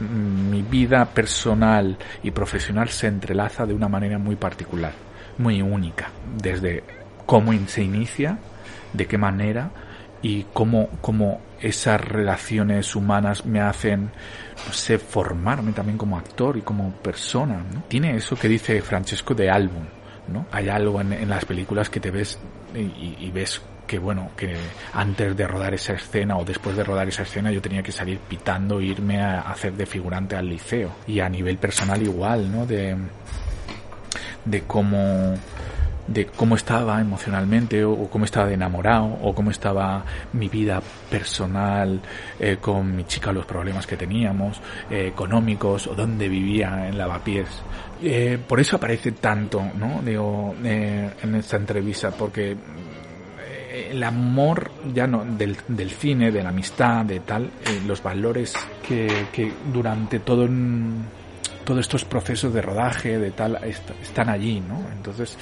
mi 0.00 0.62
vida 0.62 1.04
personal 1.06 1.96
y 2.22 2.30
profesional 2.30 2.88
se 2.90 3.06
entrelaza 3.06 3.66
de 3.66 3.74
una 3.74 3.88
manera 3.88 4.18
muy 4.18 4.36
particular, 4.36 4.92
muy 5.38 5.62
única, 5.62 6.10
desde 6.40 6.84
cómo 7.26 7.52
se 7.66 7.82
inicia, 7.82 8.38
de 8.92 9.06
qué 9.06 9.18
manera 9.18 9.70
y 10.22 10.44
cómo, 10.52 10.88
cómo 11.00 11.40
esas 11.60 12.00
relaciones 12.00 12.94
humanas 12.94 13.44
me 13.44 13.60
hacen, 13.60 14.10
no 14.66 14.72
sé, 14.72 14.98
formarme 14.98 15.72
también 15.72 15.98
como 15.98 16.16
actor 16.16 16.56
y 16.56 16.62
como 16.62 16.92
persona. 16.92 17.64
¿no? 17.72 17.82
Tiene 17.88 18.16
eso 18.16 18.36
que 18.36 18.48
dice 18.48 18.80
Francesco 18.82 19.34
de 19.34 19.50
álbum, 19.50 19.84
¿no? 20.28 20.46
Hay 20.52 20.68
algo 20.68 21.00
en, 21.00 21.28
las 21.28 21.44
películas 21.44 21.90
que 21.90 22.00
te 22.00 22.10
ves 22.10 22.38
y 22.74 23.30
ves 23.30 23.60
que 23.88 23.98
bueno, 23.98 24.30
que 24.36 24.54
antes 24.92 25.34
de 25.34 25.48
rodar 25.48 25.74
esa 25.74 25.94
escena 25.94 26.36
o 26.36 26.44
después 26.44 26.76
de 26.76 26.84
rodar 26.84 27.08
esa 27.08 27.22
escena 27.22 27.50
yo 27.50 27.62
tenía 27.62 27.82
que 27.82 27.90
salir 27.90 28.18
pitando 28.18 28.78
e 28.78 28.84
irme 28.84 29.20
a 29.20 29.40
hacer 29.40 29.72
de 29.72 29.86
figurante 29.86 30.36
al 30.36 30.48
liceo. 30.48 30.92
Y 31.08 31.18
a 31.18 31.28
nivel 31.28 31.56
personal 31.56 32.00
igual, 32.00 32.52
¿no? 32.52 32.66
De, 32.66 32.94
de 34.44 34.62
cómo 34.62 35.34
de 36.08 36.26
cómo 36.26 36.56
estaba 36.56 37.00
emocionalmente 37.00 37.84
o, 37.84 38.08
cómo 38.10 38.24
estaba 38.24 38.46
de 38.48 38.54
enamorado 38.54 39.18
o 39.22 39.34
cómo 39.34 39.50
estaba 39.50 40.04
mi 40.32 40.48
vida 40.48 40.80
personal 41.10 42.00
eh, 42.40 42.56
con 42.60 42.96
mi 42.96 43.04
chica 43.04 43.30
los 43.30 43.44
problemas 43.46 43.86
que 43.86 43.96
teníamos 43.96 44.60
eh, 44.90 45.06
económicos 45.08 45.86
o 45.86 45.94
dónde 45.94 46.28
vivía 46.28 46.88
en 46.88 46.96
lavapiés. 46.98 47.48
Eh, 48.02 48.38
por 48.48 48.58
eso 48.58 48.76
aparece 48.76 49.12
tanto 49.12 49.62
no 49.76 50.00
digo 50.02 50.54
eh, 50.64 51.10
en 51.22 51.34
esta 51.34 51.56
entrevista 51.56 52.10
porque 52.10 52.52
eh, 52.52 53.88
el 53.90 54.02
amor 54.02 54.70
ya 54.94 55.06
no 55.06 55.24
del, 55.24 55.56
del 55.68 55.90
cine 55.90 56.30
de 56.32 56.42
la 56.42 56.48
amistad 56.50 57.04
de 57.04 57.20
tal 57.20 57.50
los 57.86 58.02
valores 58.02 58.54
que, 58.86 59.26
que 59.32 59.52
durante 59.72 60.20
todo 60.20 60.48
todos 61.64 61.80
estos 61.80 62.04
procesos 62.04 62.54
de 62.54 62.62
rodaje 62.62 63.18
de 63.18 63.30
tal 63.32 63.56
est- 63.64 63.90
están 64.02 64.30
allí 64.30 64.60
no 64.60 64.80
entonces 64.96 65.36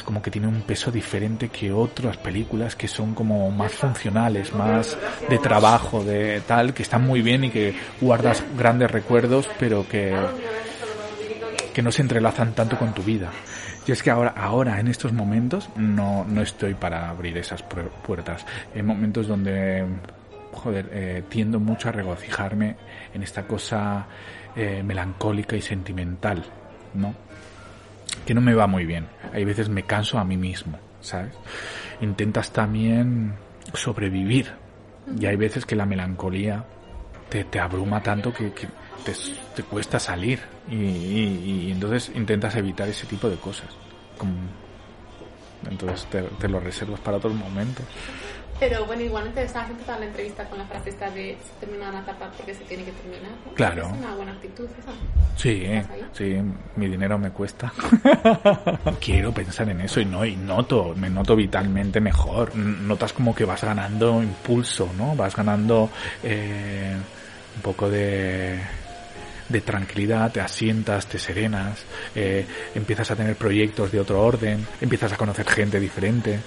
es 0.00 0.04
como 0.04 0.22
que 0.22 0.30
tiene 0.30 0.48
un 0.48 0.62
peso 0.62 0.90
diferente 0.90 1.50
que 1.50 1.70
otras 1.70 2.16
películas 2.16 2.74
que 2.74 2.88
son 2.88 3.14
como 3.14 3.50
más 3.50 3.72
funcionales, 3.72 4.54
más 4.54 4.96
de 5.28 5.38
trabajo, 5.38 6.02
de 6.02 6.40
tal, 6.46 6.72
que 6.72 6.82
están 6.82 7.06
muy 7.06 7.20
bien 7.20 7.44
y 7.44 7.50
que 7.50 7.74
guardas 8.00 8.42
grandes 8.56 8.90
recuerdos, 8.90 9.46
pero 9.58 9.86
que, 9.86 10.16
que 11.74 11.82
no 11.82 11.92
se 11.92 12.00
entrelazan 12.00 12.54
tanto 12.54 12.78
con 12.78 12.94
tu 12.94 13.02
vida. 13.02 13.28
Y 13.86 13.92
es 13.92 14.02
que 14.02 14.10
ahora, 14.10 14.32
ahora 14.34 14.80
en 14.80 14.88
estos 14.88 15.12
momentos, 15.12 15.68
no, 15.76 16.24
no 16.24 16.40
estoy 16.40 16.72
para 16.72 17.10
abrir 17.10 17.36
esas 17.36 17.62
pu- 17.68 17.90
puertas. 18.06 18.46
En 18.74 18.86
momentos 18.86 19.26
donde, 19.28 19.84
joder, 20.52 20.88
eh, 20.92 21.22
tiendo 21.28 21.60
mucho 21.60 21.90
a 21.90 21.92
regocijarme 21.92 22.76
en 23.12 23.22
esta 23.22 23.42
cosa 23.42 24.06
eh, 24.56 24.82
melancólica 24.82 25.56
y 25.56 25.60
sentimental, 25.60 26.42
¿no? 26.94 27.14
Que 28.26 28.34
no 28.34 28.40
me 28.40 28.54
va 28.54 28.66
muy 28.66 28.84
bien. 28.86 29.06
Hay 29.32 29.44
veces 29.44 29.68
me 29.68 29.84
canso 29.84 30.18
a 30.18 30.24
mí 30.24 30.36
mismo, 30.36 30.78
¿sabes? 31.00 31.32
Intentas 32.00 32.50
también 32.52 33.34
sobrevivir. 33.74 34.52
Y 35.18 35.26
hay 35.26 35.36
veces 35.36 35.64
que 35.66 35.74
la 35.76 35.86
melancolía 35.86 36.64
te, 37.28 37.44
te 37.44 37.58
abruma 37.58 38.02
tanto 38.02 38.32
que, 38.32 38.52
que 38.52 38.68
te, 39.04 39.12
te 39.56 39.62
cuesta 39.62 39.98
salir. 39.98 40.40
Y, 40.70 40.74
y- 40.76 41.68
entonces 41.72 42.12
intentas 42.14 42.54
evitar 42.56 42.88
ese 42.88 43.06
tipo 43.06 43.28
de 43.28 43.36
cosas. 43.36 43.68
Como- 44.18 44.32
entonces 45.68 46.06
te, 46.10 46.22
te 46.22 46.48
lo 46.48 46.60
reservas 46.60 47.00
para 47.00 47.16
otros 47.18 47.34
momentos. 47.34 47.84
Pero 48.60 48.84
bueno, 48.84 49.02
igualmente 49.02 49.42
estabas 49.42 49.70
empezando 49.70 50.00
la 50.00 50.06
entrevista 50.06 50.44
con 50.44 50.58
la 50.58 50.66
frase 50.66 50.90
esta 50.90 51.10
de 51.10 51.38
se 51.42 51.66
termina 51.66 51.88
una 51.88 52.00
etapa 52.00 52.30
porque 52.36 52.54
se 52.54 52.62
tiene 52.64 52.84
que 52.84 52.92
terminar. 52.92 53.30
¿no? 53.46 53.54
Claro. 53.54 53.86
Es 53.86 53.92
una 53.98 54.14
buena 54.14 54.32
actitud 54.32 54.68
esa. 54.78 54.92
Sí, 55.36 55.64
sí, 56.12 56.36
mi 56.76 56.86
dinero 56.86 57.18
me 57.18 57.30
cuesta. 57.30 57.72
Quiero 59.00 59.32
pensar 59.32 59.70
en 59.70 59.80
eso 59.80 60.00
y 60.00 60.04
no, 60.04 60.26
y 60.26 60.36
noto, 60.36 60.94
me 60.94 61.08
noto 61.08 61.34
vitalmente 61.34 62.00
mejor. 62.00 62.54
Notas 62.54 63.14
como 63.14 63.34
que 63.34 63.46
vas 63.46 63.64
ganando 63.64 64.22
impulso, 64.22 64.90
¿no? 64.98 65.16
Vas 65.16 65.34
ganando 65.34 65.88
eh, 66.22 66.94
un 67.56 67.62
poco 67.62 67.88
de, 67.88 68.60
de 69.50 69.60
tranquilidad, 69.60 70.32
te 70.32 70.40
asientas, 70.40 71.06
te 71.06 71.18
serenas, 71.18 71.84
eh, 72.14 72.46
empiezas 72.74 73.10
a 73.10 73.16
tener 73.16 73.36
proyectos 73.36 73.90
de 73.92 74.00
otro 74.00 74.22
orden, 74.22 74.66
empiezas 74.80 75.12
a 75.12 75.16
conocer 75.16 75.46
gente 75.46 75.80
diferente, 75.80 76.40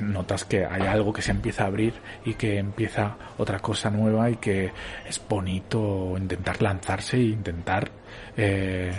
notas 0.00 0.44
que 0.44 0.64
hay 0.64 0.82
algo 0.82 1.12
que 1.12 1.22
se 1.22 1.30
empieza 1.30 1.64
a 1.64 1.66
abrir 1.66 1.94
y 2.24 2.34
que 2.34 2.58
empieza 2.58 3.16
otra 3.38 3.58
cosa 3.60 3.90
nueva 3.90 4.30
y 4.30 4.36
que 4.36 4.72
es 5.06 5.20
bonito 5.28 6.14
intentar 6.16 6.62
lanzarse 6.62 7.16
e 7.16 7.22
intentar 7.24 7.90
eh, 8.36 8.92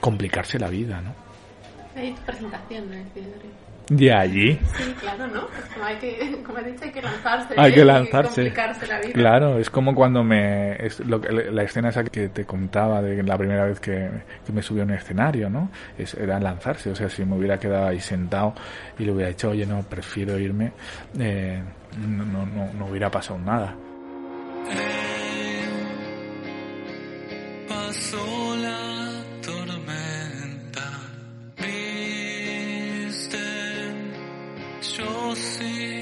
complicarse 0.00 0.58
la 0.58 0.68
vida, 0.68 1.00
¿no? 1.00 1.14
De 3.88 4.12
allí. 4.12 4.58
Sí, 4.76 4.94
claro, 5.00 5.26
¿no? 5.26 5.46
Como, 5.74 5.84
hay 5.84 5.96
que, 5.96 6.42
como 6.46 6.58
has 6.58 6.64
dicho, 6.66 6.84
hay 6.84 6.92
que 6.92 7.02
lanzarse. 7.02 7.54
Hay 7.58 7.70
¿eh? 7.70 7.74
que 7.74 7.80
Y 7.80 7.84
lanzarse. 7.84 8.34
complicarse 8.42 8.86
la 8.86 9.00
vida. 9.00 9.12
Claro, 9.12 9.58
es 9.58 9.68
como 9.70 9.94
cuando 9.94 10.22
me... 10.22 10.76
Es 10.86 11.00
lo 11.00 11.20
que- 11.20 11.30
la 11.32 11.62
escena 11.64 11.88
esa 11.90 12.04
que 12.04 12.28
te 12.28 12.44
contaba 12.44 13.02
de 13.02 13.22
la 13.22 13.36
primera 13.36 13.64
vez 13.66 13.80
que, 13.80 14.08
que 14.46 14.52
me 14.52 14.62
subí 14.62 14.80
a 14.80 14.84
un 14.84 14.92
escenario, 14.92 15.50
¿no? 15.50 15.70
Es, 15.98 16.14
era 16.14 16.38
lanzarse, 16.40 16.90
o 16.90 16.94
sea, 16.94 17.08
si 17.08 17.24
me 17.24 17.36
hubiera 17.36 17.58
quedado 17.58 17.88
ahí 17.88 18.00
sentado 18.00 18.54
y 18.98 19.04
le 19.04 19.12
hubiera 19.12 19.28
dicho, 19.30 19.50
oye, 19.50 19.66
no, 19.66 19.82
prefiero 19.82 20.38
irme, 20.38 20.72
eh, 21.18 21.60
no, 21.98 22.24
no, 22.24 22.46
no, 22.46 22.72
no 22.72 22.86
hubiera 22.86 23.10
pasado 23.10 23.38
nada. 23.40 23.74
Pasó 27.68 28.18
yo 35.42 36.01